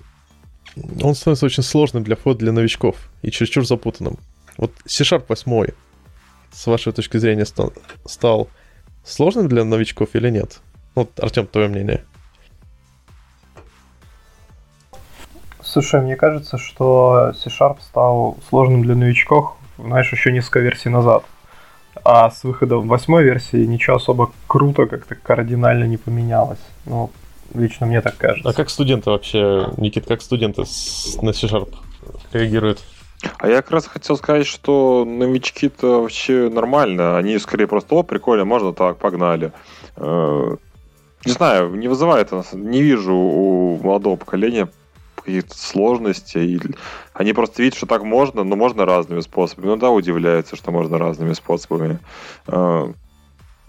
[1.02, 4.18] он становится очень сложным для входа для новичков и чересчур запутанным.
[4.56, 5.74] Вот C-Sharp 8
[6.54, 7.72] с вашей точки зрения, стал,
[8.06, 8.48] стал
[9.04, 10.60] сложным для новичков или нет?
[10.94, 12.04] Вот, Артем, твое мнение.
[15.62, 21.24] Слушай, мне кажется, что C-Sharp стал сложным для новичков, знаешь, еще несколько версий назад.
[22.04, 26.60] А с выходом восьмой версии ничего особо круто как-то кардинально не поменялось.
[26.86, 27.10] Ну,
[27.54, 28.48] лично мне так кажется.
[28.48, 30.62] А как студенты вообще, Никит, как студенты
[31.22, 31.74] на C-Sharp
[32.32, 32.84] реагируют?
[33.38, 37.16] А я как раз хотел сказать, что новички-то вообще нормально.
[37.16, 39.52] Они скорее просто, о, прикольно, можно так, погнали.
[39.96, 40.56] Э,
[41.24, 44.68] не знаю, не вызывает, не вижу у молодого поколения
[45.16, 46.60] каких-то сложностей.
[47.14, 49.66] Они просто видят, что так можно, но можно разными способами.
[49.66, 51.98] Ну да, удивляются, что можно разными способами.
[52.46, 52.92] Э,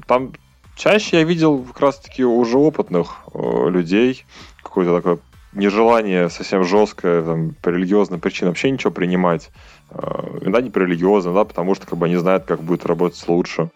[0.05, 0.33] там
[0.75, 4.25] чаще я видел как раз-таки уже опытных э, людей,
[4.61, 5.19] какой-то такой
[5.55, 9.49] нежелание совсем жесткое, там, по религиозным причинам вообще ничего принимать.
[9.89, 13.23] А, иногда не по религиозным, да, потому что как бы они знают, как будет работать
[13.27, 13.71] лучше.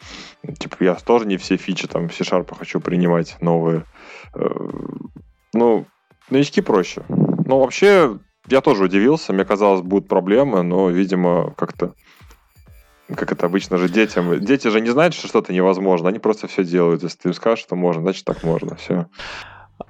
[0.60, 3.86] Типа я тоже не все фичи там C-Sharp хочу принимать новые.
[4.36, 4.50] Э,
[5.54, 5.86] ну,
[6.30, 7.04] новички проще.
[7.08, 9.34] Ну, вообще, я тоже удивился.
[9.34, 11.94] Мне казалось, будут проблемы, но, видимо, как-то
[13.16, 14.40] как это обычно же детям.
[14.40, 16.10] Дети же не знают, что что-то невозможно.
[16.10, 17.02] Они просто все делают.
[17.02, 18.76] Если ты им скажешь, что можно, значит так можно.
[18.76, 19.08] Все.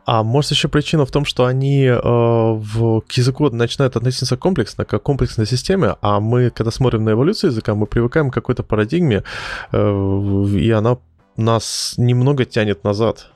[0.05, 4.85] А может еще причина в том, что они э, в, к языку начинают относиться комплексно,
[4.85, 8.63] как к комплексной системе, а мы, когда смотрим на эволюцию языка, мы привыкаем к какой-то
[8.63, 9.23] парадигме,
[9.71, 10.97] э, и она
[11.37, 13.31] нас немного тянет назад.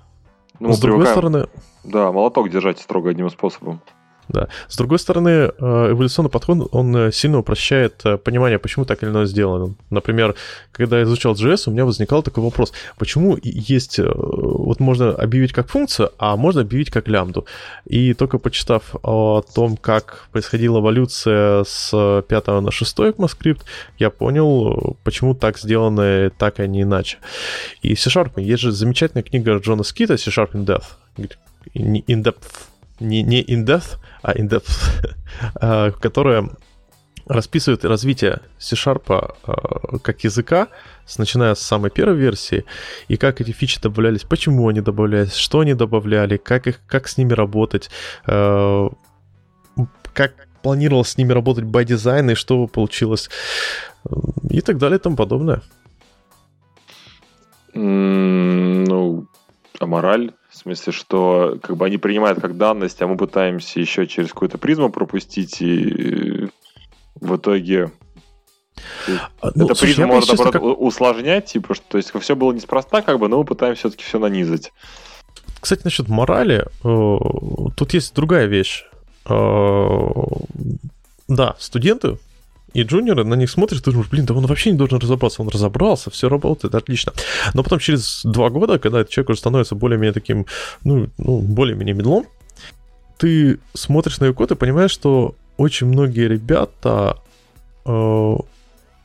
[0.59, 1.17] Ну, С другой привыкаем.
[1.17, 1.47] стороны...
[1.83, 3.81] Да, молоток держать строго одним способом.
[4.33, 4.47] Да.
[4.67, 9.11] С другой стороны, э, эволюционный подход, он э, сильно упрощает э, понимание, почему так или
[9.11, 9.75] иное сделано.
[9.91, 10.33] Например,
[10.71, 15.69] когда я изучал JS, у меня возникал такой вопрос, почему есть, вот можно объявить как
[15.69, 17.45] функцию, а можно объявить как лямбду.
[17.85, 23.61] И только почитав о том, как происходила эволюция с 5 на 6 ECMAScript,
[23.99, 27.17] я понял, почему так сделано, так, а не иначе.
[27.83, 30.97] И C-Sharp, есть же замечательная книга Джона Скита C-Sharp in Depth,
[31.75, 32.72] in depth
[33.03, 35.15] не, не in-depth, а in-depth,
[35.55, 36.49] а, которая
[37.25, 40.67] расписывает развитие C-Sharp а, как языка,
[41.17, 42.65] начиная с самой первой версии,
[43.07, 47.17] и как эти фичи добавлялись, почему они добавлялись, что они добавляли, как, их, как с
[47.17, 47.89] ними работать,
[48.25, 48.89] а,
[50.13, 53.29] как планировал с ними работать by design и что получилось,
[54.49, 55.61] и так далее и тому подобное.
[57.73, 59.27] Ну,
[59.79, 64.05] а мораль в смысле, что как бы они принимают как данность, а мы пытаемся еще
[64.05, 66.47] через какую-то призму пропустить, и
[67.15, 67.91] в итоге
[69.41, 70.63] а, ну, это призма может, наоборот, как...
[70.63, 74.19] усложнять, типа, что то есть все было неспроста, как бы, но мы пытаемся все-таки все
[74.19, 74.71] нанизать.
[75.59, 77.17] Кстати, насчет морали, э,
[77.75, 78.85] тут есть другая вещь.
[79.27, 80.09] Э,
[81.27, 82.19] да, студенты
[82.73, 85.41] и junior ы на них смотришь, ты думаешь, блин, да он вообще не должен разобраться.
[85.41, 87.13] Он разобрался, все работает, отлично.
[87.53, 90.45] Но потом через два года, когда человек уже становится более-менее таким,
[90.83, 92.25] ну, ну более-менее middle ом,
[93.17, 97.19] ты смотришь на его код и понимаешь, что очень многие ребята
[97.85, 98.35] э,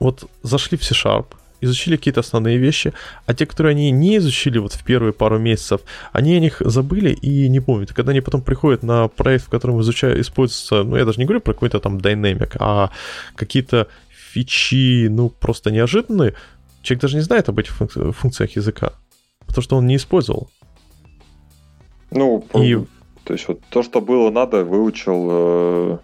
[0.01, 1.27] вот зашли в C-Sharp,
[1.61, 2.93] изучили какие-то основные вещи,
[3.27, 5.81] а те, которые они не изучили вот в первые пару месяцев,
[6.13, 7.93] они о них забыли и не помнят.
[7.93, 11.41] Когда они потом приходят на проект, в котором изучают, используется, ну, я даже не говорю
[11.41, 12.91] про какой-то там динамик, а
[13.35, 16.35] какие-то фичи, ну, просто неожиданные,
[16.83, 18.93] человек даже не знает об этих функциях языка,
[19.47, 20.49] потому что он не использовал.
[22.11, 22.79] Ну, и...
[23.25, 25.99] то есть вот то, что было надо, выучил э,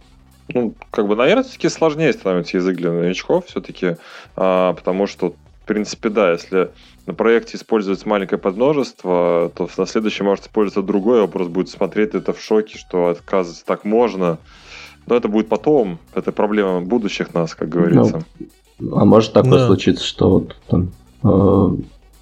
[0.49, 3.97] ну, как бы, наверное, все-таки сложнее становится язык для новичков все-таки,
[4.37, 5.35] а, потому что
[5.65, 6.73] в принципе, да, если
[7.07, 12.35] на проекте используется маленькое подмножество, то на следующем может использоваться другой образ, будет смотреть это
[12.35, 14.37] в шоке, что, оказывается, так можно.
[15.07, 18.25] Но это будет потом, это проблема будущих нас, как говорится.
[18.79, 19.67] Ну, а может такое да.
[19.67, 20.93] случиться, что вот там,
[21.23, 21.77] э,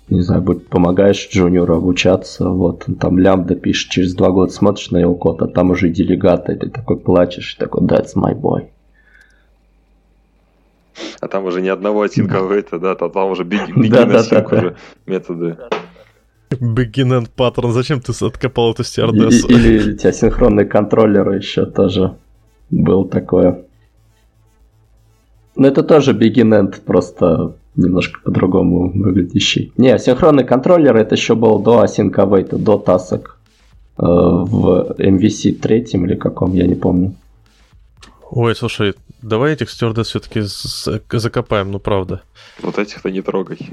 [0.08, 4.98] не знаю, помогаешь джуниору обучаться, вот, он там лямбда пишет, через два года смотришь на
[4.98, 8.68] его код, а там уже делегат, и ты такой плачешь, такой, that's my boy.
[11.20, 14.04] А там уже ни одного это, да, то там уже да,
[14.50, 15.56] уже методы.
[16.50, 19.48] Begin and pattern, зачем ты откопал эту стюардессу?
[19.48, 22.16] Или у тебя синхронный контроллер еще тоже
[22.70, 23.64] был такое.
[25.56, 29.72] Но это тоже begin end, просто немножко по-другому выглядящий.
[29.76, 33.38] Не, синхронный контроллер это еще был до async await, до тасок
[33.98, 37.14] э, в MVC третьем или каком, я не помню.
[38.30, 40.42] Ой, слушай, давай этих стюардесс все-таки
[41.10, 42.22] закопаем, ну правда.
[42.60, 43.70] Вот этих-то не трогай.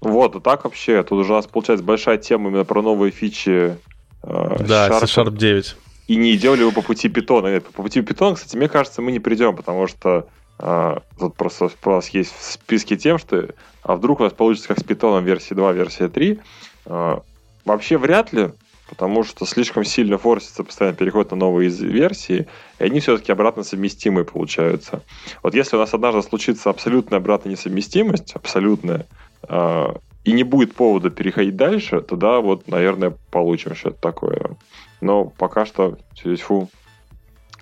[0.00, 3.76] Вот, а так вообще, тут уже у нас получается большая тема именно про новые фичи.
[4.22, 5.76] Э, да, C-Sharp 9.
[6.08, 7.60] И не идем ли вы по пути питона?
[7.60, 11.90] По пути питона, кстати, мне кажется, мы не придем, потому что а, тут просто у
[11.90, 13.48] нас есть в списке тем, что
[13.82, 16.38] а вдруг у нас получится как с питоном версии 2, версия 3.
[16.86, 17.22] А,
[17.64, 18.50] вообще вряд ли,
[18.88, 22.46] потому что слишком сильно форсится постоянно переход на новые версии,
[22.78, 25.02] и они все-таки обратно совместимые получаются.
[25.42, 29.06] Вот если у нас однажды случится абсолютная обратная несовместимость, абсолютная,
[29.42, 34.56] а, и не будет повода переходить дальше, тогда вот, наверное, получим что-то такое.
[35.00, 35.98] Но пока что,
[36.40, 36.68] фу,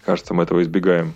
[0.04, 1.14] кажется, мы этого избегаем.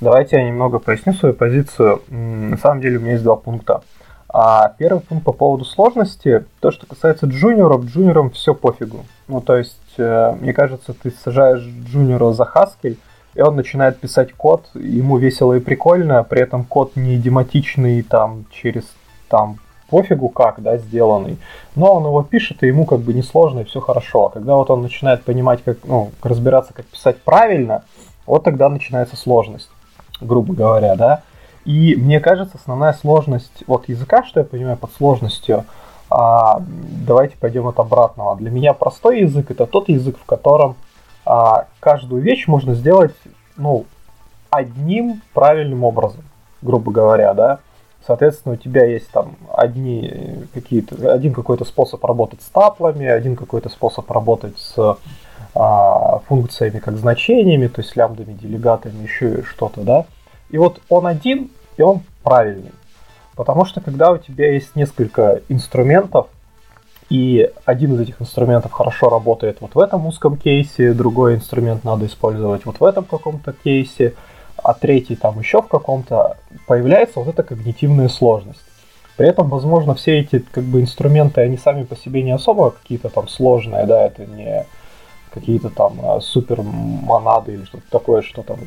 [0.00, 2.02] Давайте я немного поясню свою позицию.
[2.08, 3.82] На самом деле у меня есть два пункта.
[4.30, 9.04] А первый пункт по поводу сложности, то, что касается джуниоров, джуниорам все пофигу.
[9.26, 12.96] Ну, то есть, э, мне кажется, ты сажаешь джуниора за Haskell,
[13.34, 18.44] и он начинает писать код, ему весело и прикольно, при этом код не идиоматичный, там,
[18.50, 18.84] через,
[19.28, 21.38] там, пофигу как, да, сделанный,
[21.74, 24.26] но он его пишет, и ему как бы несложно, и все хорошо.
[24.26, 27.84] А когда вот он начинает понимать, как, ну, разбираться, как писать правильно,
[28.26, 29.70] вот тогда начинается сложность
[30.20, 31.22] грубо говоря, да.
[31.68, 35.66] И мне кажется, основная сложность вот языка, что я понимаю под сложностью,
[36.08, 36.62] а,
[37.06, 38.38] давайте пойдем от обратного.
[38.38, 40.76] Для меня простой язык это тот язык, в котором
[41.26, 43.14] а, каждую вещь можно сделать,
[43.58, 43.84] ну,
[44.48, 46.22] одним правильным образом,
[46.62, 47.58] грубо говоря, да.
[48.06, 53.68] Соответственно, у тебя есть там одни какие-то, один какой-то способ работать с таплами, один какой-то
[53.68, 54.96] способ работать с
[55.54, 60.06] а, функциями как значениями, то есть лямбдами, делегатами, еще что-то, да.
[60.48, 62.72] И вот он один, и он правильный.
[63.34, 66.26] Потому что когда у тебя есть несколько инструментов,
[67.08, 72.04] и один из этих инструментов хорошо работает вот в этом узком кейсе, другой инструмент надо
[72.04, 74.14] использовать вот в этом каком-то кейсе,
[74.56, 76.36] а третий там еще в каком-то,
[76.66, 78.60] появляется вот эта когнитивная сложность.
[79.16, 83.08] При этом, возможно, все эти как бы инструменты, они сами по себе не особо какие-то
[83.08, 84.66] там сложные, да, это не
[85.32, 88.58] какие-то там а, супер монады или что-то такое, что там,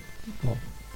[0.43, 0.51] ну,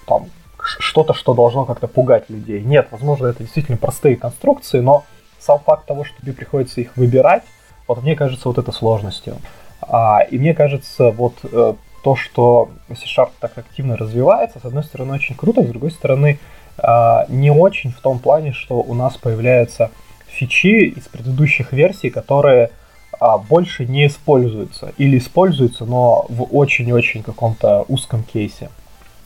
[0.08, 0.26] там
[0.66, 2.62] что-то, что должно как-то пугать людей.
[2.62, 5.06] Нет, возможно, это действительно простые конструкции, но
[5.40, 7.44] сам факт того, что тебе приходится их выбирать,
[7.88, 9.38] вот мне кажется вот это сложностью.
[9.82, 11.74] А, и мне кажется, вот э,
[12.04, 16.40] то, что C-Sharp так активно развивается, с одной стороны, очень круто, с другой стороны,
[16.78, 19.92] а, не очень в том плане, что у нас появляются
[20.28, 22.72] фичи из предыдущих версий, которые
[23.20, 28.70] а, больше не используются или используются, но в очень-очень каком-то узком кейсе.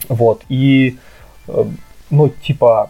[0.07, 0.97] Вот, и, э,
[2.09, 2.89] ну, типа,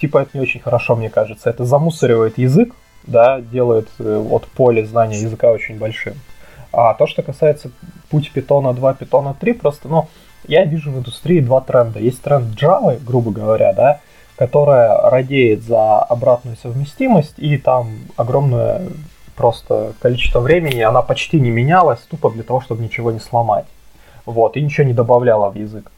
[0.00, 1.50] типа это не очень хорошо, мне кажется.
[1.50, 2.74] Это замусоривает язык,
[3.04, 6.14] да, делает э, от поля знания языка очень большим.
[6.72, 7.70] А то, что касается
[8.10, 10.08] путь питона 2, питона 3, просто, ну,
[10.46, 11.98] я вижу в индустрии два тренда.
[11.98, 14.00] Есть тренд Java, грубо говоря, да,
[14.36, 18.82] которая радеет за обратную совместимость, и там огромное
[19.36, 23.66] просто количество времени, она почти не менялась, тупо для того, чтобы ничего не сломать.
[24.26, 25.90] Вот, и ничего не добавляла в язык.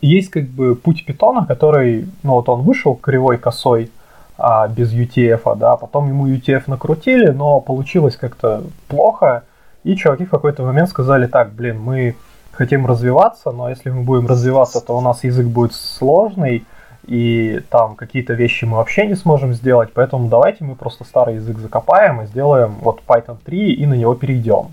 [0.00, 3.90] Есть как бы путь питона, который, ну вот он вышел кривой косой,
[4.36, 9.44] а, без UTF, да, потом ему UTF накрутили, но получилось как-то плохо,
[9.84, 12.16] и чуваки в какой-то момент сказали, так, блин, мы
[12.52, 16.64] хотим развиваться, но если мы будем развиваться, то у нас язык будет сложный,
[17.06, 21.58] и там какие-то вещи мы вообще не сможем сделать, поэтому давайте мы просто старый язык
[21.58, 24.72] закопаем и сделаем вот Python 3 и на него перейдем.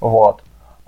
[0.00, 0.42] Вот.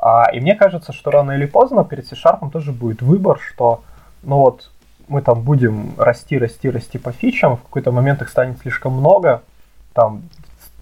[0.05, 3.83] А, и мне кажется, что рано или поздно перед C-Sharp тоже будет выбор, что
[4.23, 4.71] ну вот
[5.09, 9.43] мы там будем расти, расти, расти по фичам, в какой-то момент их станет слишком много,
[9.95, 10.25] там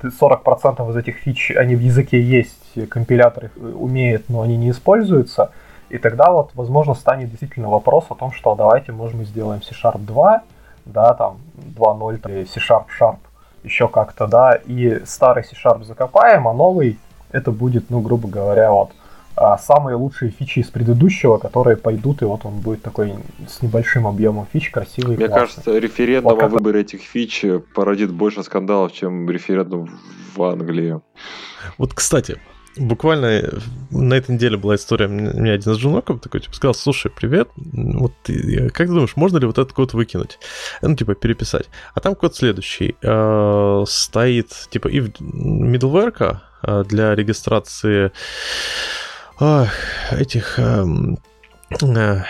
[0.02, 4.70] 40% из этих фич, они в языке есть, компилятор их э, умеет, но они не
[4.70, 5.52] используются.
[5.88, 10.00] И тогда вот, возможно, станет действительно вопрос о том, что давайте, может, мы сделаем C-Sharp
[10.04, 10.42] 2,
[10.86, 11.38] да, там
[11.76, 13.18] 2.0 или C-Sharp Sharp,
[13.62, 16.98] еще как-то, да, и старый C-Sharp закопаем, а новый
[17.30, 18.90] это будет, ну, грубо говоря, вот
[19.58, 23.14] самые лучшие фичи из предыдущего, которые пойдут, и вот он будет такой
[23.48, 25.16] с небольшим объемом фич, красивый.
[25.16, 25.46] Мне классный.
[25.46, 27.44] кажется, референдум вот о выборе этих фич
[27.74, 29.88] породит больше скандалов, чем референдум
[30.34, 31.00] в Англии.
[31.78, 32.38] Вот, кстати,
[32.76, 33.60] буквально
[33.90, 38.12] на этой неделе была история, мне один из жуноков такой, типа, сказал, слушай, привет, вот
[38.22, 40.38] ты, как ты думаешь, можно ли вот этот код выкинуть?
[40.80, 41.68] Ну, типа, переписать.
[41.94, 42.96] А там код следующий.
[43.02, 48.12] Э, стоит, типа, и middleware э, для регистрации
[50.10, 51.18] этих эм,
[51.80, 52.22] э,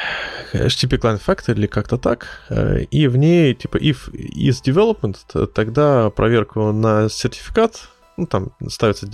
[0.52, 6.10] HTTP Client Factory или как-то так, э, и в ней, типа, if is development, тогда
[6.10, 9.10] проверку на сертификат, ну, там ставится э,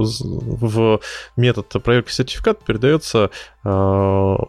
[0.00, 1.00] в
[1.36, 3.30] метод проверки сертификат передается
[3.62, 4.48] как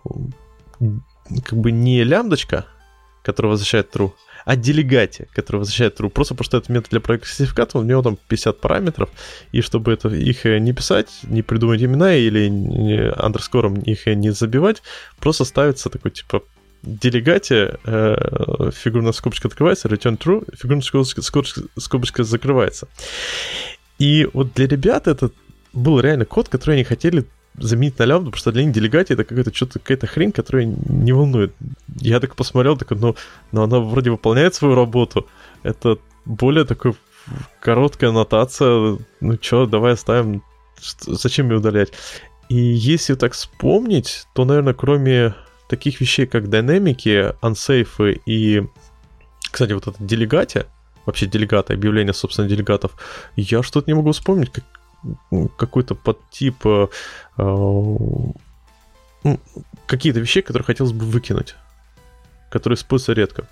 [1.60, 2.66] бы не лямбдочка,
[3.24, 4.12] которая возвращает true,
[4.50, 6.10] о делегате, который возвращает true.
[6.10, 9.10] Просто потому что это метод для проекта сертификата, у него там 50 параметров,
[9.52, 14.32] и чтобы это, их э, не писать, не придумать имена или андерскором их э, не
[14.32, 14.82] забивать,
[15.20, 16.42] просто ставится такой типа
[16.82, 22.88] делегате э, фигурная скобочка открывается, return true, фигурная скобочка, скобочка закрывается.
[24.00, 25.30] И вот для ребят это
[25.74, 27.26] был реально код, который они хотели
[27.60, 31.12] заменить на лямбду, потому что для них делегатия это какая-то что-то какая-то хрень, которая не
[31.12, 31.54] волнует.
[32.00, 33.16] Я так посмотрел, такой, ну,
[33.52, 35.28] но она вроде выполняет свою работу.
[35.64, 36.96] Это более такой
[37.62, 38.98] короткая аннотация.
[39.22, 40.44] Ну чё, давай оставим.
[41.02, 41.92] Зачем ее удалять?
[42.50, 45.36] И если так вспомнить, то, наверное, кроме
[45.68, 48.64] таких вещей, как динамики, ансейфы и,
[49.52, 50.66] кстати, вот это делегатия,
[51.06, 52.94] вообще делегаты, объявление, собственно, делегатов,
[53.36, 54.64] я что-то не могу вспомнить, как,
[55.58, 56.88] какой-то подтип э,
[59.24, 59.40] ну,
[59.86, 61.56] какие-то вещи, которые хотелось бы выкинуть,
[62.50, 63.48] которые используются редко.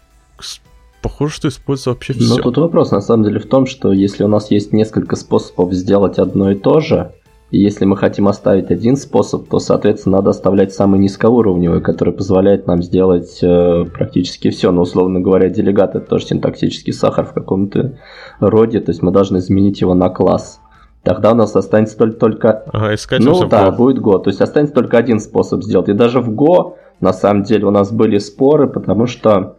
[1.02, 2.36] Похоже, что используется вообще все.
[2.36, 5.74] Ну, тут вопрос на самом деле в том, что если у нас есть несколько способов
[5.74, 7.14] сделать одно и то же,
[7.50, 12.68] и если мы хотим оставить один способ, то, соответственно, надо оставлять самый низкоуровневый, который позволяет
[12.68, 14.72] нам сделать э, практически все.
[14.72, 18.00] Но, условно говоря, делегат это тоже синтаксический сахар в каком-то
[18.42, 20.60] роде, то есть мы должны изменить его на класс.
[21.08, 22.64] Тогда у нас останется только...
[22.74, 23.78] Ага, искать ну да, Go.
[23.78, 24.22] будет Go.
[24.22, 25.88] То есть останется только один способ сделать.
[25.88, 29.58] И даже в Go, на самом деле, у нас были споры, потому что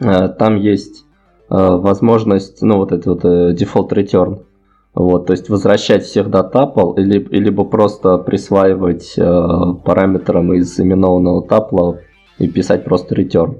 [0.00, 1.04] э, там есть
[1.50, 4.40] э, возможность, ну вот это вот э, default return.
[4.94, 11.46] Вот, то есть возвращать всех до тапл, или, либо просто присваивать э, параметрам из именованного
[11.46, 12.00] тапла
[12.38, 13.58] и писать просто return.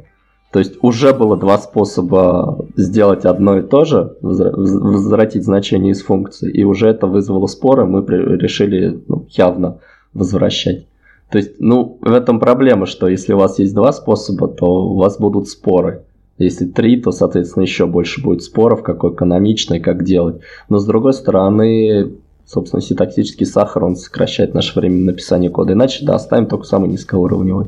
[0.53, 6.51] То есть уже было два способа сделать одно и то же, возвратить значение из функции,
[6.51, 9.79] и уже это вызвало споры, мы решили ну, явно
[10.15, 10.87] возвращать.
[11.31, 14.97] То есть, ну, в этом проблема, что если у вас есть два способа, то у
[14.97, 16.05] вас будут споры.
[16.39, 20.41] Если три, то, соответственно, еще больше будет споров, какой каноничный, как делать.
[20.71, 22.13] Но, с другой стороны,
[22.47, 25.75] собственно, синтаксический сахар, он сокращает наше время написания кода.
[25.75, 27.67] Иначе, да, оставим только самый низкоуровневый.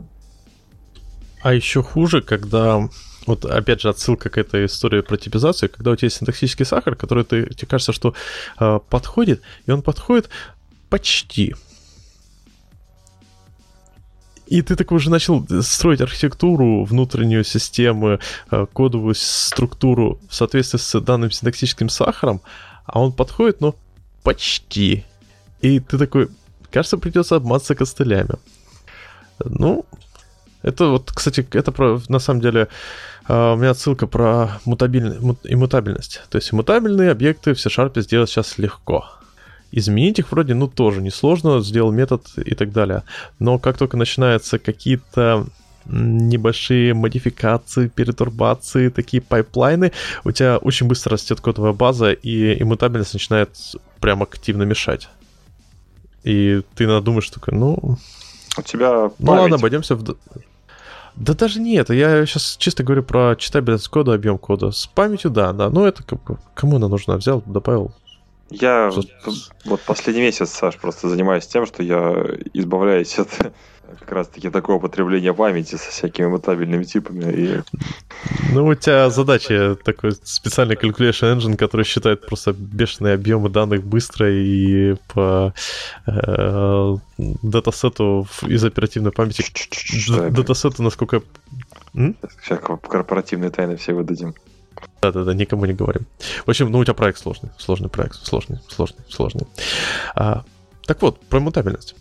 [1.43, 2.89] А еще хуже, когда
[3.27, 6.97] вот опять же отсылка к этой истории про типизацию, когда у тебя есть синтаксический сахар,
[6.97, 8.15] который ты, тебе кажется, что
[8.59, 10.29] э, подходит, и он подходит
[10.89, 11.55] почти.
[14.47, 18.19] И ты такой уже начал строить архитектуру, внутреннюю систему,
[18.51, 22.41] э, кодовую структуру в соответствии с данным синтаксическим сахаром,
[22.85, 23.77] а он подходит, но
[24.25, 25.05] почти.
[25.61, 26.29] И ты такой,
[26.71, 28.35] кажется, придется обмазаться костылями.
[29.45, 29.87] Ну,
[30.63, 32.69] это вот, кстати, это про, на самом деле,
[33.27, 36.23] а, у меня отсылка про мутабильность, иммутабельность.
[36.31, 39.07] То есть иммутабельные объекты в C-Sharp сделать сейчас легко.
[39.73, 43.05] Изменить их вроде, ну, тоже несложно, сделал метод и так далее.
[43.39, 45.47] Но как только начинаются какие-то
[45.87, 49.93] небольшие модификации, перетурбации, такие пайплайны,
[50.25, 53.51] у тебя очень быстро растет кодовая база, и иммутабельность начинает
[54.01, 55.09] прям активно мешать.
[56.23, 57.97] И ты надумаешь только, ну...
[58.59, 60.17] У тебя Ну ладно, обойдемся в...
[61.21, 64.71] Да даже нет, я сейчас чисто говорю про читабельность кода, объем кода.
[64.71, 65.69] С памятью, да, да.
[65.69, 66.03] Ну, это
[66.55, 67.19] кому она нужна?
[67.19, 67.93] Взял, добавил.
[68.49, 69.05] Я Что...
[69.67, 72.25] вот последний месяц, Саш, просто занимаюсь тем, что я
[72.55, 73.29] избавляюсь от
[73.99, 77.33] как раз-таки такое употребление памяти со всякими мутабельными типами.
[77.33, 77.61] И...
[78.53, 84.31] Ну, у тебя задача такой специальный calculation engine, который считает просто бешеные объемы данных быстро
[84.31, 85.53] и по
[86.07, 89.45] э, датасету из оперативной памяти.
[90.31, 91.23] Датасету, насколько...
[91.95, 94.35] Сейчас корпоративные тайны все выдадим.
[95.03, 96.07] Да-да-да, никому не говорим.
[96.47, 99.47] В общем, ну у тебя проект сложный, сложный проект, сложный, сложный, сложный.
[100.15, 100.45] А,
[100.87, 101.95] так вот, про мутабельность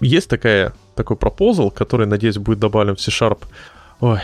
[0.00, 3.38] есть такая, такой пропозал, который, надеюсь, будет добавлен в C-Sharp.
[4.00, 4.20] Ой,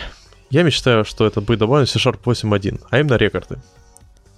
[0.51, 3.57] я мечтаю, что это будет добавлено в C-Sharp 8.1, а именно рекорды.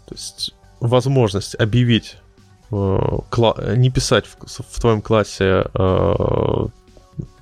[0.06, 2.16] То есть возможность объявить,
[2.70, 6.66] э, не писать в, в твоем классе э,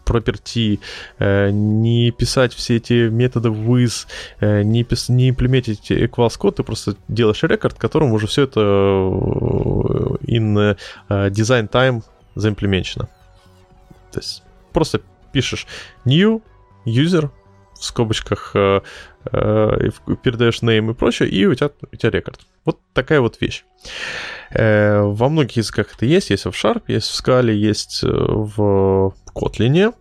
[0.05, 0.81] property,
[1.19, 4.07] э, не писать все эти методы with,
[4.41, 8.61] э, не, пис- не имплементить equals код, ты просто делаешь рекорд, которым уже все это
[8.61, 8.65] э,
[10.27, 10.77] in
[11.09, 12.03] э, design time
[12.35, 13.09] заимплеменчено.
[14.15, 14.43] То есть
[14.73, 15.01] просто
[15.33, 15.67] пишешь
[16.05, 16.43] new
[16.87, 17.31] user
[17.75, 18.81] в скобочках э,
[19.33, 19.91] э,
[20.23, 22.47] передаешь name и прочее, и у тебя, у тебя рекорд.
[22.65, 23.65] Вот такая вот вещь.
[24.51, 29.15] Э, во многих языках это есть, есть в Sharp, есть в Scala, есть э, в
[29.35, 29.95] Kotlin.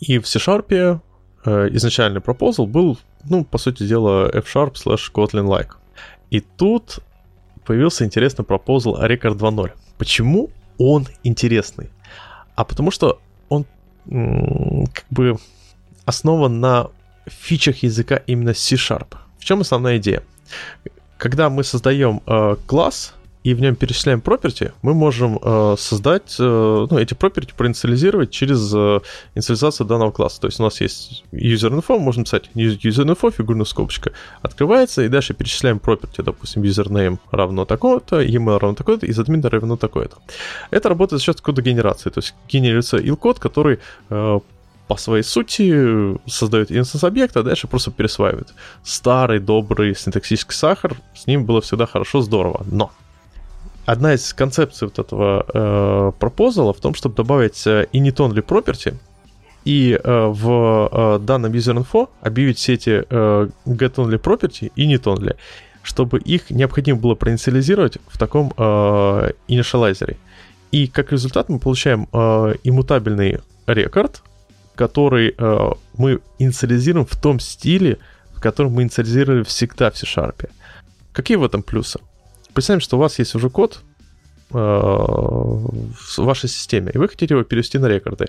[0.00, 1.00] И в C-Sharp
[1.44, 5.72] э, изначальный пропозал был, ну, по сути дела, F-Sharp slash Kotlin-like.
[6.30, 7.00] И тут
[7.66, 9.72] появился интересный пропозал Record 2.0.
[9.98, 11.90] Почему он интересный?
[12.58, 13.66] А потому что он
[14.04, 15.36] как бы
[16.06, 16.88] основан на
[17.26, 19.16] фичах языка именно C-Sharp.
[19.38, 20.24] В чем основная идея?
[21.18, 23.14] Когда мы создаем э, класс,
[23.44, 28.72] и в нем перечисляем property, мы можем э, создать, э, ну, эти property проинициализировать через
[28.74, 29.00] э,
[29.34, 30.40] инициализацию данного класса.
[30.40, 34.12] То есть у нас есть user-info, можем писать user-info, фигурная скобочка,
[34.42, 39.76] открывается, и дальше перечисляем property, допустим, username равно такое-то, email равно такое-то, и admin равно
[39.76, 40.16] такое-то.
[40.70, 43.78] Это работает за счет кодогенерации, то есть генерируется ил-код, который
[44.10, 44.40] э,
[44.88, 48.54] по своей сути создает инстанс объекта, а дальше просто пересваивает.
[48.82, 52.64] Старый, добрый синтаксический сахар, с ним было всегда хорошо, здорово.
[52.70, 52.90] Но
[53.88, 58.94] одна из концепций вот этого э, пропозала в том, чтобы добавить э, init-only property
[59.64, 65.36] и э, в э, данном user-info объявить все эти э, get-only property и init-only,
[65.82, 70.18] чтобы их необходимо было проинициализировать в таком э, инициалайзере.
[70.70, 74.22] И как результат мы получаем э, иммутабельный рекорд,
[74.74, 77.96] который э, мы инициализируем в том стиле,
[78.34, 80.50] в котором мы инициализировали всегда в C-Sharp.
[81.14, 81.98] Какие в этом плюсы?
[82.54, 83.82] Представим, что у вас есть уже код
[84.52, 88.26] э, в вашей системе, и вы хотите его перевести на рекорды.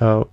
[0.00, 0.24] Э,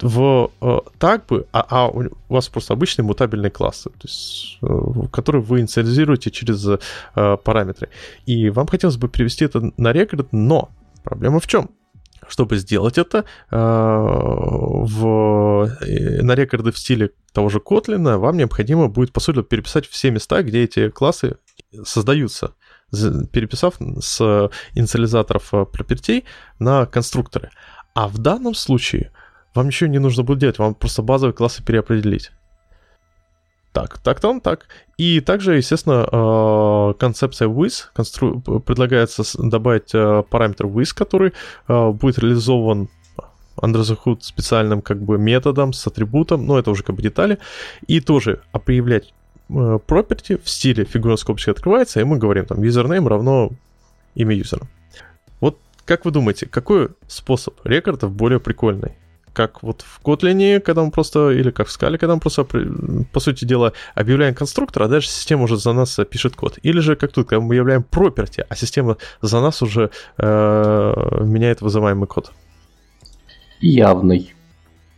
[0.00, 5.06] в э, так бы, а, а у вас просто обычные мутабельные классы, то есть, э,
[5.12, 6.66] которые вы инициализируете через
[7.14, 7.88] параметры.
[8.26, 10.70] И вам хотелось бы перевести это на рекорд, но
[11.04, 11.70] проблема в чем?
[12.32, 18.88] Чтобы сделать это э, в, э, на рекорды в стиле того же Kotlin, вам необходимо
[18.88, 21.36] будет, по сути, переписать все места, где эти классы
[21.84, 22.54] создаются,
[22.90, 26.24] переписав с инициализаторов пропертей
[26.58, 27.50] на конструкторы.
[27.94, 29.12] А в данном случае
[29.54, 32.32] вам ничего не нужно будет делать, вам просто базовые классы переопределить.
[33.72, 34.66] Так, так там так.
[34.98, 38.40] И также, естественно, э, концепция with констру...
[38.40, 41.32] предлагается добавить э, параметр with, который
[41.68, 42.88] э, будет реализован
[43.56, 47.38] under the hood специальным как бы методом с атрибутом, но это уже как бы детали,
[47.86, 49.12] и тоже определять
[49.48, 53.50] property в стиле фигура скобочки открывается, и мы говорим там username равно
[54.14, 54.66] имя юзера.
[55.40, 58.96] Вот как вы думаете, какой способ рекордов более прикольный?
[59.32, 62.44] Как вот в Kotlin, когда мы просто, или как в Scala, когда мы просто,
[63.12, 66.58] по сути дела, объявляем конструктор, а дальше система уже за нас пишет код.
[66.62, 70.94] Или же как тут, когда мы объявляем property, а система за нас уже э,
[71.24, 72.32] меняет вызываемый код.
[73.60, 74.34] Явный.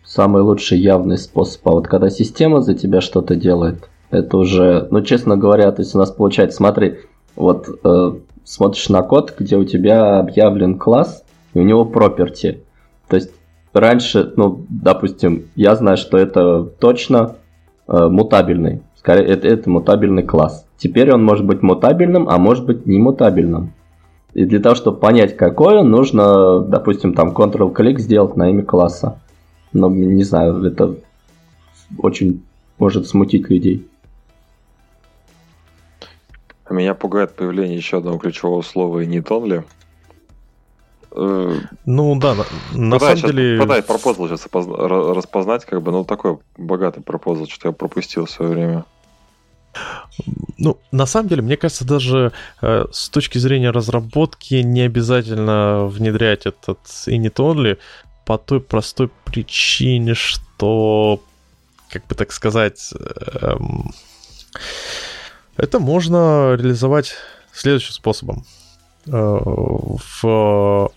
[0.04, 1.66] Самый лучший явный способ.
[1.68, 5.94] А вот когда система за тебя что-то делает, это уже, ну, честно говоря, то есть
[5.94, 6.98] у нас получается, смотри,
[7.36, 8.12] вот э,
[8.44, 12.62] смотришь на код, где у тебя объявлен класс, и у него property.
[13.08, 13.30] То есть
[13.74, 17.36] раньше, ну, допустим, я знаю, что это точно
[17.86, 18.82] э, мутабельный.
[18.96, 20.66] Скорее, это, это мутабельный класс.
[20.76, 23.72] Теперь он может быть мутабельным, а может быть не мутабельным.
[24.32, 29.20] И для того, чтобы понять, какой нужно, допустим, там Ctrl-клик сделать на имя класса.
[29.72, 30.96] Но, не знаю, это
[31.98, 32.42] очень
[32.78, 33.86] может смутить людей.
[36.68, 39.64] Меня пугает появление еще одного ключевого слова и не тонли.
[41.14, 43.60] Э, ну да, на, на самом деле...
[43.60, 48.50] Пытаюсь пропозал сейчас распознать, как бы, ну такой богатый пропозал, что я пропустил в свое
[48.50, 48.84] время.
[50.58, 52.32] Ну, на самом деле, мне кажется, даже
[52.62, 57.78] э, с точки зрения разработки не обязательно внедрять этот init only
[58.24, 61.20] по той простой причине, что,
[61.90, 63.56] как бы так сказать, э,
[65.56, 67.14] это можно реализовать
[67.52, 68.44] следующим способом.
[69.06, 70.90] Э, в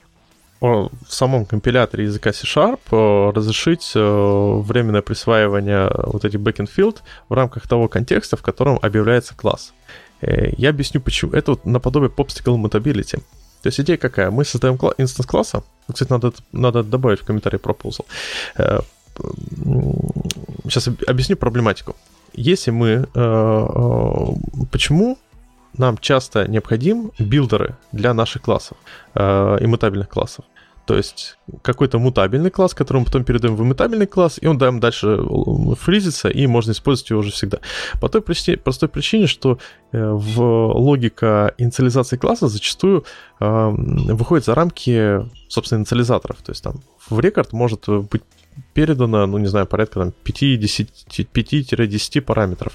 [0.60, 6.98] в самом компиляторе языка C-Sharp э, разрешить э, временное присваивание вот этих backend field
[7.30, 9.74] в рамках того контекста, в котором объявляется класс.
[10.22, 11.32] Э, я объясню почему.
[11.34, 13.22] Это вот наподобие Popsicle Mutability.
[13.62, 14.32] То есть идея какая?
[14.32, 15.64] Мы создаем инстанс класса.
[15.92, 18.06] Кстати, надо, надо добавить в комментарии proposal.
[20.64, 21.96] Сейчас объясню проблематику.
[22.34, 23.08] Если мы...
[24.72, 25.18] Почему
[25.78, 28.78] нам часто необходим билдеры для наших классов,
[29.16, 30.46] э, иммутабельных классов.
[30.88, 34.80] То есть какой-то мутабельный класс, который мы потом передаем в иммутабельный класс, и он там
[34.80, 37.60] дальше э, фризится, и можно использовать его уже всегда.
[38.00, 39.60] По той причине, простой причине, что
[39.92, 40.42] э, в
[40.74, 43.04] логика инициализации класса зачастую
[43.42, 46.38] э, выходит за рамки, собственно, инициализаторов.
[46.38, 46.76] То есть там
[47.10, 48.24] в рекорд может быть
[48.74, 52.74] передано, ну, не знаю, порядка там 5-10 параметров.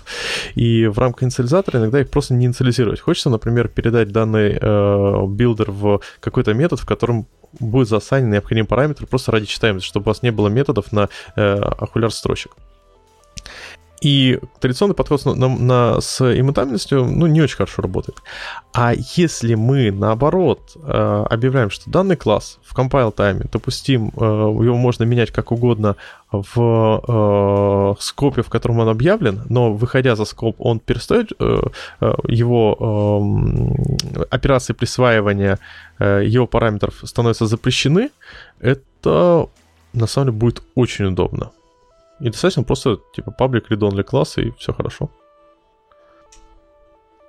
[0.54, 3.00] И в рамках инициализатора иногда их просто не инициализировать.
[3.00, 7.26] Хочется, например, передать данный э, builder в какой-то метод, в котором
[7.60, 11.54] будет засечен необходимый параметр просто ради читаемости, чтобы у вас не было методов на э,
[11.54, 12.56] полэкрана строчек.
[14.02, 18.20] И традиционный подход на, на, на, с иммутабельностью ну, не очень хорошо работает.
[18.72, 24.76] А если мы, наоборот, э, объявляем, что данный класс в compile time'е допустим, э, его
[24.76, 25.96] можно менять как угодно
[26.32, 31.62] в э, скопе, в котором он объявлен, но выходя за скоп, он перестает, э,
[32.00, 32.76] э, его
[34.18, 35.60] э, операции присваивания
[36.00, 38.10] э, его параметров становятся запрещены,
[38.58, 39.48] это
[39.92, 41.52] на самом деле будет очень удобно.
[42.22, 45.10] И достаточно просто, типа, паблик read-only класса, и все хорошо.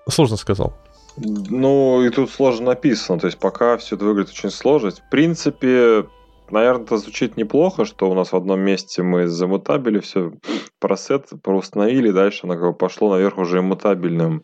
[0.08, 0.74] Сложно сказал.
[1.18, 3.20] Ну, и тут сложно написано.
[3.20, 4.92] То есть пока все это выглядит очень сложно.
[4.92, 6.06] В принципе,
[6.52, 10.34] наверное, это звучит неплохо, что у нас в одном месте мы замутабили все,
[10.80, 14.44] просет, проустановили, дальше оно как бы пошло наверх уже иммутабельным.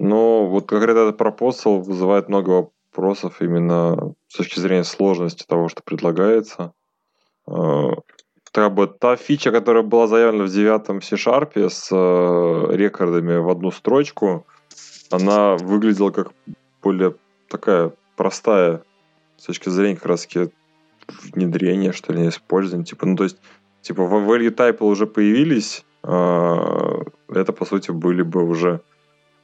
[0.00, 5.84] Но вот конкретно этот пропосл вызывает много вопросов именно с точки зрения сложности того, что
[5.84, 6.72] предлагается.
[8.54, 13.72] Как бы та фича, которая была заявлена в девятом C-Sharp с э, рекордами в одну
[13.72, 14.46] строчку,
[15.10, 16.30] она выглядела как
[16.80, 17.16] более
[17.48, 18.84] такая простая
[19.38, 20.28] с точки зрения как раз
[21.32, 22.84] внедрения, что ли, использования.
[22.84, 23.38] Типа, ну, то есть,
[23.82, 28.82] типа, value type уже появились, э, это, по сути, были бы уже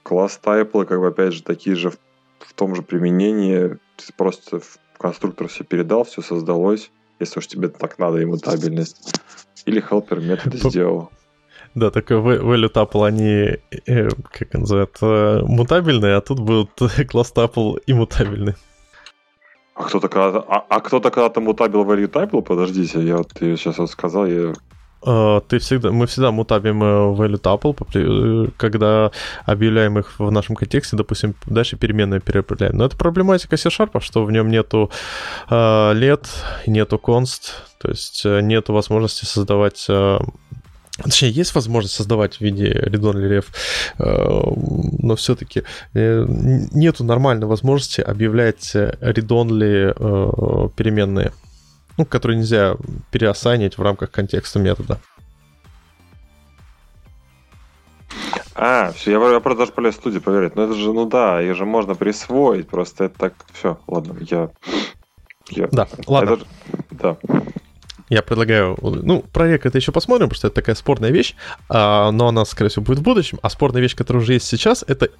[0.05, 1.99] класс тайплы, как бы, опять же, такие же в,
[2.39, 3.77] в том же применении.
[4.17, 9.15] Просто в конструктор все передал, все создалось если уж тебе так надо, иммутабельность.
[9.67, 11.11] Или helper метод сделал.
[11.75, 14.99] Да, такой value tuple, они, э, как называют,
[15.49, 16.71] мутабельные, а тут будут
[17.11, 18.55] класс tuple иммутабельный.
[19.75, 22.43] А кто-то когда-то, а, а кто-то когда-то мутабил value tuple?
[22.43, 24.55] Подождите, я вот я сейчас вот сказал, я э,
[25.03, 29.11] ты всегда, мы всегда мутабим value tuple, когда
[29.47, 32.77] объявляем их в нашем контексте, допустим, дальше переменные переопределяем.
[32.77, 34.91] Но это проблематика C-Sharp, что в нем нету
[35.51, 36.29] лет,
[36.67, 39.89] нету const, то есть нету возможности создавать
[41.03, 43.47] Точнее, есть возможность создавать в виде read-only ref,
[45.03, 45.63] но все-таки
[45.95, 49.95] нету нормальной возможности объявлять read-only
[50.77, 51.33] переменные
[52.01, 52.77] ну, которые нельзя
[53.11, 54.99] переосанить в рамках контекста метода.
[58.55, 60.57] А, все, я, я даже полез в студию проверить.
[60.57, 64.49] Ну это же, ну да, ее же можно присвоить, просто это так, все, ладно, я...
[65.51, 66.31] я да, ладно.
[66.31, 66.47] Это,
[66.91, 67.17] да.
[68.09, 71.35] Я предлагаю, ну, проект это еще посмотрим, потому что это такая спорная вещь,
[71.69, 73.39] а, но она, скорее всего, будет в будущем.
[73.43, 75.11] А спорная вещь, которая уже есть сейчас, это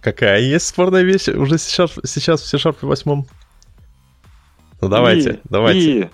[0.00, 3.24] какая есть спорная вещь уже сейчас, сейчас в C-Sharp 8?
[4.82, 6.00] Ну давайте, и, давайте.
[6.00, 6.10] И.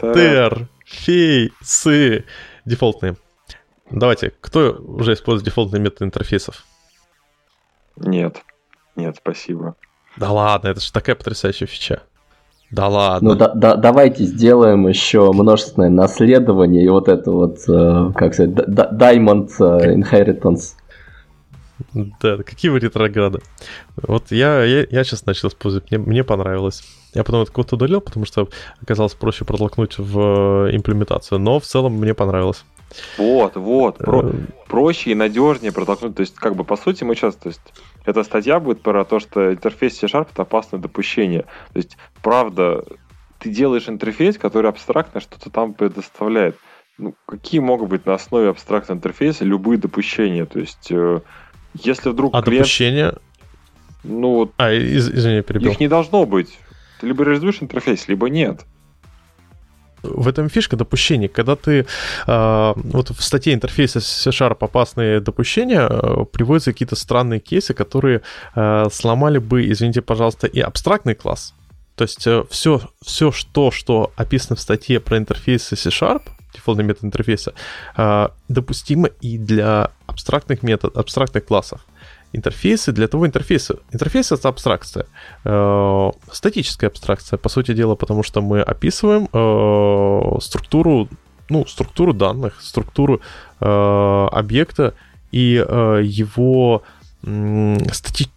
[0.00, 2.24] Тер, фей, сы.
[2.64, 3.16] Дефолтные.
[3.90, 6.64] Давайте, кто уже использует дефолтные методы интерфейсов?
[7.96, 8.42] Нет.
[8.94, 9.74] Нет, спасибо.
[10.16, 12.02] Да ладно, это же такая потрясающая фича.
[12.70, 13.30] Да ладно.
[13.30, 18.52] Ну да, да, давайте сделаем еще множественное наследование и вот это вот, э, как сказать,
[18.52, 20.74] Diamond э, Inheritance.
[21.92, 23.40] Да, какие вы ретрограды.
[23.96, 26.82] Вот я, я, я сейчас начал использовать, мне, мне понравилось.
[27.14, 28.48] Я потом этот код удалил, потому что
[28.82, 32.64] оказалось проще протолкнуть в э, имплементацию, но в целом мне понравилось.
[33.18, 34.32] Вот, вот, про, э,
[34.68, 36.14] проще и надежнее протолкнуть.
[36.14, 37.60] То есть, как бы, по сути, мы сейчас, то есть,
[38.04, 41.42] эта статья будет про то, что интерфейс C-Sharp это опасное допущение.
[41.72, 42.84] То есть, правда,
[43.38, 46.56] ты делаешь интерфейс, который абстрактно что-то там предоставляет.
[46.98, 50.46] Ну, какие могут быть на основе абстрактного интерфейса любые допущения?
[50.46, 51.20] То есть, э,
[51.74, 52.64] если вдруг а клиент...
[52.64, 53.14] допущения?
[54.04, 54.52] Ну, вот...
[54.58, 55.72] А, из, извини, перебил.
[55.72, 56.58] Их не должно быть.
[57.00, 58.64] Ты либо реализуешь интерфейс, либо нет.
[60.02, 61.28] В этом фишка допущений.
[61.28, 61.86] Когда ты
[62.26, 68.20] э, вот в статье интерфейса C-Sharp опасные допущения э, приводятся какие-то странные кейсы, которые
[68.54, 71.54] э, сломали бы, извините, пожалуйста, и абстрактный класс.
[71.96, 76.22] То есть э, все, все что, что описано в статье про интерфейсы C-Sharp,
[76.52, 77.54] дефолтный метод интерфейса,
[77.96, 81.80] э, допустимо и для абстрактных методов, абстрактных классов
[82.34, 83.76] интерфейсы для того интерфейса.
[83.92, 85.06] Интерфейс— это абстракция.
[85.44, 91.08] Э, статическая абстракция, по сути дела, потому что мы описываем э, структуру,
[91.48, 93.20] ну, структуру данных, структуру
[93.60, 94.94] э, объекта
[95.32, 96.82] и э, его
[97.22, 98.28] э, стати...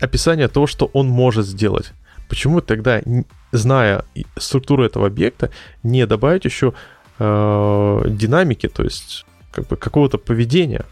[0.00, 1.92] описание того, что он может сделать.
[2.28, 3.00] Почему тогда,
[3.52, 4.04] зная
[4.36, 5.50] структуру этого объекта,
[5.82, 6.72] не добавить еще
[7.18, 10.84] э, динамики, то есть как бы какого-то поведения?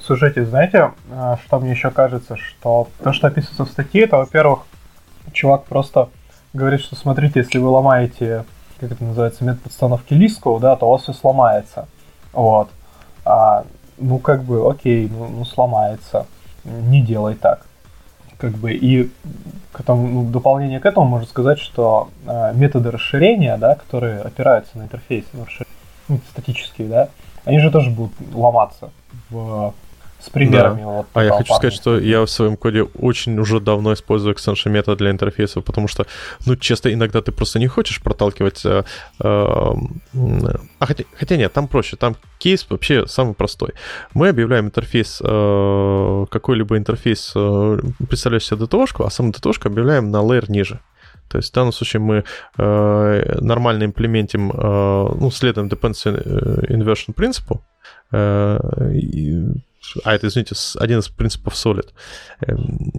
[0.00, 4.60] Слушайте, знаете, э, что мне еще кажется, что то, что описывается в статье, это, во-первых,
[5.32, 6.08] чувак просто
[6.52, 8.44] говорит, что смотрите, если вы ломаете,
[8.80, 11.88] как это называется, метод подстановки листков, да, то у вас все сломается.
[12.32, 12.68] Вот.
[13.24, 13.64] А,
[13.98, 16.26] ну, как бы, окей, ну, ну сломается.
[16.64, 17.66] Не делай так.
[18.38, 19.10] Как бы, и
[19.72, 24.20] к этому, ну, в дополнение к этому можно сказать, что э, методы расширения, да, которые
[24.20, 25.44] опираются на интерфейс, ну,
[26.08, 27.08] ну, статические, да,
[27.44, 28.90] они же тоже будут ломаться
[29.30, 29.74] в
[30.20, 30.80] с примерами.
[30.80, 30.86] Да.
[30.86, 34.70] Вот, а я хочу сказать, что я в своем коде очень уже давно использую extension
[34.70, 36.06] метод для интерфейсов, потому что,
[36.46, 38.64] ну, честно, иногда ты просто не хочешь проталкивать...
[38.64, 38.82] Э,
[39.20, 43.70] э, а хотя, хотя нет, там проще, там кейс вообще самый простой.
[44.14, 47.78] Мы объявляем интерфейс, э, какой-либо интерфейс, э,
[48.08, 50.80] представляющий себе DTO-шку, а саму DTO-шку объявляем на layer ниже.
[51.28, 52.24] То есть в данном случае мы
[52.56, 54.54] э, нормально имплементим, э,
[55.20, 57.62] ну, следуем dependency э, inversion принципу,
[58.12, 58.58] э,
[60.04, 61.88] а это, извините, один из принципов Solid,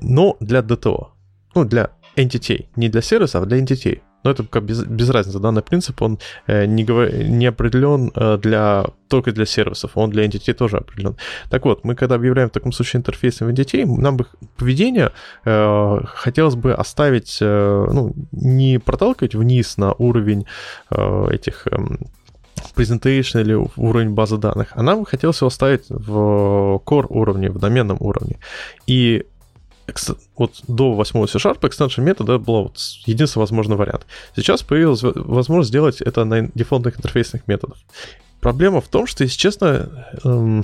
[0.01, 1.07] но для DTO,
[1.55, 4.01] ну, для entity, не для сервиса, а для entity.
[4.23, 5.39] Но это как без, без разницы.
[5.39, 10.25] Данный принцип, он э, не, говор, не определен э, для, только для сервисов, он для
[10.25, 11.15] entity тоже определен.
[11.49, 14.25] Так вот, мы когда объявляем в таком случае интерфейсом entity, нам бы
[14.57, 15.11] поведение
[15.45, 20.45] э, хотелось бы оставить, э, ну, не проталкивать вниз на уровень
[20.91, 21.77] э, этих э,
[22.75, 27.97] presentation или уровень базы данных, а нам хотелось его ставить в core уровне, в доменном
[27.99, 28.37] уровне.
[28.87, 29.25] И
[30.37, 34.05] вот до 8 C-Sharp extension метода был вот единственный возможный вариант.
[34.35, 37.77] Сейчас появилась возможность сделать это на дефолтных интерфейсных методах.
[38.39, 40.63] Проблема в том, что, если честно, эм,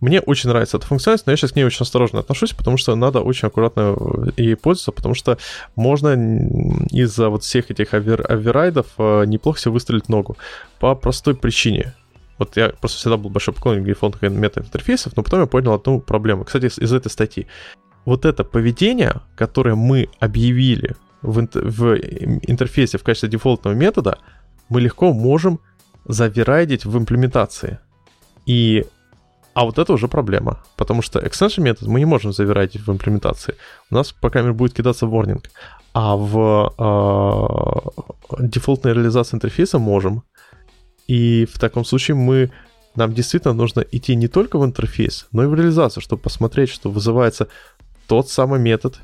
[0.00, 2.94] мне очень нравится эта функциональность, но я сейчас к ней очень осторожно отношусь, потому что
[2.94, 3.96] надо очень аккуратно
[4.36, 5.38] ей пользоваться, потому что
[5.76, 6.14] можно
[6.90, 10.36] из-за вот всех этих овер оверрайдов э, неплохо себе выстрелить ногу.
[10.78, 11.94] По простой причине.
[12.38, 16.44] Вот я просто всегда был большой поклонник дефолтных мета-интерфейсов, но потом я понял одну проблему.
[16.44, 17.46] Кстати, из, этой статьи.
[18.06, 21.94] Вот это поведение, которое мы объявили в, в
[22.48, 24.18] интерфейсе в качестве дефолтного метода,
[24.70, 25.60] мы легко можем
[26.06, 27.78] заверайдить в имплементации.
[28.46, 28.86] И
[29.54, 33.54] а вот это уже проблема, потому что extension метод мы не можем заверать в имплементации.
[33.90, 35.44] У нас пока будет кидаться warning.
[35.92, 40.22] А в э, дефолтной реализации интерфейса можем.
[41.08, 42.50] И в таком случае мы
[42.94, 46.90] нам действительно нужно идти не только в интерфейс, но и в реализацию, чтобы посмотреть, что
[46.90, 47.48] вызывается
[48.06, 49.00] тот самый метод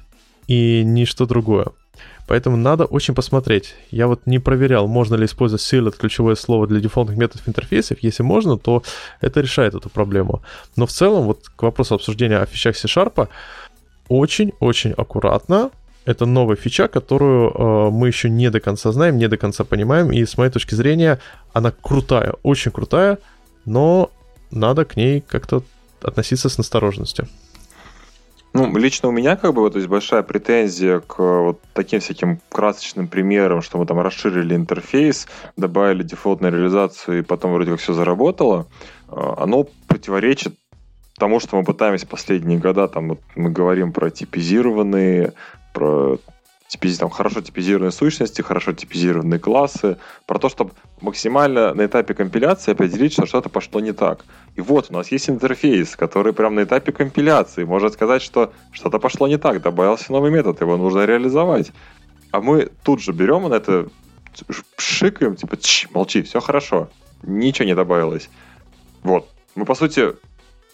[0.46, 1.66] и ничто другое.
[2.26, 3.74] Поэтому надо очень посмотреть.
[3.90, 7.98] Я вот не проверял, можно ли использовать sealed ключевое слово для дефолтных методов интерфейсов.
[8.02, 8.82] Если можно, то
[9.20, 10.42] это решает эту проблему.
[10.76, 13.28] Но в целом, вот к вопросу обсуждения о фичах C-Sharp,
[14.08, 15.70] очень-очень аккуратно.
[16.04, 20.12] Это новая фича, которую э, мы еще не до конца знаем, не до конца понимаем.
[20.12, 21.18] И с моей точки зрения,
[21.52, 23.18] она крутая, очень крутая,
[23.64, 24.10] но
[24.52, 25.62] надо к ней как-то
[26.02, 27.28] относиться с настороженностью.
[28.56, 33.06] Ну, лично у меня как бы вот есть большая претензия к вот таким всяким красочным
[33.06, 38.66] примерам, что мы там расширили интерфейс, добавили дефолтную реализацию, и потом вроде как все заработало.
[39.08, 40.54] А, оно противоречит
[41.18, 45.34] тому, что мы пытаемся последние года, там вот мы говорим про типизированные,
[45.72, 46.18] про
[46.68, 52.72] типиз, там, хорошо типизированные сущности, хорошо типизированные классы, про то, чтобы максимально на этапе компиляции
[52.72, 54.24] определить, что что-то пошло не так.
[54.56, 58.98] И вот у нас есть интерфейс, который прямо на этапе компиляции может сказать, что что-то
[58.98, 61.72] пошло не так, добавился новый метод, его нужно реализовать.
[62.32, 63.88] А мы тут же берем на это,
[64.76, 65.56] пшикаем, типа,
[65.92, 66.88] молчи, все хорошо,
[67.22, 68.28] ничего не добавилось.
[69.02, 69.28] Вот.
[69.54, 70.14] Мы, по сути,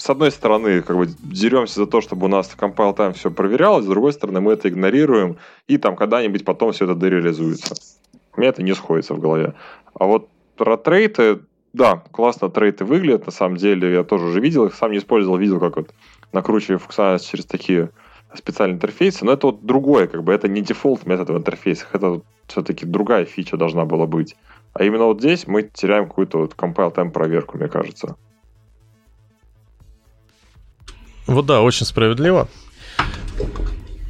[0.03, 3.31] с одной стороны, как бы деремся за то, чтобы у нас в compile time все
[3.31, 5.37] проверялось, с другой стороны, мы это игнорируем,
[5.69, 7.77] и там когда-нибудь потом все это дереализуется.
[8.37, 9.55] У меня это не сходится в голове.
[9.95, 11.43] А вот про трейты,
[11.73, 15.37] да, классно трейты выглядят, на самом деле, я тоже уже видел их, сам не использовал,
[15.37, 15.91] видел, как вот
[16.33, 17.91] накручиваю функциональность через такие
[18.35, 22.23] специальные интерфейсы, но это вот другое, как бы это не дефолт метод в интерфейсах, это
[22.49, 24.35] все-таки другая фича должна была быть.
[24.73, 28.17] А именно вот здесь мы теряем какую-то вот compile time проверку, мне кажется.
[31.27, 32.49] Вот да, очень справедливо.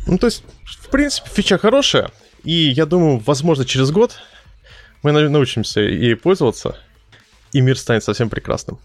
[0.07, 2.11] Ну, то есть, в принципе, фича хорошая.
[2.43, 4.17] И я думаю, возможно, через год
[5.03, 6.77] мы научимся ей пользоваться,
[7.53, 8.79] и мир станет совсем прекрасным.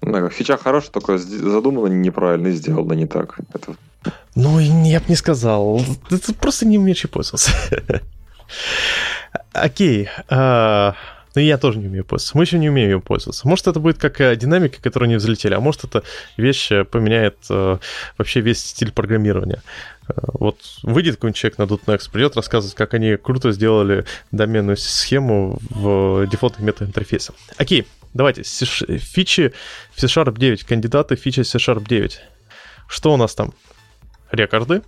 [0.00, 3.38] Да, фича хорошая, только задумано неправильно и сделано не так.
[3.52, 3.74] Это...
[4.34, 5.80] Ну, я бы не сказал.
[6.08, 7.52] Ты просто не умеешь пользоваться.
[9.52, 10.08] Окей.
[10.28, 10.94] А,
[11.34, 12.36] но я тоже не умею пользоваться.
[12.36, 13.46] Мы еще не умеем им пользоваться.
[13.48, 16.02] Может, это будет как э, динамика, которую не взлетели, а может, эта
[16.36, 17.78] вещь э, поменяет э,
[18.18, 19.62] вообще весь стиль программирования.
[20.16, 26.26] Вот выйдет какой-нибудь человек на .next, придет рассказывать, как они круто сделали доменную схему в
[26.26, 27.32] дефолтных методах интерфейса.
[27.56, 29.54] Окей, давайте, фичи
[29.92, 32.20] в C-Sharp 9, кандидаты фичи C-Sharp 9.
[32.86, 33.54] Что у нас там?
[34.30, 34.82] Рекорды,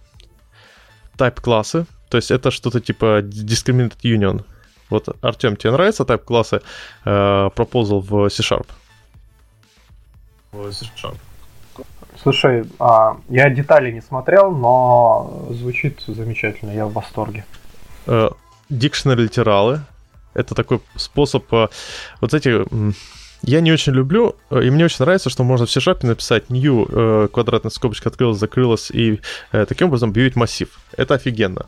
[1.17, 4.45] type классы, то есть это что-то типа discriminated union,
[4.91, 6.61] вот, Артем, тебе нравится type классы
[7.05, 8.67] э, Proposal в C-Sharp?
[10.53, 11.17] В C-Sharp.
[12.23, 17.45] Слушай, а, я детали не смотрел, но звучит замечательно, я в восторге.
[18.07, 18.31] Э,
[18.69, 19.83] дикшнери литералы.
[20.35, 21.53] Это такой способ...
[21.53, 21.69] Э,
[22.21, 22.65] вот эти...
[23.43, 27.29] Я не очень люблю, э, и мне очень нравится, что можно в C-Sharp написать new,
[27.29, 29.21] квадратная скобочка открылась, закрылась, и
[29.53, 30.69] таким образом объявить массив.
[30.97, 31.67] Это офигенно.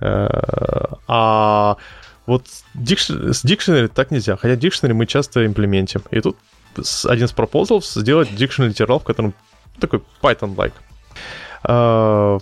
[0.00, 1.76] А
[2.26, 3.08] вот дикш...
[3.08, 6.02] с Dictionary так нельзя, хотя Dictionary мы часто имплементим.
[6.10, 6.36] И тут
[7.04, 9.34] один из пропозалов сделать Dictionary литерал, в котором
[9.80, 10.74] такой Python-like.
[11.64, 12.38] А,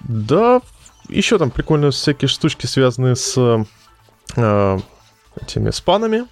[0.00, 0.60] да,
[1.08, 3.36] еще там прикольные всякие штучки, связанные с
[4.36, 4.78] а,
[5.40, 6.26] этими спанами.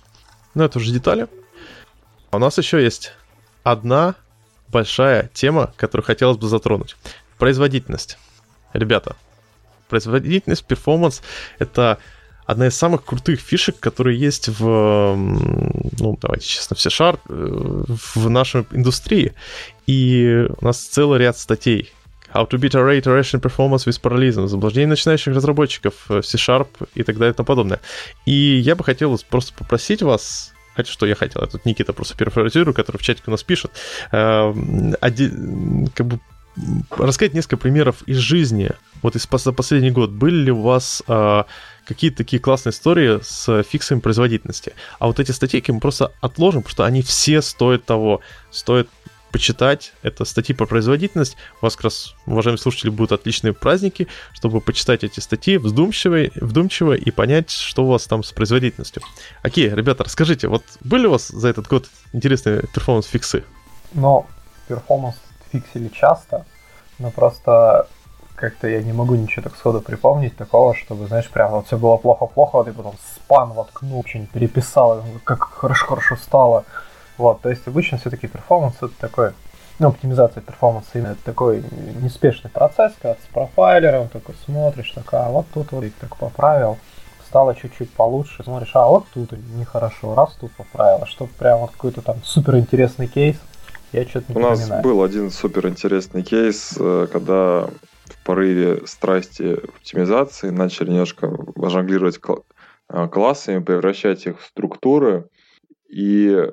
[0.55, 1.29] Но это уже детали.
[2.31, 3.13] А у нас еще есть
[3.63, 4.15] одна
[4.69, 6.97] большая тема, которую хотелось бы затронуть.
[7.39, 8.19] Производительность.
[8.73, 9.17] Ребята,
[9.89, 11.23] производительность, перформанс—
[11.59, 11.99] это
[12.44, 18.31] одна из самых крутых фишек, которые есть в, ну, давайте честно, в C-Sharp, э, в
[18.31, 19.32] нашей индустрии.
[19.86, 21.93] И у нас целый ряд статей.
[22.35, 27.02] How to beat array iteration performance with parallelism, заблуждение начинающих разработчиков в э, C-Sharp и
[27.02, 27.81] так далее и тому подобное.
[28.27, 32.16] И я бы хотел просто попросить вас, Хотя что я хотел, я тут Никита просто
[32.16, 33.73] перефразирую, который в чатике у нас пишет,
[34.10, 36.20] э, один, как бы
[36.90, 38.70] рассказать несколько примеров из жизни.
[39.02, 41.44] Вот из за последний год были ли у вас э,
[41.87, 44.75] какие-то такие классные истории с фиксами производительности.
[44.99, 48.21] А вот эти статейки мы просто отложим, потому что они все стоят того.
[48.51, 48.89] Стоит
[49.33, 49.95] почитать.
[50.03, 51.37] Это статьи про производительность.
[51.61, 56.93] У вас как раз, уважаемые слушатели, будут отличные праздники, чтобы почитать эти статьи вдумчиво, вдумчиво
[56.93, 59.03] и понять, что у вас там с производительностью.
[59.43, 63.45] Окей, ребята, расскажите, вот были у вас за этот год интересные performance-фиксы?
[63.95, 64.27] Но
[64.69, 65.16] performance
[65.51, 66.45] фиксили часто,
[66.99, 67.89] но просто
[68.43, 71.97] как-то я не могу ничего так сходу припомнить такого, чтобы, знаешь, прям вот все было
[71.97, 76.64] плохо-плохо, вот и потом Span воткнул, что-нибудь переписал, как хорошо-хорошо стало.
[77.19, 79.31] Вот, то есть обычно все-таки performance это такой,
[79.78, 81.62] ну, оптимизация performance'а именно это такой
[82.02, 86.78] неспешный процесс, когда ты с профайлером такой смотришь, такой, а вот тут вот так поправил,
[87.28, 91.70] стало чуть-чуть получше, смотришь, а вот тут нехорошо, раз тут поправил, а чтобы прям вот
[91.70, 93.36] какой-то там супер интересный кейс,
[93.93, 97.69] я что-то не У нас был один супер интересный кейс, э, когда
[98.13, 102.21] в порыве страсти оптимизации начали немножко жонглировать
[102.89, 105.29] э, классами, превращать их в структуры,
[105.89, 106.51] и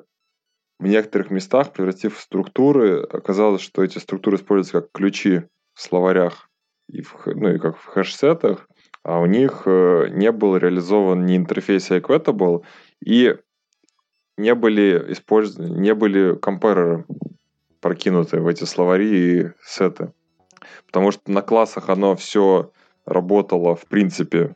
[0.78, 5.42] в некоторых местах, превратив в структуры, оказалось, что эти структуры используются как ключи
[5.74, 6.48] в словарях,
[6.88, 8.68] и в, ну и как в хэш-сетах,
[9.02, 12.64] а у них э, не был реализован ни интерфейс Equatable,
[13.04, 13.36] и
[14.36, 17.04] не были использованы, не были компареры
[17.80, 20.12] прокинуты в эти словари и сеты.
[20.86, 22.70] Потому что на классах оно все
[23.06, 24.54] работало, в принципе,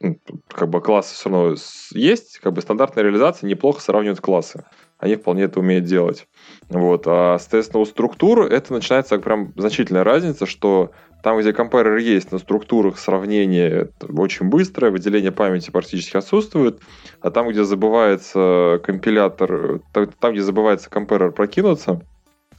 [0.00, 0.18] ну,
[0.48, 1.54] как бы классы все равно
[1.92, 4.64] есть, как бы стандартная реализация неплохо сравнивает классы.
[4.98, 6.26] Они вполне это умеют делать.
[6.68, 7.04] Вот.
[7.06, 12.38] А, соответственно, у структур это начинается прям значительная разница, что там, где компарер есть, на
[12.38, 16.80] структурах сравнение очень быстрое, выделение памяти практически отсутствует,
[17.20, 22.00] а там, где забывается компилятор, там, где забывается компарер прокинуться,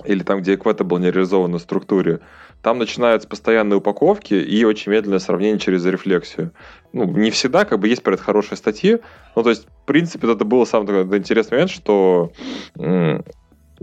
[0.05, 2.19] или там, где был не реализован на структуре,
[2.61, 6.51] там начинаются постоянные упаковки и очень медленное сравнение через рефлексию.
[6.93, 8.99] Ну, не всегда, как бы есть про это хорошие статьи,
[9.35, 12.31] ну, то есть, в принципе, это был самый такой интересный момент, что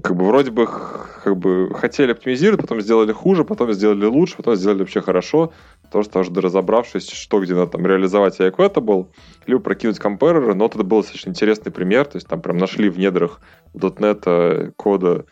[0.02, 4.56] как бы вроде бы, как бы хотели оптимизировать, потом сделали хуже, потом сделали лучше, потом
[4.56, 8.38] сделали вообще хорошо, потому что уже разобравшись, что где надо там реализовать
[8.80, 9.12] был,
[9.46, 12.98] либо прокинуть компареры, но это был достаточно интересный пример, то есть там прям нашли в
[12.98, 13.40] недрах
[13.72, 15.24] .NET кода а,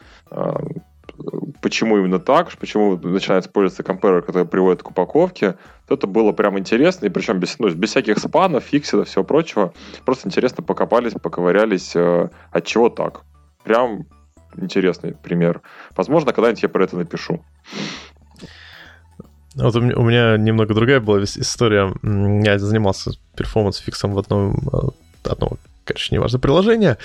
[1.61, 5.57] почему именно так, почему начинает использоваться компарер, который приводит к упаковке.
[5.89, 9.73] Это было прям интересно, и причем без, ну, без всяких Span'ов, фиксов, всего прочего.
[10.05, 13.23] Просто интересно покопались, поковырялись, э, от чего так.
[13.63, 14.07] Прям
[14.57, 15.61] интересный пример.
[15.97, 17.45] Возможно, когда-нибудь я про это напишу.
[19.55, 21.93] Вот у меня, немного другая была история.
[22.03, 26.97] Я занимался performance-фиксом в одном, э, одного, конечно, неважно, приложения.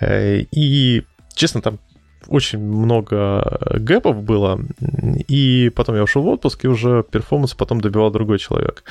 [0.00, 1.78] Э, и, честно, там
[2.26, 4.60] очень много gap'ов было,
[5.28, 8.84] и потом я ушел в отпуск, и уже перформанс потом добивал другой человек.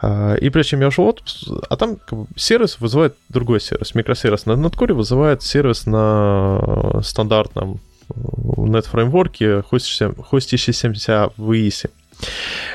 [0.00, 1.98] А, и прежде чем я ушел в отпуск, а там
[2.36, 3.94] сервис вызывает другой сервис.
[3.94, 11.90] Микросервис на NetCore вызывает сервис на стандартном net-фреймворке, хостящийся в EASY.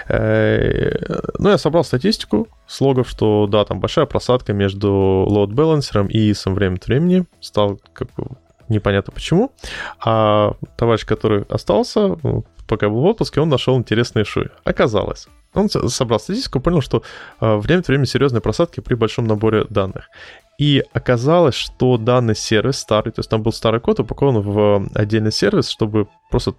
[0.08, 0.92] Э,
[1.38, 6.32] ну, я собрал статистику с логов, что да, там большая просадка между load балансером и
[6.32, 7.26] EAS время от времени.
[7.42, 8.26] Стал как бы
[8.70, 9.52] непонятно почему.
[10.04, 14.48] А товарищ, который остался, ну, пока был в отпуске, он нашел интересные шуи.
[14.64, 17.04] Оказалось, он собрал статистику, понял, что
[17.40, 20.10] э, время от времени серьезные просадки при большом наборе данных.
[20.58, 25.32] И оказалось, что данный сервис старый, то есть там был старый код упакован в отдельный
[25.32, 26.54] сервис, чтобы просто,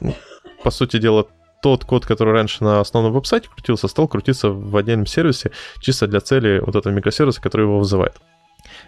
[0.00, 0.14] ну,
[0.62, 1.26] по сути дела,
[1.62, 6.20] тот код, который раньше на основном веб-сайте крутился, стал крутиться в отдельном сервисе чисто для
[6.20, 8.16] цели вот этого микросервиса, который его вызывает.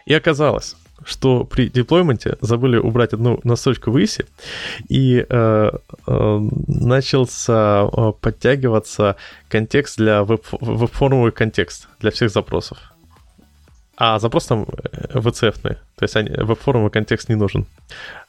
[0.07, 3.99] И оказалось, что при деплойменте забыли убрать одну настройку в
[4.89, 5.71] и э,
[6.07, 9.17] э, начался э, подтягиваться
[9.49, 12.79] контекст для веб, веб-формовый контекст для всех запросов.
[13.97, 17.67] А запрос там VCF, э, то есть веб-формовый контекст не нужен.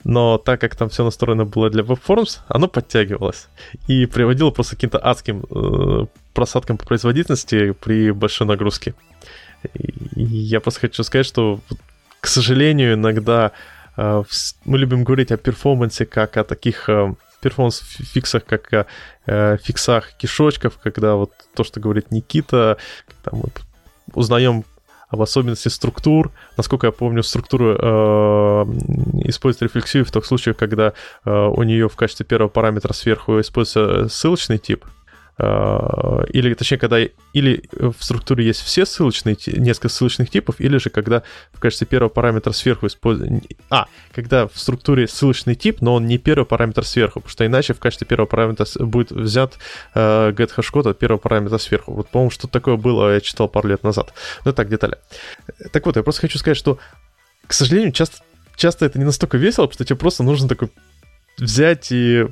[0.03, 3.48] Но так как там все настроено было для веб-формс, оно подтягивалось
[3.88, 8.91] и приводило просто к каким-то адским э, просадкам по производительности при большой нагрузке.
[8.91, 8.95] И
[10.15, 11.59] я просто хочу сказать, что
[12.19, 13.51] к сожалению, иногда
[13.97, 14.23] э,
[14.65, 18.85] мы любим говорить о перформансе как о таких э, перформанс-фиксах, как о
[19.25, 22.77] э, фиксах кишочков, когда вот то, что говорит Никита,
[23.07, 23.43] когда мы
[24.13, 24.63] узнаем
[25.09, 26.31] об особенности структур.
[26.57, 27.81] Насколько я помню, структуру э,
[29.25, 30.93] использует рефлексию в тех случаях, когда
[31.25, 34.85] э, у нее в качестве первого параметра сверху используется ссылочный тип,
[35.40, 36.99] или, точнее, когда
[37.34, 42.10] или в структуре есть все ссылочные, несколько ссылочных типов, или же когда в качестве первого
[42.10, 43.48] параметра сверху используется...
[43.70, 47.74] А, когда в структуре ссылочный тип, но он не первый параметр сверху, потому что иначе
[47.74, 49.58] в качестве первого параметра будет взят
[49.95, 51.94] э, get hash от первого параметра сверху.
[51.94, 54.14] Вот, по-моему, что-то такое было, я читал пару лет назад.
[54.45, 54.98] Ну, так, детали.
[55.72, 56.78] Так вот, я просто хочу сказать, что,
[57.48, 58.18] к сожалению, часто,
[58.56, 60.72] часто это не настолько весело, потому что тебе просто нужно такой
[61.38, 62.28] взять и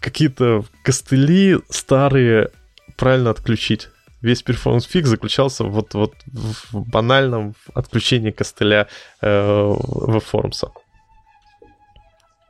[0.00, 2.50] какие-то костыли старые
[2.96, 3.88] правильно отключить.
[4.22, 8.86] Весь перформанс фиг заключался вот, вот в банальном отключении костыля
[9.22, 10.72] э, в формса.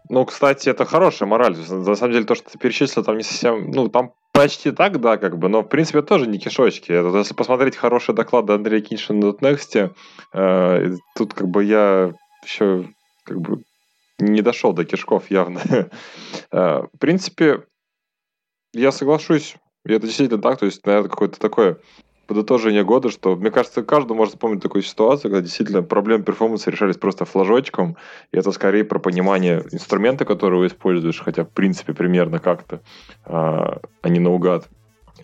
[0.08, 1.56] Ну, кстати, это хорошая мораль.
[1.56, 3.70] На самом деле, то, что ты перечислил, там не совсем...
[3.70, 6.92] Ну, там Почти так, да, как бы, но в принципе тоже не кишочки.
[6.92, 9.92] Это, если посмотреть хорошие доклады Андрея Киншина на Next,
[10.32, 12.12] э, тут как бы я
[12.44, 12.86] еще
[13.24, 13.62] как бы
[14.20, 15.60] не дошел до кишков явно.
[15.70, 15.88] э,
[16.50, 17.64] в принципе,
[18.72, 21.78] я соглашусь, это действительно так, то есть, наверное, какое-то такое
[22.30, 26.96] подытожение года, что, мне кажется, каждый может вспомнить такую ситуацию, когда действительно проблемы перформанса решались
[26.96, 27.96] просто флажочком,
[28.30, 32.82] и это скорее про понимание инструмента, который вы используешь, хотя, в принципе, примерно как-то,
[33.24, 34.68] а, а не наугад.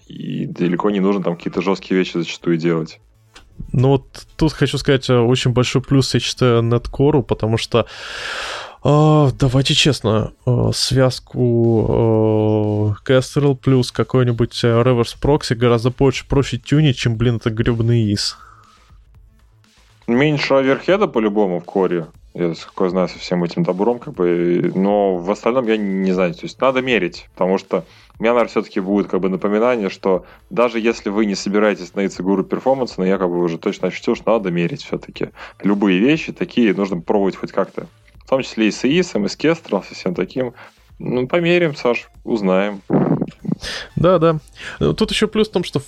[0.09, 2.98] И далеко не нужно там какие-то жесткие вещи зачастую делать.
[3.73, 7.86] Ну вот тут хочу сказать э, очень большой плюс, я считаю, Netcore, потому что
[9.38, 17.16] давайте честно, а, связку а, Kestrel плюс какой-нибудь Reverse Proxy гораздо проще, проще тюнить, чем,
[17.16, 18.36] блин, это гребный ИС.
[20.06, 22.06] Меньше оверхеда по-любому в коре.
[22.34, 26.34] Я какой знаю со всем этим добром, как бы, но в остальном я не знаю.
[26.34, 27.84] То есть надо мерить, потому что
[28.18, 32.22] у меня, наверное, все-таки будет как бы напоминание, что даже если вы не собираетесь становиться
[32.22, 35.30] гуру перформанса, но я как бы уже точно ощутил, что надо мерить все-таки.
[35.62, 37.86] Любые вещи такие нужно пробовать хоть как-то
[38.26, 40.52] в том числе и с ИИСом, и с Кестром, со всем таким.
[40.98, 42.82] Ну, померим, Саш, узнаем.
[43.94, 44.38] Да, да.
[44.78, 45.80] Тут еще плюс в том, что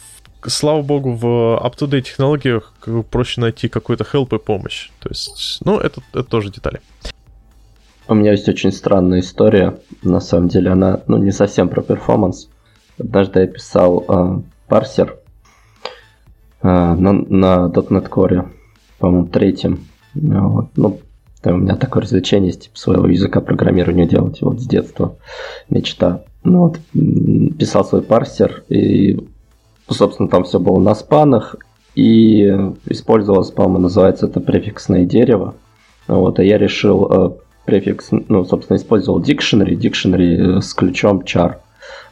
[0.46, 1.26] слава богу, в
[1.60, 2.72] up-to-date технологиях
[3.10, 4.90] проще найти какой-то help и помощь.
[5.00, 6.80] То есть, ну, это, это тоже детали.
[8.06, 9.80] У меня есть очень странная история.
[10.02, 12.48] На самом деле она, ну, не совсем про перформанс.
[13.00, 15.18] Однажды я писал э, парсер
[16.62, 18.48] э, на, на .NET Core,
[18.98, 19.88] по-моему, третьем.
[20.14, 20.68] Вот.
[20.76, 21.00] Ну,
[21.52, 25.16] у меня такое развлечение есть, типа, своего языка программирования делать, вот с детства
[25.68, 26.22] мечта.
[26.44, 26.78] Ну вот,
[27.58, 29.18] писал свой парсер, и,
[29.90, 31.56] собственно, там все было на спанах,
[31.94, 32.46] и
[32.86, 35.54] использовалось, по-моему, называется это префиксное дерево.
[36.06, 37.30] Вот, а я решил э,
[37.66, 41.56] префикс, ну, собственно, использовал dictionary, dictionary с ключом char.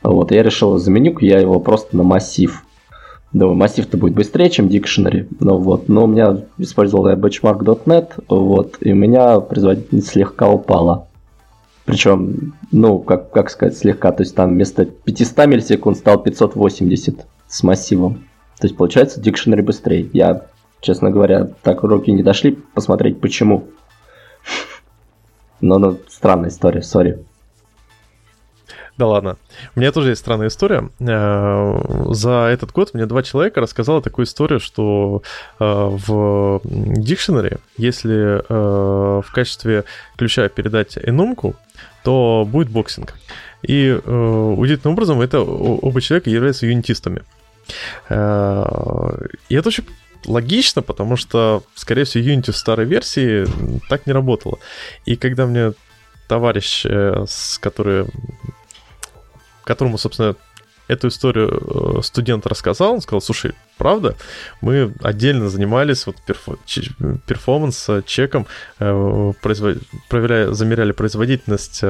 [0.03, 2.63] Вот, я решил заменю я его просто на массив.
[3.37, 5.29] Думаю, массив-то будет быстрее, чем Dictionary.
[5.41, 5.91] Ну, вот.
[5.91, 11.07] Но у меня использовал я benchmark.net, вот, и у меня производительность слегка упала.
[11.85, 17.63] Причем, ну, как, как сказать, слегка, то есть там вместо 500 миллисекунд стал 580 с
[17.63, 18.25] массивом.
[18.59, 20.09] То есть получается Dictionary быстрее.
[20.15, 20.47] Я,
[20.81, 23.65] честно говоря, так руки не дошли посмотреть почему.
[25.61, 27.26] Но, ну, странная история, сори.
[28.99, 29.37] Да ладно.
[29.75, 30.89] У меня тоже есть странная история.
[31.01, 31.81] Э,
[32.13, 35.23] за этот год мне два человека рассказали такую историю, что
[35.61, 39.85] э, в дикшенере, если э, в качестве
[40.17, 41.57] ключа передать энумку,
[42.05, 43.15] то будет боксинг.
[43.63, 47.23] И удивительным образом это оба человека являются юнитистами.
[48.09, 49.85] И это очень
[50.25, 53.47] логично, потому что, скорее всего, Unity в старой версии
[53.89, 54.59] так не работало.
[55.05, 55.73] И когда мне
[56.29, 58.07] товарищ, с который
[59.67, 60.37] которому, собственно,
[60.89, 64.17] эту историю э, студент рассказал, он сказал, слушай, правда,
[64.61, 66.17] мы отдельно занимались вот
[67.27, 68.47] performance э, check'ом,
[68.79, 71.83] э, проверяя, замеряли производительность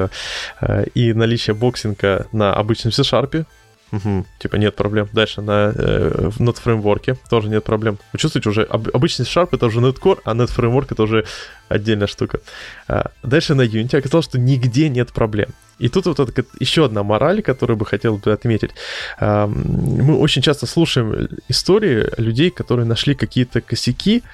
[0.94, 3.44] и наличие боксинга на обычном C-Sharp,
[3.92, 5.08] Угу, типа нет проблем.
[5.12, 7.98] Дальше на э, в фреймворке тоже нет проблем.
[8.12, 11.24] Вы чувствуете уже, об, обычный Sharp это уже .NET Core, а .NET Framework это уже
[11.68, 12.40] отдельная штука.
[12.88, 15.50] А, дальше на Unity оказалось, что нигде нет проблем.
[15.78, 18.72] И тут вот это, еще одна мораль, которую бы хотел бы отметить.
[19.18, 24.24] А, мы очень часто слушаем истории людей, которые нашли какие-то косяки.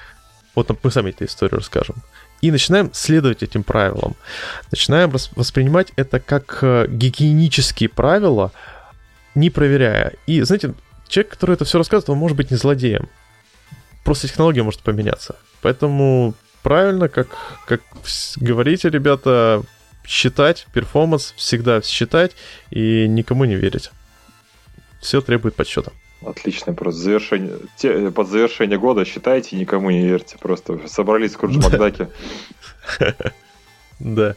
[0.55, 1.95] Вот мы сами эту историю расскажем
[2.43, 4.17] и начинаем следовать этим правилам.
[4.69, 8.51] Начинаем воспринимать это как э, гигиенические правила,
[9.35, 10.13] не проверяя.
[10.27, 10.73] И, знаете,
[11.07, 13.09] человек, который это все рассказывает, он может быть не злодеем.
[14.03, 15.35] Просто технология может поменяться.
[15.61, 17.27] Поэтому правильно, как,
[17.65, 17.81] как
[18.37, 19.63] говорите, ребята,
[20.05, 22.33] считать перформанс, всегда считать
[22.69, 23.91] и никому не верить.
[25.01, 25.91] Все требует подсчета.
[26.25, 30.37] Отлично, просто завершение, те, под завершение года считайте, никому не верьте.
[30.37, 32.09] Просто собрались в Курдж Макдаке.
[33.99, 34.35] Да.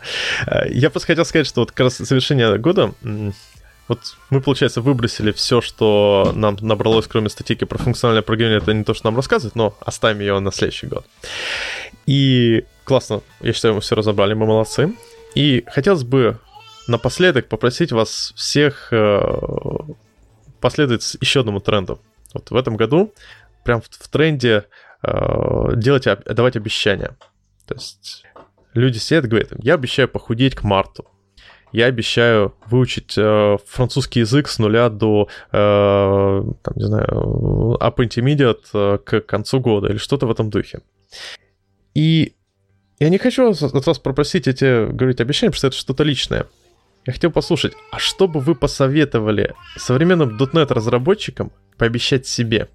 [0.68, 2.94] Я просто хотел сказать, что вот как раз завершение года
[3.88, 8.62] вот мы, получается, выбросили все, что нам набралось, кроме статейки про функциональное программирование.
[8.62, 11.06] Это не то, что нам рассказывает, но оставим ее на следующий год.
[12.06, 14.92] И классно, я считаю, мы все разобрали, мы молодцы.
[15.34, 16.38] И хотелось бы
[16.88, 19.20] напоследок попросить вас всех э,
[20.60, 22.00] последовать еще одному тренду.
[22.34, 23.12] Вот в этом году
[23.64, 24.64] прям в, в тренде
[25.02, 27.16] э, делать, давать обещания.
[27.66, 28.24] То есть
[28.74, 31.06] люди сидят и говорят, я обещаю похудеть к марту
[31.76, 35.56] я обещаю выучить э, французский язык с нуля до, э,
[36.62, 40.80] там, не знаю, up intermediate э, к концу года или что-то в этом духе.
[41.94, 42.32] И
[42.98, 46.46] я не хочу от вас попросить эти, говорить, обещания, потому что это что-то личное.
[47.04, 52.68] я хотел послушать, а что бы вы посоветовали современным .NET разработчикам пообещать себе,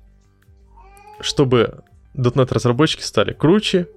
[1.21, 1.79] чтобы
[2.13, 3.87] .NET разработчики стали круче,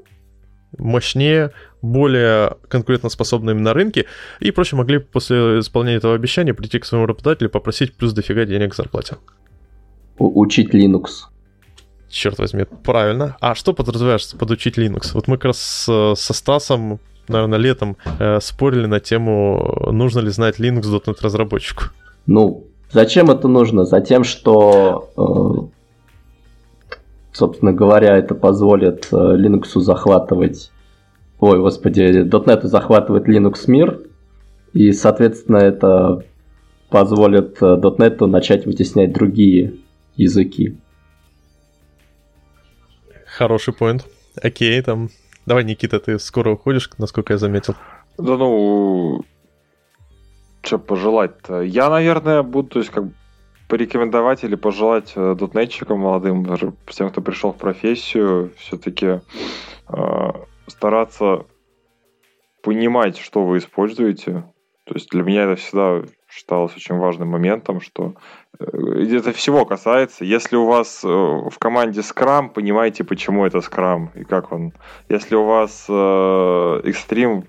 [0.78, 1.52] мощнее,
[1.82, 4.06] более конкурентоспособными на рынке
[4.40, 8.44] и проще могли после исполнения этого обещания прийти к своему работодателю и попросить плюс дофига
[8.44, 9.16] денег к зарплате.
[10.18, 11.06] Учить Linux.
[12.08, 13.36] Черт возьми, правильно.
[13.40, 15.10] А что подразумеваешь под учить Linux?
[15.14, 20.60] Вот мы как раз со Стасом, наверное, летом э, спорили на тему, нужно ли знать
[20.60, 21.84] Linux .NET разработчику.
[22.26, 23.84] Ну, зачем это нужно?
[23.84, 25.73] Затем, что э,
[27.34, 30.70] собственно говоря, это позволит э, Linux захватывать,
[31.40, 34.00] ой, господи, .NET захватывать Linux мир,
[34.72, 36.24] и, соответственно, это
[36.88, 39.74] позволит э, .NET начать вытеснять другие
[40.14, 40.78] языки.
[43.26, 44.06] Хороший поинт.
[44.40, 45.10] Окей, там...
[45.44, 47.74] Давай, Никита, ты скоро уходишь, насколько я заметил.
[48.16, 49.22] Да ну,
[50.62, 51.60] что пожелать-то?
[51.62, 53.04] Я, наверное, буду, то есть, как
[53.68, 56.46] порекомендовать или пожелать э, дотнетчикам молодым,
[56.86, 59.20] всем, кто пришел в профессию, все-таки
[59.88, 60.32] э,
[60.66, 61.46] стараться
[62.62, 64.44] понимать, что вы используете.
[64.84, 68.14] То есть для меня это всегда считалось очень важным моментом, что
[68.58, 70.24] это всего касается.
[70.24, 74.72] Если у вас э, в команде Scrum, понимаете, почему это Scrum и как он.
[75.08, 75.84] Если у вас
[76.84, 77.44] экстрим,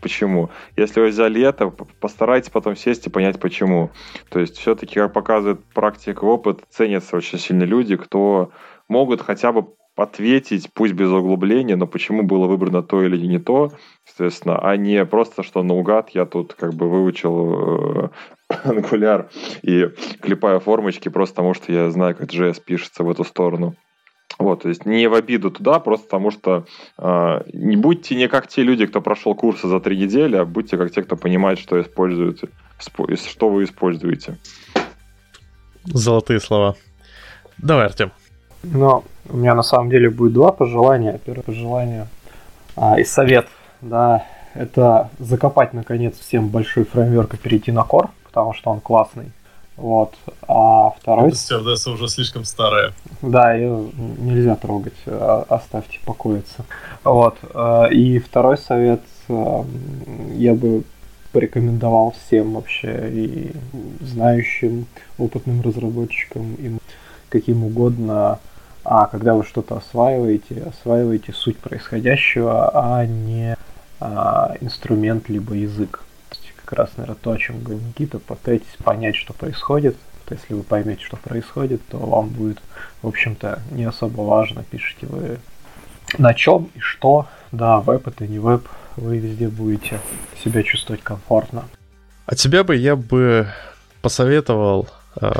[0.00, 0.50] почему.
[0.76, 1.70] Если вы взяли это,
[2.00, 3.90] постарайтесь потом сесть и понять, почему.
[4.30, 8.50] То есть все-таки, как показывает практика опыт, ценятся очень сильно люди, кто
[8.88, 9.66] могут хотя бы
[9.96, 13.70] ответить, пусть без углубления, но почему было выбрано то или не то,
[14.06, 18.10] естественно, а не просто, что наугад я тут как бы выучил
[18.64, 19.28] Angular
[19.62, 19.88] и
[20.20, 23.74] клепаю формочки просто потому, что я знаю, как JS пишется в эту сторону.
[24.38, 26.66] Вот, то есть не в обиду туда, просто потому что
[26.98, 30.76] э, не будьте не как те люди, кто прошел курсы за три недели, а будьте
[30.76, 32.48] как те, кто понимает, что используете,
[32.78, 34.36] что вы используете.
[35.84, 36.74] Золотые слова.
[37.58, 38.10] Давай, Артем.
[38.64, 41.20] Но у меня на самом деле будет два пожелания.
[41.24, 42.08] Первое пожелание
[42.76, 43.46] а, и совет,
[43.80, 49.30] да, это закопать наконец всем большой фреймворк и перейти на Core, потому что он классный.
[49.76, 50.14] Вот.
[50.48, 51.32] А второй...
[51.32, 52.92] Стюардесса уже слишком старая.
[53.22, 56.64] Да, ее нельзя трогать, а, оставьте покоиться.
[57.04, 57.38] Вот.
[57.54, 59.64] А, и второй совет а,
[60.34, 60.82] я бы
[61.32, 63.52] порекомендовал всем вообще и
[64.00, 64.86] знающим,
[65.16, 66.72] опытным разработчикам, и
[67.28, 68.38] каким угодно
[68.86, 73.56] а когда вы что-то осваиваете, осваиваете суть происходящего, а не
[73.98, 76.04] а, инструмент либо язык.
[76.64, 79.96] Как раз, наверное, то, о чем говорит Никита, пытайтесь понять, что происходит.
[80.30, 82.58] Если вы поймете, что происходит, то вам будет,
[83.02, 85.38] в общем-то, не особо важно, пишете вы
[86.18, 87.26] на чем и что.
[87.52, 88.66] Да, веб это не веб,
[88.96, 90.00] вы везде будете
[90.42, 91.64] себя чувствовать комфортно.
[92.26, 93.48] От себя бы я бы
[94.00, 94.88] посоветовал
[95.20, 95.32] э,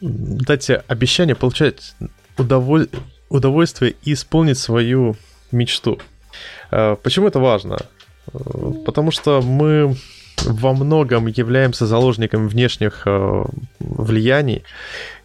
[0.00, 1.94] дать обещание получать
[2.38, 2.88] удоволь...
[3.28, 5.16] удовольствие и исполнить свою
[5.52, 5.98] мечту.
[6.70, 7.78] А, почему это важно?
[8.32, 9.96] А, потому что мы
[10.42, 13.44] во многом являемся заложниками внешних а,
[13.78, 14.64] влияний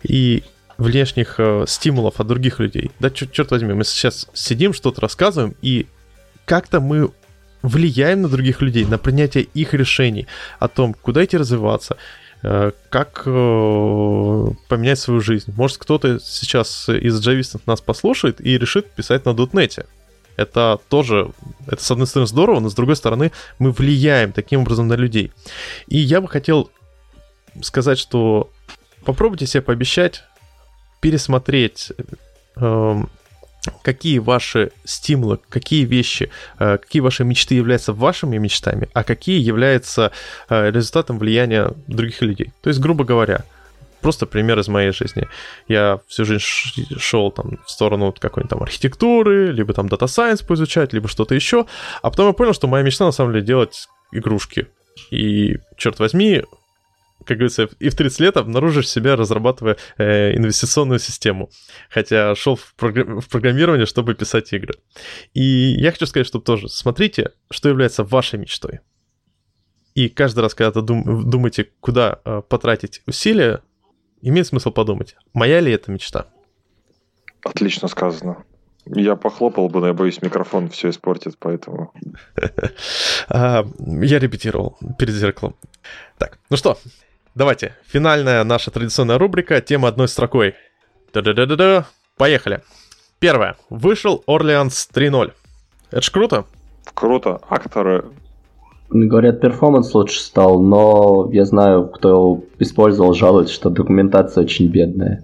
[0.04, 0.44] и
[0.78, 2.92] внешних стимулов от других людей.
[3.00, 5.88] Да, черт, черт возьми, мы сейчас сидим, что-то рассказываем, и
[6.46, 7.12] как-то мы
[7.62, 10.26] влияем на других людей, на принятие их решений
[10.58, 11.98] о том, куда идти развиваться,
[12.42, 13.30] Э, как э,
[14.70, 15.52] поменять свою жизнь.
[15.58, 19.86] Может, кто-то сейчас из джавистов нас послушает и решит писать на дотнете.
[20.40, 21.32] Это тоже,
[21.68, 25.32] это с одной стороны здорово, но с другой стороны мы влияем таким образом на людей.
[25.88, 26.72] И я бы хотел
[27.62, 28.50] сказать, что
[29.04, 30.24] попробуйте себе пообещать
[31.02, 31.92] пересмотреть
[32.56, 33.10] эм,
[33.82, 36.30] какие ваши стимулы, какие вещи,
[36.60, 40.12] э, какие ваши мечты являются вашими мечтами, а какие являются
[40.50, 42.54] э, результатом влияния других людей.
[42.62, 43.44] То есть, грубо говоря,
[44.02, 45.28] просто пример из моей жизни.
[45.68, 46.44] Я всю жизнь
[46.98, 51.66] шел там в сторону какой-нибудь там архитектуры, либо там дата сайенс поизучать, либо что-то еще,
[52.02, 54.68] а потом я понял, что моя мечта на самом деле делать игрушки.
[55.12, 56.44] И, черт возьми,
[57.26, 61.50] как говорится, и в 30 лет обнаружишь себя, разрабатывая э, инвестиционную систему.
[61.90, 63.20] Хотя шел в, программ...
[63.20, 64.76] в программирование, чтобы писать игры.
[65.34, 68.80] И я хочу сказать, что тоже смотрите, что является вашей мечтой.
[69.96, 71.30] И каждый раз, когда дум...
[71.30, 73.62] думаете, куда э, потратить усилия,
[74.22, 76.28] имеет смысл подумать, моя ли это мечта.
[77.44, 78.44] Отлично сказано.
[78.86, 81.94] Я похлопал бы, но я боюсь, микрофон все испортит, поэтому...
[83.30, 85.56] А, я репетировал перед зеркалом.
[86.18, 86.78] Так, ну что,
[87.36, 90.56] Давайте, финальная наша традиционная рубрика, тема одной строкой.
[91.14, 91.86] Да-да-да-да-да.
[92.18, 92.64] Поехали.
[93.20, 93.56] Первое.
[93.70, 95.32] Вышел Орлеанс 3.0.
[95.92, 96.46] Это ж круто.
[96.94, 97.40] Круто.
[97.48, 98.06] Акторы
[98.90, 105.22] Говорят, перформанс лучше стал, но я знаю, кто использовал, жалуется, что документация очень бедная.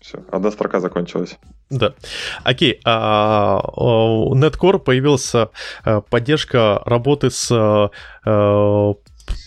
[0.00, 1.38] Все, одна строка закончилась.
[1.70, 1.94] Да.
[2.42, 2.80] Окей.
[2.84, 7.90] А, у Netcore появилась а, поддержка работы с а,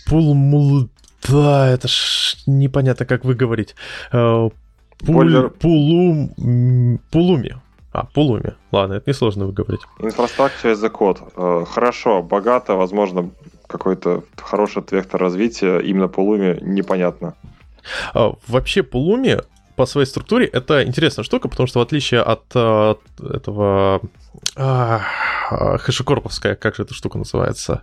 [0.06, 0.88] Пулмул...
[1.28, 3.74] Да, это ж непонятно, как вы говорите.
[4.10, 5.50] Пуль...
[5.60, 6.30] Пулум...
[7.10, 7.56] Пулуми.
[7.92, 8.54] А, Пулуми.
[8.70, 9.82] Ладно, это несложно выговорить.
[9.98, 11.20] Инфраструктура за код.
[11.36, 13.30] Э, хорошо, богато, возможно,
[13.66, 15.78] какой-то хороший вектор развития.
[15.78, 17.34] Именно Пулуми непонятно.
[18.14, 19.40] Вообще Пулуми
[19.76, 24.00] по своей структуре это интересная штука, потому что в отличие от, от э, этого
[24.56, 25.00] а,
[25.78, 27.82] хэшекорповская, как же эта штука называется?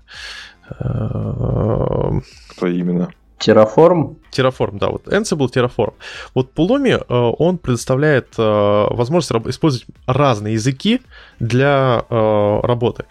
[0.69, 2.21] Кто
[2.67, 3.11] именно?
[3.39, 4.17] Terraform?
[4.31, 5.93] Terraform, да, вот Ansible Terraform.
[6.33, 11.01] Вот Pulumi, э, он предоставляет э, возможность использовать разные языки
[11.39, 13.05] для работы.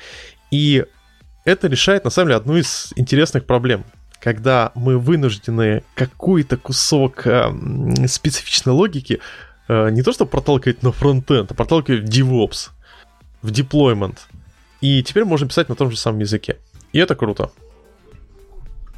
[0.51, 0.85] И
[1.45, 3.85] это решает, на самом деле, одну из интересных проблем
[4.21, 7.53] когда мы вынуждены какой-то кусок э,
[8.07, 9.21] специфичной логики
[9.69, 12.71] э, не то что проталкивать на фронтенд, а проталкивать в DevOps,
[13.43, 14.19] в deployment.
[14.81, 16.59] И теперь можно писать на том же самом языке.
[16.93, 17.51] И это круто.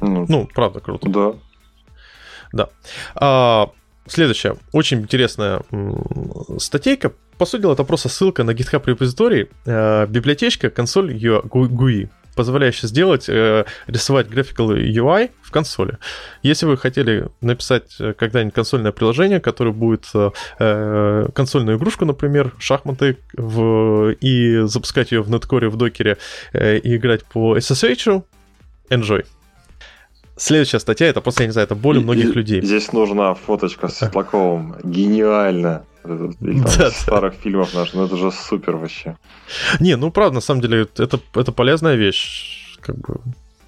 [0.01, 1.09] Ну, ну правда круто.
[1.09, 1.33] Да.
[2.51, 2.69] Да.
[3.15, 3.71] А,
[4.07, 5.61] следующая, очень интересная
[6.57, 7.13] статейка.
[7.37, 13.27] По сути дела, это просто ссылка на GitHub репозиторий, э, библиотечка консоль GUI позволяющий сделать,
[13.27, 15.97] э, рисовать graphical UI в консоли.
[16.43, 22.53] Если вы хотели написать э, когда-нибудь консольное приложение, которое будет э, э, консольную игрушку, например,
[22.57, 26.17] шахматы, в, и запускать ее в неткоре, в докере,
[26.53, 28.23] э, и играть по SSH,
[28.89, 29.25] enjoy.
[30.41, 32.61] Следующая статья, это просто, я не знаю, это боль многих и, людей.
[32.63, 34.75] Здесь нужна фоточка с Светлаковым.
[34.83, 35.85] Гениально.
[36.03, 37.41] Или там, да, старых да.
[37.43, 39.17] фильмов наших, ну это же супер вообще.
[39.79, 42.75] Не, ну правда, на самом деле, это, это полезная вещь.
[42.79, 43.21] Как бы.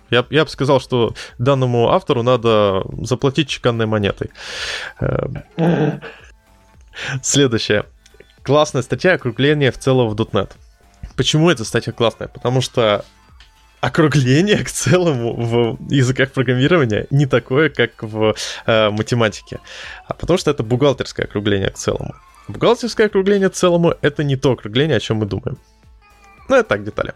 [0.10, 4.32] Я, я бы сказал, что данному автору надо заплатить чеканной монетой.
[5.00, 6.02] Эм.
[7.22, 7.86] Следующая.
[8.42, 10.50] Классная статья округление в целом в .NET.
[11.16, 12.30] Почему эта статья классная?
[12.30, 13.06] Потому что
[13.84, 18.34] округление к целому в языках программирования не такое, как в
[18.66, 19.60] э, математике,
[20.08, 22.16] а потому что это бухгалтерское округление к целому.
[22.48, 25.58] Бухгалтерское округление к целому это не то округление, о чем мы думаем.
[26.48, 27.14] Ну, это так, детали.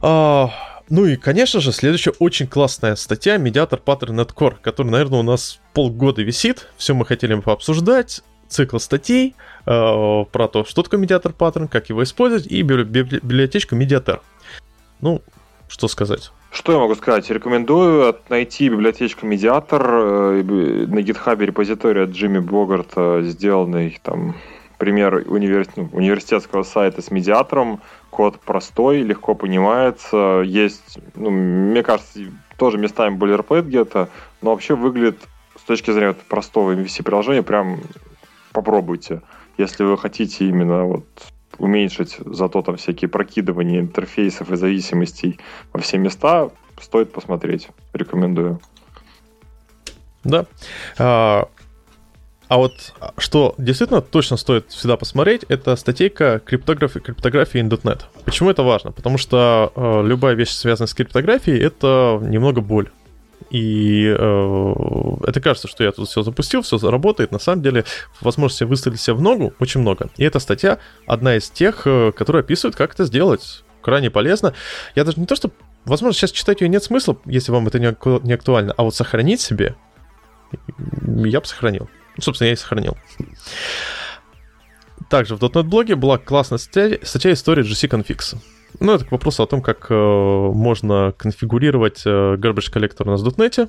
[0.00, 0.50] А,
[0.88, 5.24] ну и, конечно же, следующая очень классная статья «Медиатор Pattern Net Core», который, наверное, у
[5.24, 6.68] нас полгода висит.
[6.78, 12.02] Все мы хотели пообсуждать цикл статей э, про то, что такое медиатор паттерн, как его
[12.02, 14.22] использовать, и библиотечку медиатор.
[15.02, 15.22] Ну,
[15.70, 16.32] что сказать?
[16.50, 17.30] Что я могу сказать?
[17.30, 24.34] Рекомендую найти библиотечку Медиатор э, на GitHub репозитория Джимми Богарта, сделанный там
[24.78, 25.66] пример универ...
[25.76, 27.80] ну, университетского сайта с медиатором.
[28.10, 30.42] Код простой, легко понимается.
[30.44, 32.18] Есть, ну, мне кажется,
[32.58, 34.08] тоже местами бойлерплейт где-то,
[34.42, 35.20] но вообще выглядит
[35.56, 37.80] с точки зрения простого MVC-приложения прям
[38.52, 39.22] попробуйте.
[39.56, 41.06] Если вы хотите именно вот
[41.60, 45.38] уменьшить зато там всякие прокидывания интерфейсов и зависимостей
[45.72, 46.50] во все места,
[46.80, 47.68] стоит посмотреть.
[47.92, 48.60] Рекомендую.
[50.24, 50.46] Да.
[50.98, 51.48] А,
[52.48, 58.02] а вот что действительно точно стоит всегда посмотреть, это статейка криптографии, криптографии in .NET.
[58.24, 58.92] Почему это важно?
[58.92, 62.90] Потому что э, любая вещь, связанная с криптографией, это немного боль.
[63.50, 67.32] И э, это кажется, что я тут все запустил, все заработает.
[67.32, 67.84] На самом деле,
[68.20, 70.08] возможности выставить себя в ногу очень много.
[70.16, 73.64] И эта статья одна из тех, э, которая описывает, как это сделать.
[73.82, 74.54] Крайне полезно.
[74.94, 75.50] Я даже не то, что...
[75.84, 78.94] Возможно, сейчас читать ее нет смысла, если вам это не, аку- не актуально, а вот
[78.94, 79.74] сохранить себе
[81.06, 81.88] я бы сохранил.
[82.16, 82.96] Ну, собственно, я и сохранил.
[85.08, 88.36] Также в .NET блоге была классная статья, статья истории GC Configs.
[88.78, 93.68] Ну, это к вопросу о том, как э, можно конфигурировать э, garbage collector на .NET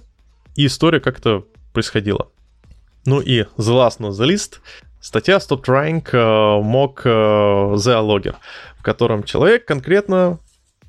[0.56, 2.30] и история, как это происходило.
[3.06, 4.60] Ну и the last not the least,
[5.00, 8.36] статья Stop Trying uh, Mock uh, the Logger,
[8.78, 10.40] в котором человек конкретно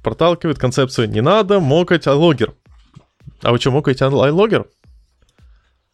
[0.03, 2.53] проталкивает концепцию «не надо мокать iLogger».
[3.43, 4.67] А вы что, мокаете iLogger?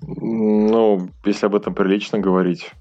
[0.01, 2.73] Ну, если об этом прилично говорить.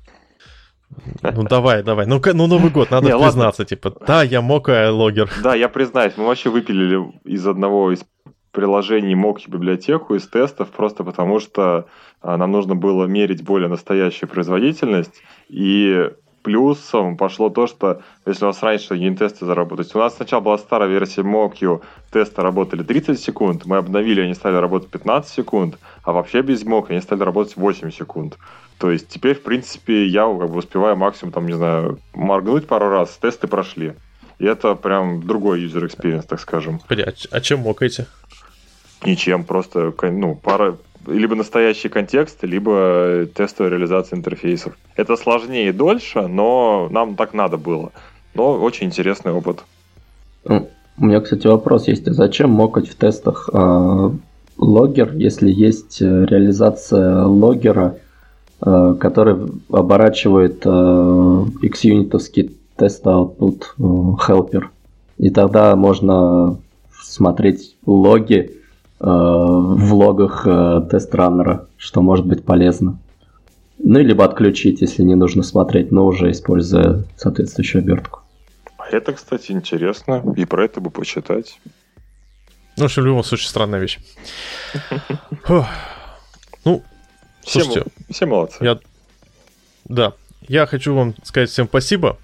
[1.22, 2.05] Ну давай, давай.
[2.05, 3.65] Ну, ну Новый год, надо Не, признаться, ладно.
[3.65, 5.30] типа, да, я мог логер.
[5.43, 8.03] Да, я признаюсь, мы вообще выпилили из одного из
[8.57, 11.85] приложений мог библиотеку из тестов, просто потому что
[12.23, 16.09] а, нам нужно было мерить более настоящую производительность, и
[16.41, 20.89] плюсом пошло то, что если у нас раньше юнит-тесты заработать, у нас сначала была старая
[20.89, 26.41] версия MockU, тесты работали 30 секунд, мы обновили, они стали работать 15 секунд, а вообще
[26.41, 28.38] без Mock они стали работать 8 секунд.
[28.79, 32.89] То есть теперь, в принципе, я как бы успеваю максимум, там, не знаю, моргнуть пару
[32.89, 33.93] раз, тесты прошли.
[34.39, 36.79] И это прям другой user experience, так скажем.
[36.89, 36.95] А,
[37.31, 38.05] а чем мокаете?
[39.03, 40.77] Ничем, просто ну, пара,
[41.07, 44.77] либо настоящий контекст, либо тестовая реализация интерфейсов.
[44.95, 47.91] Это сложнее и дольше, но нам так надо было.
[48.33, 49.63] Но очень интересный опыт.
[50.43, 52.07] Ну, у меня, кстати, вопрос есть.
[52.07, 54.09] А зачем мокать в тестах э,
[54.57, 58.06] логер, если есть э, реализация логера, э,
[58.59, 59.38] который
[59.69, 64.65] оборачивает э, XUnit тест output э, helper?
[65.17, 66.57] И тогда можно
[66.91, 68.57] смотреть логи
[68.99, 72.97] Э, в логах э, тест-раннера, что может быть полезно.
[73.77, 78.21] Ну, либо отключить, если не нужно смотреть, но уже используя соответствующую обертку.
[78.79, 81.59] А это, кстати, интересно, и про это бы почитать.
[82.75, 83.99] Ну, в общем, в любом случае, странная вещь.
[86.65, 86.84] Ну,
[87.48, 87.84] слушайте.
[88.10, 88.64] Все молодцы.
[88.64, 88.80] Я...
[89.86, 90.14] Да,
[90.48, 92.18] я хочу вам сказать всем спасибо.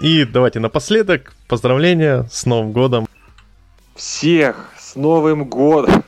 [0.00, 3.06] И давайте напоследок поздравления с Новым годом.
[3.96, 6.04] Всех с Новым годом!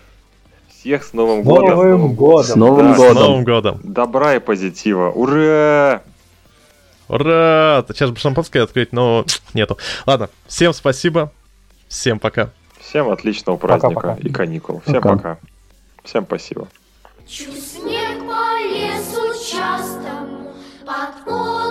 [0.68, 1.70] Всех с Новым годом!
[1.70, 2.44] Новым годом!
[2.44, 3.16] С Новым да, годом!
[3.16, 3.80] С Новым годом!
[3.82, 5.10] Добра и позитива!
[5.10, 6.02] Ура!
[7.08, 7.84] Ура!
[7.88, 9.24] Сейчас бы шампанское открыть, но
[9.54, 9.76] нету.
[10.06, 11.32] Ладно, всем спасибо.
[11.88, 12.50] Всем пока.
[12.78, 14.28] Всем отличного праздника пока, пока.
[14.28, 14.80] и каникул.
[14.86, 15.16] Всем пока.
[15.16, 15.38] пока.
[16.04, 16.68] Всем спасибо.
[17.26, 18.09] Чу снег по лесу
[19.50, 20.52] частому
[20.84, 21.69] подпольному.